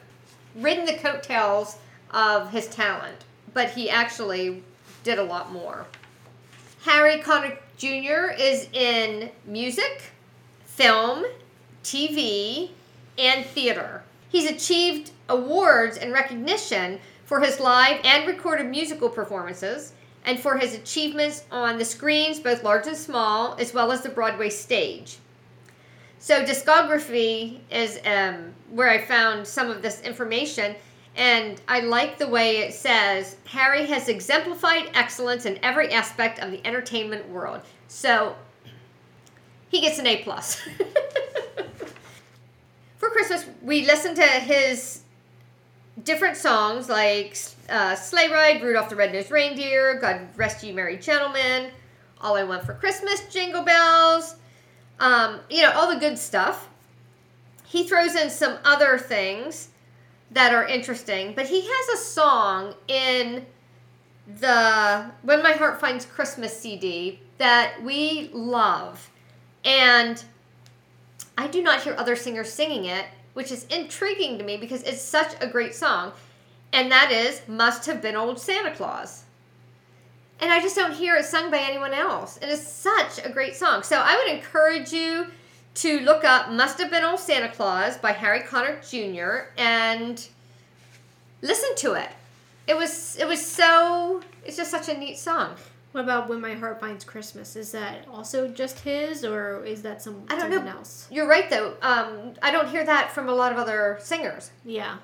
ridden 0.56 0.84
the 0.84 0.94
coattails 0.94 1.76
of 2.10 2.50
his 2.50 2.66
talent, 2.66 3.24
but 3.54 3.70
he 3.70 3.88
actually 3.88 4.64
did 5.04 5.20
a 5.20 5.24
lot 5.24 5.52
more. 5.52 5.86
Harry 6.82 7.18
Connick 7.18 7.58
Jr. 7.76 8.34
is 8.36 8.68
in 8.72 9.30
music, 9.46 10.10
film, 10.64 11.24
TV, 11.84 12.70
and 13.20 13.44
theater. 13.44 14.02
He's 14.28 14.50
achieved 14.50 15.10
awards 15.28 15.96
and 15.96 16.12
recognition 16.12 16.98
for 17.24 17.40
his 17.40 17.60
live 17.60 18.00
and 18.04 18.26
recorded 18.26 18.66
musical 18.66 19.08
performances 19.08 19.92
and 20.24 20.38
for 20.38 20.56
his 20.56 20.74
achievements 20.74 21.44
on 21.50 21.78
the 21.78 21.84
screens, 21.84 22.40
both 22.40 22.62
large 22.62 22.86
and 22.86 22.96
small, 22.96 23.54
as 23.58 23.72
well 23.72 23.92
as 23.92 24.02
the 24.02 24.08
Broadway 24.08 24.50
stage. 24.50 25.18
So, 26.18 26.44
discography 26.44 27.60
is 27.70 27.98
um, 28.04 28.52
where 28.70 28.90
I 28.90 28.98
found 28.98 29.46
some 29.46 29.70
of 29.70 29.80
this 29.80 30.02
information, 30.02 30.76
and 31.16 31.60
I 31.66 31.80
like 31.80 32.18
the 32.18 32.28
way 32.28 32.58
it 32.58 32.74
says 32.74 33.36
Harry 33.46 33.86
has 33.86 34.08
exemplified 34.08 34.90
excellence 34.94 35.46
in 35.46 35.58
every 35.62 35.90
aspect 35.92 36.38
of 36.40 36.50
the 36.50 36.64
entertainment 36.66 37.28
world. 37.30 37.62
So, 37.88 38.36
he 39.70 39.80
gets 39.80 39.98
an 39.98 40.06
A 40.06 40.22
plus. 40.22 40.60
For 43.00 43.08
Christmas, 43.08 43.46
we 43.62 43.86
listen 43.86 44.14
to 44.16 44.22
his 44.22 45.00
different 46.04 46.36
songs 46.36 46.90
like 46.90 47.34
uh, 47.70 47.94
Sleigh 47.94 48.28
Ride, 48.28 48.62
Rudolph 48.62 48.90
the 48.90 48.96
Red-Nosed 48.96 49.30
Reindeer, 49.30 49.98
God 49.98 50.28
Rest 50.36 50.62
You 50.62 50.74
Merry 50.74 50.98
Gentlemen, 50.98 51.70
All 52.20 52.36
I 52.36 52.44
Want 52.44 52.62
for 52.62 52.74
Christmas, 52.74 53.26
Jingle 53.32 53.62
Bells, 53.62 54.36
um, 54.98 55.40
you 55.48 55.62
know, 55.62 55.72
all 55.72 55.90
the 55.90 55.98
good 55.98 56.18
stuff. 56.18 56.68
He 57.64 57.88
throws 57.88 58.14
in 58.16 58.28
some 58.28 58.58
other 58.66 58.98
things 58.98 59.70
that 60.32 60.52
are 60.52 60.66
interesting, 60.66 61.32
but 61.34 61.46
he 61.46 61.62
has 61.62 61.98
a 61.98 62.04
song 62.04 62.74
in 62.86 63.46
the 64.40 65.10
When 65.22 65.42
My 65.42 65.52
Heart 65.52 65.80
Finds 65.80 66.04
Christmas 66.04 66.54
CD 66.54 67.18
that 67.38 67.82
we 67.82 68.28
love. 68.34 69.10
And 69.64 70.22
I 71.40 71.46
do 71.46 71.62
not 71.62 71.82
hear 71.82 71.94
other 71.96 72.16
singers 72.16 72.52
singing 72.52 72.84
it, 72.84 73.06
which 73.32 73.50
is 73.50 73.64
intriguing 73.70 74.36
to 74.36 74.44
me 74.44 74.58
because 74.58 74.82
it's 74.82 75.00
such 75.00 75.32
a 75.40 75.46
great 75.46 75.74
song. 75.74 76.12
And 76.70 76.92
that 76.92 77.10
is 77.10 77.40
Must 77.48 77.86
Have 77.86 78.02
Been 78.02 78.14
Old 78.14 78.38
Santa 78.38 78.74
Claus. 78.74 79.24
and 80.38 80.52
I 80.52 80.60
just 80.60 80.76
don't 80.76 80.92
hear 80.92 81.16
it 81.16 81.24
sung 81.24 81.50
by 81.50 81.58
anyone 81.58 81.94
else. 81.94 82.38
It's 82.42 82.62
such 82.62 83.24
a 83.24 83.30
great 83.30 83.56
song. 83.56 83.82
So 83.82 83.96
I 83.96 84.16
would 84.16 84.34
encourage 84.34 84.92
you 84.92 85.28
to 85.76 86.00
look 86.00 86.24
up 86.24 86.50
Must 86.50 86.78
Have 86.78 86.90
Been 86.90 87.04
Old 87.04 87.20
Santa 87.20 87.48
Claus 87.48 87.96
by 87.96 88.12
Harry 88.12 88.40
Connick 88.40 88.88
Jr. 88.90 89.48
and 89.56 90.28
listen 91.40 91.74
to 91.76 91.94
it. 91.94 92.10
It 92.66 92.76
was 92.76 93.16
it 93.16 93.26
was 93.26 93.44
so 93.44 94.22
it's 94.44 94.58
just 94.58 94.70
such 94.70 94.90
a 94.90 94.98
neat 94.98 95.18
song. 95.18 95.56
What 95.92 96.04
about 96.04 96.28
When 96.28 96.40
My 96.40 96.54
Heart 96.54 96.80
Finds 96.80 97.04
Christmas? 97.04 97.56
Is 97.56 97.72
that 97.72 98.06
also 98.12 98.46
just 98.46 98.78
his, 98.80 99.24
or 99.24 99.64
is 99.64 99.82
that 99.82 100.00
some 100.00 100.24
I 100.28 100.36
don't 100.38 100.50
know. 100.50 100.70
else? 100.70 101.08
You're 101.10 101.26
right 101.26 101.50
though. 101.50 101.74
Um, 101.82 102.34
I 102.42 102.52
don't 102.52 102.68
hear 102.68 102.84
that 102.84 103.10
from 103.10 103.28
a 103.28 103.32
lot 103.32 103.52
of 103.52 103.58
other 103.58 103.98
singers. 104.00 104.50
Yeah. 104.64 104.98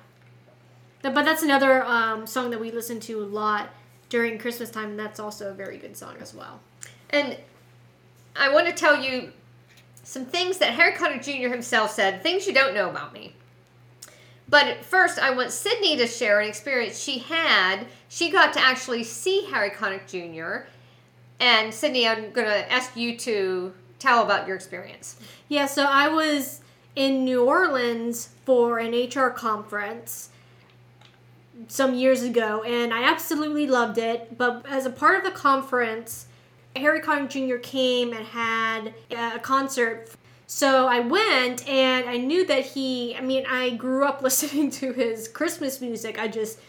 But 1.01 1.13
that's 1.25 1.43
another 1.43 1.83
um, 1.85 2.25
song 2.25 2.49
that 2.51 2.59
we 2.59 2.71
listen 2.71 2.99
to 3.01 3.21
a 3.21 3.25
lot 3.25 3.69
during 4.09 4.37
Christmas 4.39 4.69
time, 4.69 4.91
and 4.91 4.99
that's 4.99 5.19
also 5.19 5.51
a 5.51 5.53
very 5.53 5.77
good 5.77 5.95
song 5.95 6.15
as 6.21 6.33
well. 6.33 6.59
And 7.09 7.37
I 8.35 8.51
want 8.51 8.67
to 8.67 8.73
tell 8.73 9.01
you 9.01 9.31
some 10.03 10.25
things 10.25 10.57
that 10.59 10.73
Harry 10.73 10.93
Connick 10.93 11.23
Jr. 11.23 11.49
himself 11.49 11.91
said, 11.91 12.23
things 12.23 12.47
you 12.47 12.53
don't 12.53 12.73
know 12.73 12.89
about 12.89 13.13
me. 13.13 13.35
But 14.49 14.85
first, 14.85 15.19
I 15.19 15.31
want 15.31 15.51
Sydney 15.51 15.97
to 15.97 16.07
share 16.07 16.39
an 16.39 16.47
experience 16.47 16.97
she 16.97 17.19
had. 17.19 17.85
She 18.07 18.31
got 18.31 18.53
to 18.53 18.61
actually 18.61 19.03
see 19.03 19.45
Harry 19.51 19.69
Connick 19.69 20.07
Jr. 20.07 20.69
And 21.39 21.73
Sydney, 21.73 22.07
I'm 22.07 22.31
going 22.31 22.47
to 22.47 22.71
ask 22.71 22.95
you 22.95 23.17
to 23.19 23.73
tell 23.99 24.23
about 24.23 24.47
your 24.47 24.55
experience. 24.55 25.19
Yeah, 25.47 25.65
so 25.65 25.83
I 25.83 26.07
was 26.07 26.61
in 26.95 27.23
New 27.23 27.45
Orleans 27.45 28.29
for 28.45 28.79
an 28.79 28.91
HR 28.93 29.29
conference 29.29 30.29
some 31.67 31.95
years 31.95 32.23
ago, 32.23 32.63
and 32.63 32.93
I 32.93 33.03
absolutely 33.03 33.67
loved 33.67 33.97
it. 33.97 34.37
But 34.37 34.65
as 34.67 34.85
a 34.85 34.89
part 34.89 35.17
of 35.17 35.23
the 35.23 35.31
conference, 35.31 36.27
Harry 36.75 37.01
Connick 37.01 37.29
Jr. 37.29 37.57
came 37.57 38.13
and 38.13 38.25
had 38.25 38.93
a 39.11 39.39
concert. 39.39 40.09
So 40.45 40.87
I 40.87 40.99
went, 40.99 41.67
and 41.67 42.09
I 42.09 42.17
knew 42.17 42.45
that 42.47 42.65
he. 42.65 43.15
I 43.15 43.21
mean, 43.21 43.45
I 43.47 43.71
grew 43.71 44.05
up 44.05 44.21
listening 44.23 44.71
to 44.71 44.93
his 44.93 45.27
Christmas 45.27 45.81
music. 45.81 46.19
I 46.19 46.27
just, 46.27 46.59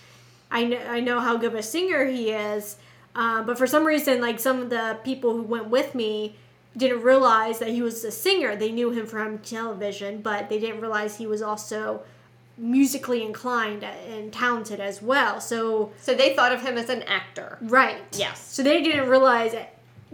I 0.51 0.65
know, 0.65 0.79
I 0.89 1.01
know 1.01 1.21
how 1.21 1.37
good 1.37 1.55
a 1.55 1.63
singer 1.63 2.07
he 2.07 2.31
is. 2.31 2.77
Um, 3.19 3.47
but 3.47 3.59
for 3.59 3.67
some 3.67 3.85
reason, 3.85 4.21
like 4.21 4.39
some 4.39 4.63
of 4.63 4.71
the 4.71 4.99
people 5.03 5.35
who 5.35 5.43
went 5.43 5.69
with 5.69 5.95
me 5.95 6.37
didn't 6.77 7.03
realize 7.03 7.59
that 7.59 7.71
he 7.71 7.83
was 7.83 8.05
a 8.05 8.13
singer. 8.13 8.55
They 8.55 8.71
knew 8.71 8.91
him 8.91 9.07
from 9.07 9.39
television, 9.39 10.23
but 10.23 10.49
they 10.49 10.61
didn't 10.61 10.81
realize 10.81 11.17
he 11.17 11.27
was 11.27 11.43
also 11.43 12.03
musically 12.57 13.25
inclined 13.25 13.83
and 13.85 14.33
talented 14.33 14.79
as 14.81 15.03
well. 15.03 15.41
So, 15.41 15.93
So 16.01 16.15
they 16.15 16.35
thought 16.37 16.53
of 16.53 16.63
him 16.63 16.79
as 16.79 16.89
an 16.89 17.03
actor. 17.05 17.59
right. 17.61 17.99
Yes. 18.13 18.41
So 18.41 18.63
they 18.63 18.83
didn't 18.83 19.09
realize 19.09 19.55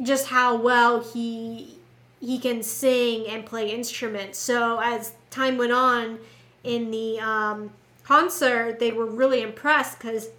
just 0.02 0.28
how 0.28 0.56
well 0.56 1.00
he 1.02 1.78
he 2.20 2.38
can 2.38 2.62
sing 2.62 3.26
and 3.26 3.44
play 3.44 3.70
instruments. 3.70 4.38
So 4.38 4.80
as 4.82 5.12
time 5.30 5.58
went 5.58 5.72
on 5.72 6.18
in 6.62 6.90
the 6.90 7.20
um, 7.20 7.70
concert, 8.02 8.78
they 8.78 8.92
were 8.92 9.04
really 9.04 9.42
impressed 9.42 9.98
because 9.98 10.30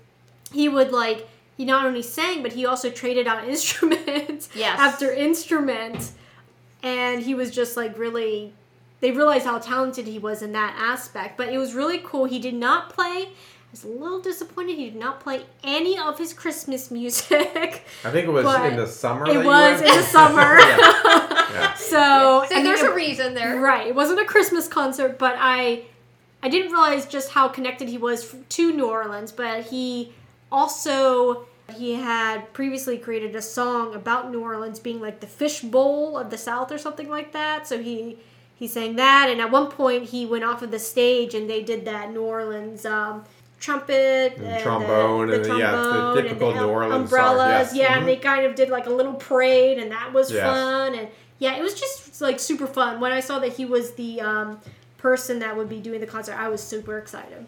he 0.52 0.68
would 0.68 0.92
like 0.92 1.28
he 1.58 1.66
not 1.66 1.86
only 1.86 2.02
sang 2.02 2.42
but 2.44 2.54
he 2.54 2.66
also 2.66 2.90
traded 2.90 3.28
out 3.28 3.48
instruments 3.48 4.50
Yes. 4.56 4.80
after 4.80 5.12
instrument, 5.14 6.12
and 6.84 7.22
he 7.24 7.36
was 7.36 7.52
just 7.52 7.76
like 7.78 7.98
really. 7.98 8.54
They 9.02 9.12
realized 9.12 9.46
how 9.46 9.60
talented 9.60 10.08
he 10.08 10.18
was 10.20 10.42
in 10.42 10.54
that 10.54 10.74
aspect, 10.80 11.38
but 11.38 11.50
it 11.50 11.58
was 11.58 11.74
really 11.76 12.00
cool. 12.04 12.26
He 12.26 12.40
did 12.40 12.56
not 12.56 12.90
play. 12.90 13.28
I 13.28 13.32
was 13.70 13.84
a 13.84 13.88
little 13.90 14.22
disappointed. 14.22 14.78
He 14.78 14.86
did 14.86 14.96
not 14.96 15.20
play 15.20 15.44
any 15.64 16.00
of 16.00 16.18
his 16.18 16.34
Christmas 16.34 16.90
music. 17.00 17.84
I 18.06 18.10
think 18.10 18.28
it 18.28 18.32
was 18.32 18.46
in 18.72 18.78
the 18.78 18.88
summer. 18.88 19.28
It 19.30 19.38
was 19.46 19.46
went? 19.82 19.86
in 19.86 19.96
the 19.98 20.02
summer. 20.18 20.58
Yeah. 20.58 21.48
Yeah. 21.52 21.74
So, 21.74 21.86
So 21.88 22.46
I 22.46 22.48
mean, 22.56 22.64
there's 22.64 22.82
it- 22.82 22.90
a 22.92 22.96
reason 22.96 23.34
there. 23.34 23.60
Right. 23.60 23.86
It 23.88 23.96
wasn't 23.96 24.22
a 24.22 24.26
Christmas 24.26 24.68
concert, 24.68 25.20
but 25.20 25.36
I 25.38 25.84
I 26.42 26.50
didn't 26.50 26.72
realize 26.72 27.06
just 27.06 27.32
how 27.32 27.48
connected 27.50 27.90
he 27.90 27.98
was 27.98 28.34
to 28.50 28.72
New 28.74 28.88
Orleans, 28.90 29.32
but 29.34 29.64
he 29.66 30.14
also 30.52 31.46
he 31.76 31.96
had 31.96 32.54
previously 32.54 32.98
created 32.98 33.36
a 33.36 33.42
song 33.42 33.96
about 33.96 34.30
New 34.32 34.42
Orleans 34.42 34.80
being 34.80 35.02
like 35.02 35.20
the 35.20 35.28
fish 35.28 35.62
bowl 35.62 36.18
of 36.18 36.30
the 36.30 36.38
South 36.38 36.72
or 36.72 36.78
something 36.78 37.10
like 37.10 37.32
that. 37.34 37.68
So 37.68 37.82
he 37.82 38.18
he 38.56 38.68
sang 38.68 38.96
that 38.96 39.30
and 39.30 39.42
at 39.42 39.52
one 39.52 39.70
point 39.70 40.04
he 40.06 40.26
went 40.26 40.44
off 40.44 40.62
of 40.62 40.72
the 40.72 40.80
stage 40.80 41.34
and 41.34 41.50
they 41.50 41.62
did 41.64 41.86
that 41.86 42.12
New 42.12 42.22
Orleans 42.22 42.86
um 42.86 43.24
trumpet 43.60 44.34
And 44.38 44.46
and, 44.48 44.62
trombone 44.64 45.28
the, 45.28 45.36
and 45.36 45.46
the- 45.46 45.58
yeah, 45.58 45.72
the 45.72 45.78
trombone 45.84 46.18
and 46.20 46.28
typical 46.28 46.54
the 46.54 46.60
New 46.62 46.68
Orleans 46.68 46.92
song, 46.94 47.02
umbrellas 47.20 47.74
yes. 47.74 47.76
yeah 47.76 47.94
Mhm. 47.94 47.98
and 48.00 48.08
they 48.08 48.18
kind 48.18 48.46
of 48.46 48.54
did 48.56 48.70
like 48.70 48.86
a 48.86 48.90
little 48.92 49.14
parade 49.14 49.80
and 49.80 49.92
that 49.92 50.14
was 50.14 50.32
Yes. 50.32 50.44
fun 50.44 50.94
and 50.96 51.08
yeah 51.40 51.56
it 51.56 51.62
was 51.62 51.74
just 51.74 52.22
like 52.22 52.40
super 52.40 52.68
fun 52.68 53.00
when 53.00 53.12
i 53.12 53.20
saw 53.22 53.40
that 53.40 53.54
he 53.54 53.66
was 53.66 53.92
the 53.94 54.22
um, 54.22 54.60
person 54.98 55.40
that 55.40 55.56
would 55.58 55.68
be 55.70 55.80
doing 55.80 56.00
the 56.00 56.06
concert 56.08 56.36
i 56.38 56.48
was 56.48 56.62
super 56.62 56.98
excited 56.98 57.46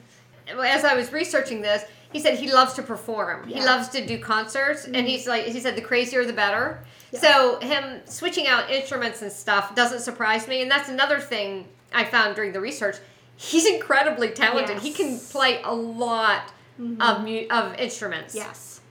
as 0.50 0.86
I 0.86 0.96
was 0.96 1.12
researching 1.12 1.62
this, 1.62 1.84
he 2.12 2.20
said 2.20 2.38
he 2.38 2.52
loves 2.52 2.74
to 2.76 2.84
perform. 2.84 3.48
He 3.48 3.64
loves 3.64 3.90
to 3.90 4.06
do 4.06 4.20
concerts, 4.20 4.86
and 4.86 4.96
mm-hmm. 4.96 5.06
he's 5.06 5.28
like 5.28 5.46
he 5.46 5.60
said 5.60 5.76
the 5.76 5.82
crazier 5.82 6.26
the 6.26 6.34
better. 6.34 6.84
Yeah. 7.12 7.20
So 7.20 7.60
him 7.60 8.02
switching 8.06 8.48
out 8.48 8.70
instruments 8.70 9.22
and 9.22 9.32
stuff 9.32 9.76
doesn't 9.76 10.00
surprise 10.00 10.48
me, 10.48 10.62
and 10.62 10.72
that's 10.72 10.90
another 10.90 11.20
thing 11.20 11.68
I 11.94 12.06
found 12.06 12.36
during 12.36 12.54
the 12.54 12.62
research. 12.62 12.98
He's 13.36 13.66
incredibly 13.66 14.30
talented. 14.30 14.80
He 14.80 14.92
can 14.92 15.20
play 15.20 15.62
a 15.64 15.74
lot 15.74 16.52
mm-hmm. 16.80 17.02
of 17.02 17.24
mu- 17.24 17.48
of 17.50 17.76
instruments. 17.76 18.34
yes 18.34 18.82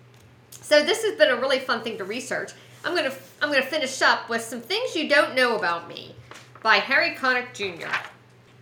So 0.51 0.85
this 0.85 1.03
has 1.03 1.17
been 1.17 1.31
a 1.31 1.37
really 1.37 1.59
fun 1.59 1.83
thing 1.83 1.99
to 1.99 2.05
research. 2.05 2.53
I'm 2.85 2.95
gonna 2.95 3.15
I'm 3.43 3.51
gonna 3.51 3.63
finish 3.63 4.01
up 4.03 4.29
with 4.29 4.43
some 4.43 4.61
things 4.61 4.95
you 4.95 5.09
don't 5.09 5.35
know 5.35 5.57
about 5.57 5.89
me 5.89 6.15
by 6.63 6.77
Harry 6.77 7.11
Connick 7.17 7.53
Jr. 7.55 7.93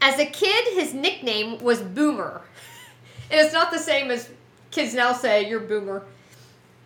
As 0.01 0.19
a 0.19 0.27
kid, 0.27 0.75
his 0.75 0.93
nickname 0.93 1.59
was 1.59 1.81
Boomer, 1.81 2.43
and 3.31 3.41
it's 3.41 3.53
not 3.53 3.71
the 3.71 3.79
same 3.79 4.11
as 4.11 4.31
kids 4.75 4.95
now 4.95 5.13
say 5.13 5.49
you're 5.49 5.61
Boomer. 5.61 6.03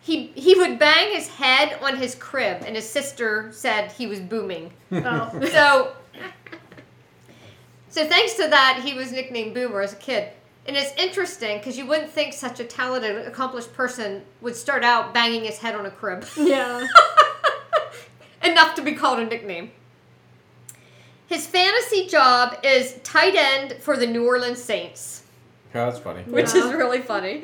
He 0.01 0.27
he 0.35 0.55
would 0.55 0.79
bang 0.79 1.13
his 1.13 1.27
head 1.27 1.77
on 1.81 1.97
his 1.97 2.15
crib, 2.15 2.63
and 2.65 2.75
his 2.75 2.87
sister 2.89 3.49
said 3.51 3.91
he 3.91 4.07
was 4.07 4.19
booming. 4.19 4.71
oh 4.91 5.31
So, 5.51 5.91
so 7.89 8.07
thanks 8.07 8.35
to 8.35 8.47
that, 8.47 8.81
he 8.83 8.93
was 8.93 9.11
nicknamed 9.11 9.53
Boomer 9.53 9.81
as 9.81 9.93
a 9.93 9.97
kid. 9.97 10.29
And 10.67 10.77
it's 10.77 10.93
interesting 10.97 11.57
because 11.57 11.77
you 11.77 11.87
wouldn't 11.87 12.11
think 12.11 12.33
such 12.33 12.59
a 12.59 12.63
talented, 12.63 13.25
accomplished 13.25 13.73
person 13.73 14.23
would 14.41 14.55
start 14.55 14.83
out 14.83 15.13
banging 15.13 15.43
his 15.43 15.57
head 15.57 15.73
on 15.73 15.85
a 15.87 15.91
crib. 15.91 16.25
yeah 16.37 16.85
Enough 18.43 18.75
to 18.75 18.81
be 18.83 18.93
called 18.93 19.19
a 19.19 19.25
nickname. 19.25 19.71
His 21.27 21.45
fantasy 21.47 22.07
job 22.07 22.57
is 22.63 22.95
tight 23.03 23.33
end 23.35 23.73
for 23.81 23.97
the 23.97 24.05
New 24.07 24.25
Orleans 24.25 24.61
Saints, 24.61 25.23
Oh, 25.75 25.85
that's 25.85 25.99
funny. 25.99 26.21
which 26.23 26.53
is 26.55 26.71
really 26.73 27.01
funny. 27.01 27.43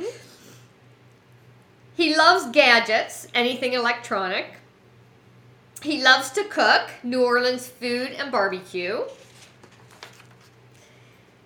He 1.96 2.16
loves 2.16 2.52
gadgets, 2.52 3.28
anything 3.34 3.74
electronic. 3.74 4.56
He 5.82 6.04
loves 6.04 6.30
to 6.32 6.44
cook, 6.44 6.90
New 7.04 7.24
Orleans 7.24 7.68
food 7.68 8.12
and 8.12 8.32
barbecue. 8.32 9.04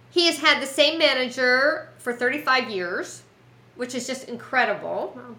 He 0.09 0.25
has 0.25 0.39
had 0.39 0.61
the 0.61 0.65
same 0.65 0.97
manager 0.97 1.89
for 1.99 2.13
35 2.13 2.69
years, 2.69 3.21
which 3.75 3.93
is 3.93 4.07
just 4.07 4.27
incredible. 4.27 5.13
Wow. 5.15 5.35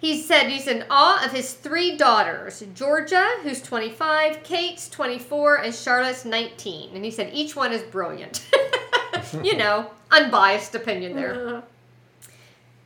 He 0.00 0.22
said 0.22 0.48
he's 0.48 0.66
in 0.66 0.84
awe 0.88 1.22
of 1.24 1.32
his 1.32 1.52
three 1.52 1.96
daughters 1.96 2.62
Georgia, 2.74 3.36
who's 3.42 3.60
25, 3.60 4.42
Kate's 4.42 4.88
24, 4.88 5.56
and 5.56 5.74
Charlotte's 5.74 6.24
19. 6.24 6.94
And 6.94 7.04
he 7.04 7.10
said 7.10 7.30
each 7.34 7.54
one 7.54 7.72
is 7.72 7.82
brilliant. 7.82 8.48
you 9.42 9.56
know, 9.56 9.90
unbiased 10.10 10.74
opinion 10.74 11.16
there. 11.16 11.34
Uh-huh. 11.34 11.62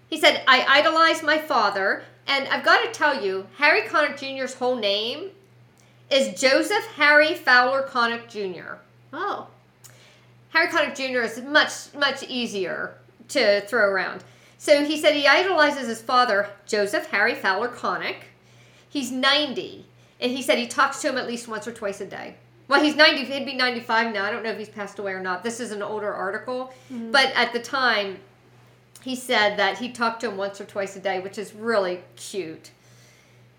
He 0.09 0.19
said, 0.19 0.43
I 0.47 0.65
idolize 0.67 1.23
my 1.23 1.39
father, 1.39 2.05
and 2.27 2.47
I've 2.49 2.65
got 2.65 2.85
to 2.85 2.93
tell 2.93 3.23
you, 3.23 3.47
Harry 3.59 3.83
Connick 3.83 4.19
Jr.'s 4.19 4.55
whole 4.55 4.77
name 4.77 5.31
is 6.11 6.39
Joseph 6.41 6.87
Harry 6.97 7.35
Fowler 7.35 7.83
Connick 7.83 8.29
Jr. 8.29 8.75
oh 9.13 9.49
Harry 10.51 10.69
Connick 10.69 10.95
Jr. 10.95 11.23
is 11.23 11.43
much, 11.43 11.93
much 11.95 12.23
easier 12.25 12.95
to 13.29 13.61
throw 13.63 13.89
around. 13.89 14.23
So 14.57 14.85
he 14.85 14.97
said 14.97 15.15
he 15.15 15.27
idolizes 15.27 15.89
his 15.89 16.01
father, 16.01 16.49
Joseph 16.65 17.11
Harry 17.11 17.35
Fowler 17.35 17.69
Connick. 17.69 18.17
He's 18.89 19.11
90, 19.11 19.85
and 20.21 20.31
he 20.31 20.41
said 20.41 20.59
he 20.59 20.69
talks 20.69 21.03
to 21.03 21.09
him 21.09 21.19
at 21.19 21.27
least 21.27 21.49
once 21.49 21.67
or 21.67 21.73
twice 21.73 22.01
a 22.01 22.07
day. 22.07 22.37
Well, 22.69 22.83
he's 22.83 22.97
90, 22.97 23.25
he'd 23.25 23.45
be 23.45 23.55
95 23.55 24.15
now. 24.15 24.25
I 24.25 24.31
don't 24.31 24.43
know 24.43 24.53
if 24.53 24.59
he's 24.59 24.69
passed 24.69 24.99
away 24.99 25.13
or 25.13 25.21
not. 25.21 25.43
This 25.43 25.61
is 25.61 25.73
an 25.73 25.83
older 25.83 26.15
article. 26.15 26.73
Mm-hmm. 26.91 27.11
But 27.11 27.33
at 27.35 27.53
the 27.53 27.59
time, 27.59 28.19
he 29.05 29.15
said 29.15 29.59
that 29.59 29.79
he 29.79 29.91
talked 29.91 30.21
to 30.21 30.31
him 30.31 30.37
once 30.37 30.61
or 30.61 30.65
twice 30.65 30.97
a 30.97 31.01
day, 31.01 31.21
which 31.21 31.37
is 31.37 31.55
really 31.55 32.01
cute. 32.17 32.71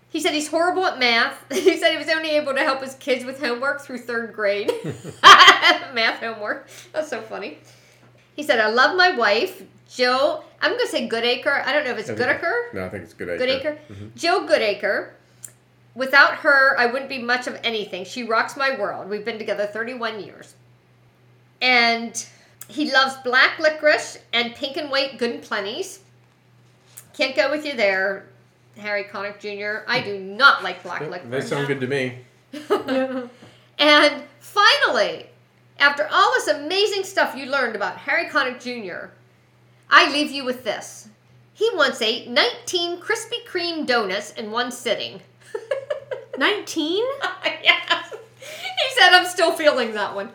He 0.08 0.20
said 0.20 0.34
he's 0.34 0.48
horrible 0.48 0.84
at 0.84 0.98
math. 0.98 1.44
he 1.52 1.76
said 1.76 1.92
he 1.92 1.98
was 1.98 2.08
only 2.08 2.30
able 2.30 2.54
to 2.54 2.60
help 2.60 2.82
his 2.82 2.94
kids 2.96 3.24
with 3.24 3.40
homework 3.40 3.80
through 3.80 3.98
third 3.98 4.32
grade. 4.32 4.72
math 5.94 6.20
homework. 6.20 6.68
That's 6.92 7.08
so 7.08 7.20
funny. 7.20 7.58
He 8.34 8.42
said, 8.42 8.60
I 8.60 8.68
love 8.68 8.96
my 8.96 9.16
wife, 9.16 9.62
Joe, 9.88 10.42
I'm 10.60 10.72
going 10.72 10.84
to 10.84 10.90
say 10.90 11.08
Goodacre. 11.08 11.64
I 11.64 11.72
don't 11.72 11.84
know 11.84 11.92
if 11.92 11.98
it's 11.98 12.10
Goodacre. 12.10 12.74
No, 12.74 12.84
I 12.84 12.88
think 12.88 13.04
it's 13.04 13.14
good. 13.14 13.28
Goodacre. 13.40 13.78
Mm-hmm. 13.88 14.08
Jill 14.16 14.46
Goodacre. 14.48 15.10
Without 15.94 16.34
her, 16.38 16.78
I 16.78 16.86
wouldn't 16.86 17.08
be 17.08 17.22
much 17.22 17.46
of 17.46 17.58
anything. 17.62 18.04
She 18.04 18.24
rocks 18.24 18.56
my 18.56 18.78
world. 18.78 19.08
We've 19.08 19.24
been 19.24 19.38
together 19.38 19.66
31 19.66 20.22
years. 20.22 20.54
And 21.62 22.26
he 22.68 22.90
loves 22.92 23.16
black 23.24 23.58
licorice 23.58 24.18
and 24.32 24.54
pink 24.54 24.76
and 24.76 24.90
white 24.90 25.18
good 25.18 25.30
and 25.30 25.42
plenties. 25.42 26.00
Can't 27.14 27.34
go 27.34 27.50
with 27.50 27.64
you 27.64 27.74
there, 27.74 28.26
Harry 28.76 29.04
Connick 29.04 29.40
Jr. 29.40 29.88
I 29.88 30.00
do 30.02 30.18
not 30.18 30.62
like 30.62 30.82
black 30.82 31.00
licorice. 31.00 31.30
They 31.30 31.40
sound 31.40 31.66
good 31.66 31.80
to 31.80 31.86
me. 31.86 32.18
And 33.78 34.22
finally, 34.40 35.26
after 35.78 36.08
all 36.10 36.32
this 36.32 36.48
amazing 36.48 37.04
stuff 37.04 37.36
you 37.36 37.46
learned 37.46 37.76
about 37.76 37.98
Harry 37.98 38.26
Connick 38.26 38.60
Jr., 38.60 39.10
I 39.90 40.10
leave 40.10 40.30
you 40.30 40.44
with 40.44 40.64
this. 40.64 41.08
He 41.52 41.70
once 41.74 42.02
ate 42.02 42.28
19 42.28 43.00
Krispy 43.00 43.46
Kreme 43.46 43.86
donuts 43.86 44.32
in 44.32 44.50
one 44.50 44.72
sitting. 44.72 45.20
19? 46.38 47.04
yes. 47.62 48.14
He 48.40 49.00
said, 49.00 49.12
I'm 49.12 49.26
still 49.26 49.52
feeling 49.52 49.92
that 49.92 50.14
one. 50.14 50.30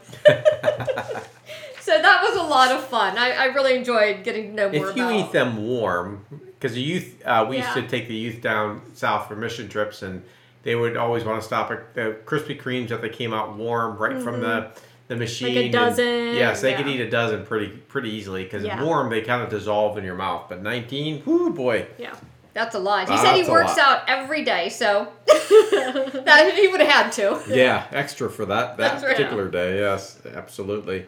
So 1.82 2.02
that 2.02 2.24
was 2.24 2.36
a 2.38 2.44
lot 2.44 2.72
of 2.72 2.84
fun. 2.88 3.18
I, 3.18 3.32
I 3.32 3.46
really 3.46 3.76
enjoyed 3.76 4.24
getting 4.24 4.50
to 4.50 4.54
know 4.54 4.72
more 4.72 4.90
If 4.92 4.96
you 4.96 5.04
about 5.04 5.14
eat 5.20 5.32
them 5.32 5.68
warm, 5.68 6.26
because 6.46 6.74
the 6.76 6.82
youth, 6.82 7.22
uh, 7.26 7.46
we 7.50 7.58
used 7.58 7.74
to 7.74 7.88
take 7.88 8.08
the 8.08 8.16
youth 8.16 8.42
down 8.42 8.82
south 8.94 9.28
for 9.28 9.36
mission 9.36 9.68
trips, 9.68 10.02
and 10.02 10.24
they 10.64 10.76
would 10.76 10.96
always 10.96 11.24
want 11.24 11.42
to 11.42 11.46
stop 11.46 11.72
at 11.72 11.94
the 11.96 12.18
Krispy 12.26 12.60
Kremes 12.60 12.90
that 12.90 13.02
they 13.02 13.10
came 13.10 13.34
out 13.34 13.56
warm 13.58 13.98
right 13.98 14.22
from 14.22 14.42
the 14.42 14.72
the 15.08 15.16
machine. 15.18 15.58
and- 15.58 15.74
dozen, 15.74 16.06
yes, 16.36 16.62
they 16.62 16.74
could 16.74 16.88
eat 16.88 17.02
a 17.02 17.10
dozen 17.10 17.46
pretty 17.46 17.68
pretty 17.68 18.10
easily 18.12 18.44
because 18.44 18.64
Yeah. 18.64 18.82
warm 18.84 19.10
they 19.10 19.22
kind 19.22 19.42
of 19.42 19.50
dissolve 19.50 19.98
in 19.98 20.04
your 20.06 20.16
mouth. 20.16 20.46
But 20.48 20.62
19, 20.64 21.24
whoo 21.26 21.50
boy. 21.52 21.88
Yeah. 21.98 22.14
That's 22.54 22.76
a 22.76 22.80
lot. 22.80 23.08
He 23.08 23.16
Wow, 23.16 23.24
said 23.24 23.36
he 23.44 23.50
works 23.50 23.78
out 23.78 24.04
every 24.10 24.44
day, 24.44 24.68
so 24.70 25.08
that 25.28 26.54
he 26.56 26.68
would 26.68 26.82
have 26.82 26.90
had 26.90 27.12
to. 27.14 27.42
Yeah, 27.48 27.86
extra 27.92 28.30
for 28.30 28.46
that 28.46 28.78
that 28.78 28.92
That's 28.92 29.04
right. 29.04 29.16
particular 29.16 29.48
day. 29.50 29.80
Yes, 29.80 30.20
absolutely. 30.36 31.06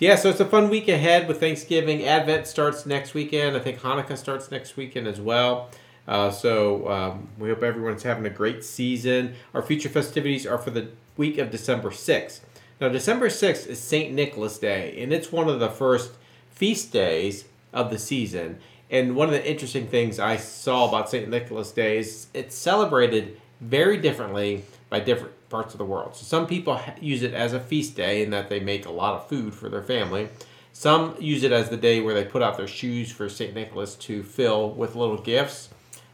Yeah, 0.00 0.16
so 0.16 0.30
it's 0.30 0.40
a 0.40 0.46
fun 0.46 0.70
week 0.70 0.88
ahead 0.88 1.28
with 1.28 1.40
Thanksgiving. 1.40 2.06
Advent 2.06 2.46
starts 2.46 2.86
next 2.86 3.12
weekend. 3.12 3.54
I 3.54 3.60
think 3.60 3.80
Hanukkah 3.80 4.16
starts 4.16 4.50
next 4.50 4.74
weekend 4.74 5.06
as 5.06 5.20
well. 5.20 5.68
Uh, 6.08 6.30
so 6.30 6.88
um, 6.88 7.28
we 7.38 7.50
hope 7.50 7.62
everyone's 7.62 8.02
having 8.02 8.24
a 8.24 8.30
great 8.30 8.64
season. 8.64 9.34
Our 9.52 9.60
future 9.60 9.90
festivities 9.90 10.46
are 10.46 10.56
for 10.56 10.70
the 10.70 10.88
week 11.18 11.36
of 11.36 11.50
December 11.50 11.90
sixth. 11.90 12.46
Now, 12.80 12.88
December 12.88 13.28
sixth 13.28 13.66
is 13.66 13.78
Saint 13.78 14.14
Nicholas 14.14 14.58
Day, 14.58 15.02
and 15.02 15.12
it's 15.12 15.30
one 15.30 15.50
of 15.50 15.60
the 15.60 15.68
first 15.68 16.12
feast 16.48 16.94
days 16.94 17.44
of 17.74 17.90
the 17.90 17.98
season. 17.98 18.58
And 18.88 19.14
one 19.14 19.28
of 19.28 19.34
the 19.34 19.46
interesting 19.46 19.86
things 19.86 20.18
I 20.18 20.38
saw 20.38 20.88
about 20.88 21.10
St. 21.10 21.28
Nicholas 21.28 21.72
Day 21.72 21.98
is 21.98 22.28
it's 22.32 22.56
celebrated 22.56 23.38
very 23.60 23.98
differently 23.98 24.64
by 24.88 25.00
different 25.00 25.34
parts 25.50 25.74
of 25.74 25.78
the 25.78 25.84
world. 25.84 26.16
So 26.16 26.24
some 26.24 26.46
people 26.46 26.80
use 27.00 27.22
it 27.22 27.34
as 27.34 27.52
a 27.52 27.60
feast 27.60 27.96
day 27.96 28.22
in 28.22 28.30
that 28.30 28.48
they 28.48 28.60
make 28.60 28.86
a 28.86 28.90
lot 28.90 29.14
of 29.14 29.28
food 29.28 29.52
for 29.52 29.68
their 29.68 29.82
family. 29.82 30.28
Some 30.72 31.16
use 31.18 31.42
it 31.42 31.52
as 31.52 31.68
the 31.68 31.76
day 31.76 32.00
where 32.00 32.14
they 32.14 32.24
put 32.24 32.42
out 32.42 32.56
their 32.56 32.68
shoes 32.68 33.10
for 33.10 33.28
St. 33.28 33.52
Nicholas 33.54 33.96
to 33.96 34.22
fill 34.22 34.70
with 34.70 34.94
little 34.94 35.18
gifts. 35.18 35.68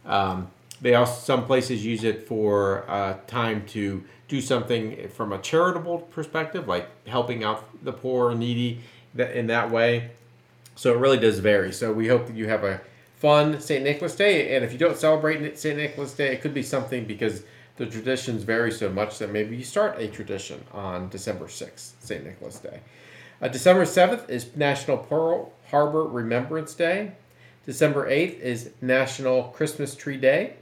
Um, 0.07 0.49
they 0.80 0.95
also 0.95 1.20
some 1.20 1.47
places 1.47 1.84
use 1.84 2.05
it 2.05 2.26
for 2.26 2.89
uh, 2.89 3.18
time 3.26 3.66
to 3.68 4.03
do 4.28 4.41
something 4.41 5.09
from 5.09 5.32
a 5.32 5.39
charitable 5.39 5.99
perspective, 5.99 6.66
like 6.66 6.89
helping 7.07 7.45
out 7.45 7.64
the 7.84 7.93
poor 7.93 8.30
and 8.30 8.41
needy 8.41 8.80
in 9.16 9.47
that 9.47 9.70
way. 9.70 10.11
So 10.74 10.93
it 10.93 10.99
really 10.99 11.18
does 11.18 11.39
vary. 11.39 11.72
So 11.72 11.93
we 11.93 12.09
hope 12.09 12.26
that 12.26 12.37
you 12.37 12.49
have 12.49 12.64
a 12.64 12.80
fun 13.16 13.61
St. 13.61 13.82
Nicholas 13.82 14.14
Day. 14.14 14.55
And 14.55 14.64
if 14.64 14.72
you 14.72 14.78
don't 14.78 14.99
celebrate 14.99 15.59
St. 15.59 15.76
Nicholas 15.76 16.12
Day, 16.12 16.32
it 16.32 16.43
could 16.43 16.55
be 16.55 16.62
something 16.62 17.05
because 17.05 17.43
the 17.77 17.87
traditions 17.87 18.43
vary 18.43 18.72
so 18.72 18.91
much 18.91 19.18
that 19.18 19.31
maybe 19.31 19.57
you 19.57 19.64
start 19.64 19.99
a 19.99 20.09
tradition 20.09 20.64
on 20.72 21.09
December 21.09 21.47
6th, 21.47 21.93
St. 22.01 22.24
Nicholas 22.24 22.59
Day. 22.59 22.81
Uh, 23.41 23.49
December 23.49 23.85
7th 23.85 24.29
is 24.31 24.57
National 24.57 24.97
Pearl 24.97 25.53
Harbor 25.70 26.05
Remembrance 26.05 26.74
Day. 26.74 27.12
December 27.66 28.09
8th 28.09 28.39
is 28.41 28.70
National 28.81 29.45
Christmas 29.45 29.95
Tree 29.95 30.16
Day. 30.16 30.55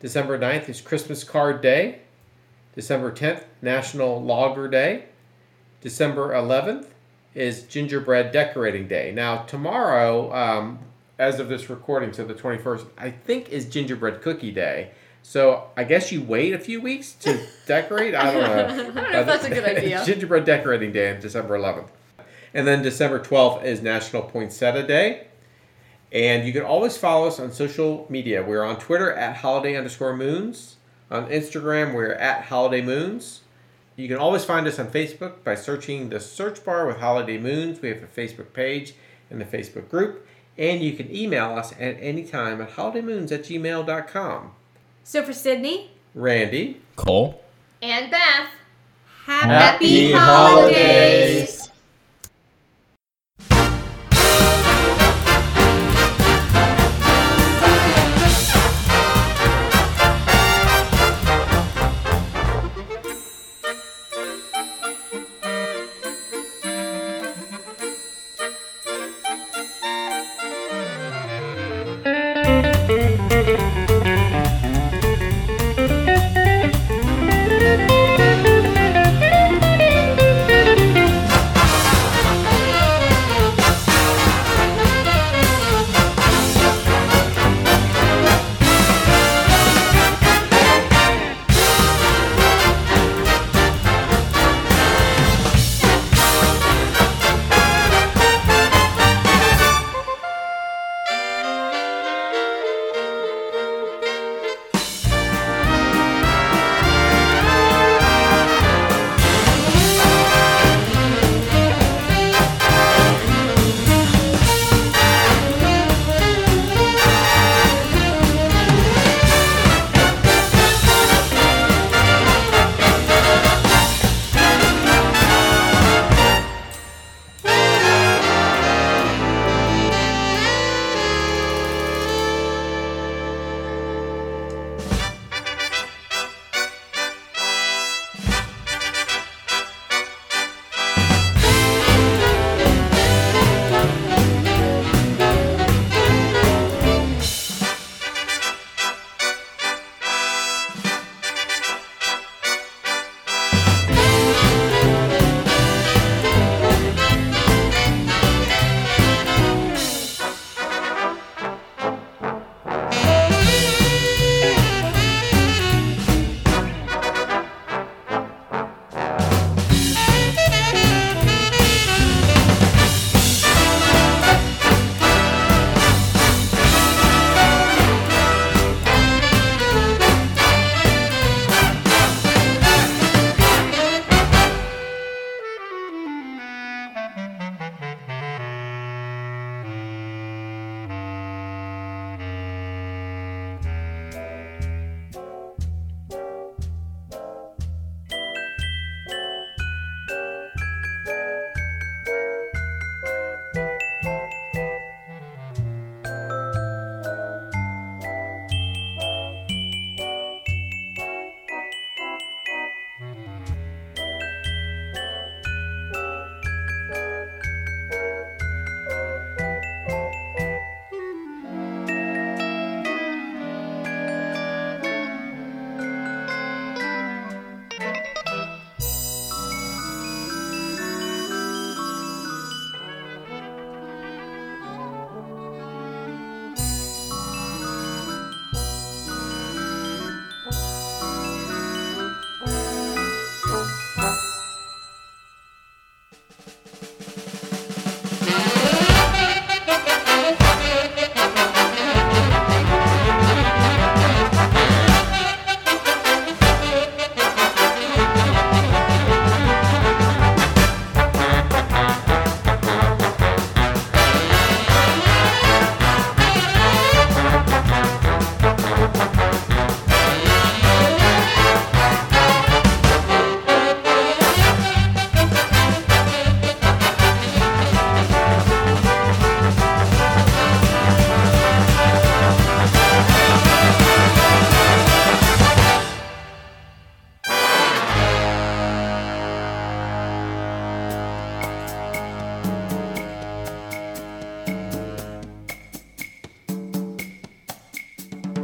December 0.00 0.38
9th 0.38 0.68
is 0.68 0.80
Christmas 0.80 1.24
Card 1.24 1.62
Day. 1.62 2.00
December 2.74 3.12
10th, 3.12 3.44
National 3.62 4.22
Logger 4.22 4.68
Day. 4.68 5.04
December 5.80 6.30
11th 6.30 6.86
is 7.34 7.62
Gingerbread 7.62 8.32
Decorating 8.32 8.88
Day. 8.88 9.12
Now, 9.14 9.42
tomorrow, 9.44 10.32
um, 10.34 10.80
as 11.18 11.40
of 11.40 11.48
this 11.48 11.70
recording, 11.70 12.12
so 12.12 12.24
the 12.24 12.34
21st, 12.34 12.86
I 12.98 13.10
think 13.10 13.48
is 13.48 13.66
Gingerbread 13.66 14.22
Cookie 14.22 14.50
Day. 14.50 14.90
So 15.22 15.68
I 15.76 15.84
guess 15.84 16.12
you 16.12 16.22
wait 16.22 16.52
a 16.52 16.58
few 16.58 16.80
weeks 16.80 17.12
to 17.20 17.46
decorate. 17.66 18.14
I 18.14 18.32
don't 18.32 18.42
know. 18.42 18.52
I 18.52 18.76
don't 18.76 18.94
know 18.94 19.20
if 19.20 19.26
that's 19.26 19.44
a 19.44 19.50
good 19.50 19.64
idea. 19.64 20.02
Gingerbread 20.06 20.44
Decorating 20.44 20.92
Day 20.92 21.14
on 21.14 21.20
December 21.20 21.58
11th. 21.58 21.88
And 22.54 22.66
then 22.66 22.82
December 22.82 23.18
12th 23.18 23.64
is 23.64 23.80
National 23.80 24.22
Poinsettia 24.22 24.86
Day. 24.86 25.28
And 26.10 26.46
you 26.46 26.52
can 26.52 26.62
always 26.62 26.98
follow 26.98 27.26
us 27.26 27.40
on 27.40 27.52
social 27.52 28.06
media. 28.10 28.42
We're 28.42 28.64
on 28.64 28.78
Twitter 28.78 29.10
at 29.12 29.36
holiday 29.38 29.76
underscore 29.76 30.14
moons. 30.14 30.76
On 31.10 31.26
Instagram, 31.28 31.94
we're 31.94 32.12
at 32.12 32.44
holiday 32.44 32.82
moons. 32.82 33.42
You 33.96 34.08
can 34.08 34.16
always 34.18 34.44
find 34.44 34.66
us 34.66 34.78
on 34.78 34.88
Facebook 34.88 35.44
by 35.44 35.54
searching 35.54 36.08
the 36.08 36.20
search 36.20 36.64
bar 36.64 36.86
with 36.86 36.98
Holiday 36.98 37.38
Moons. 37.38 37.80
We 37.80 37.88
have 37.88 38.02
a 38.02 38.06
Facebook 38.06 38.52
page 38.54 38.94
and 39.30 39.40
a 39.42 39.44
Facebook 39.44 39.90
group. 39.90 40.26
And 40.56 40.82
you 40.82 40.94
can 40.94 41.14
email 41.14 41.56
us 41.56 41.72
at 41.72 41.96
any 42.00 42.24
time 42.24 42.60
at 42.60 42.70
holidaymoons 42.72 43.32
at 43.32 43.42
gmail.com. 43.44 44.52
So 45.04 45.22
for 45.22 45.32
Sydney, 45.32 45.90
Randy. 46.14 46.80
Cole. 46.96 47.42
And 47.80 48.10
Beth. 48.10 48.48
happy, 49.26 49.48
Happy 49.48 50.12
holidays. 50.12 51.58
holidays. 51.58 51.61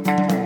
Bye. 0.03 0.38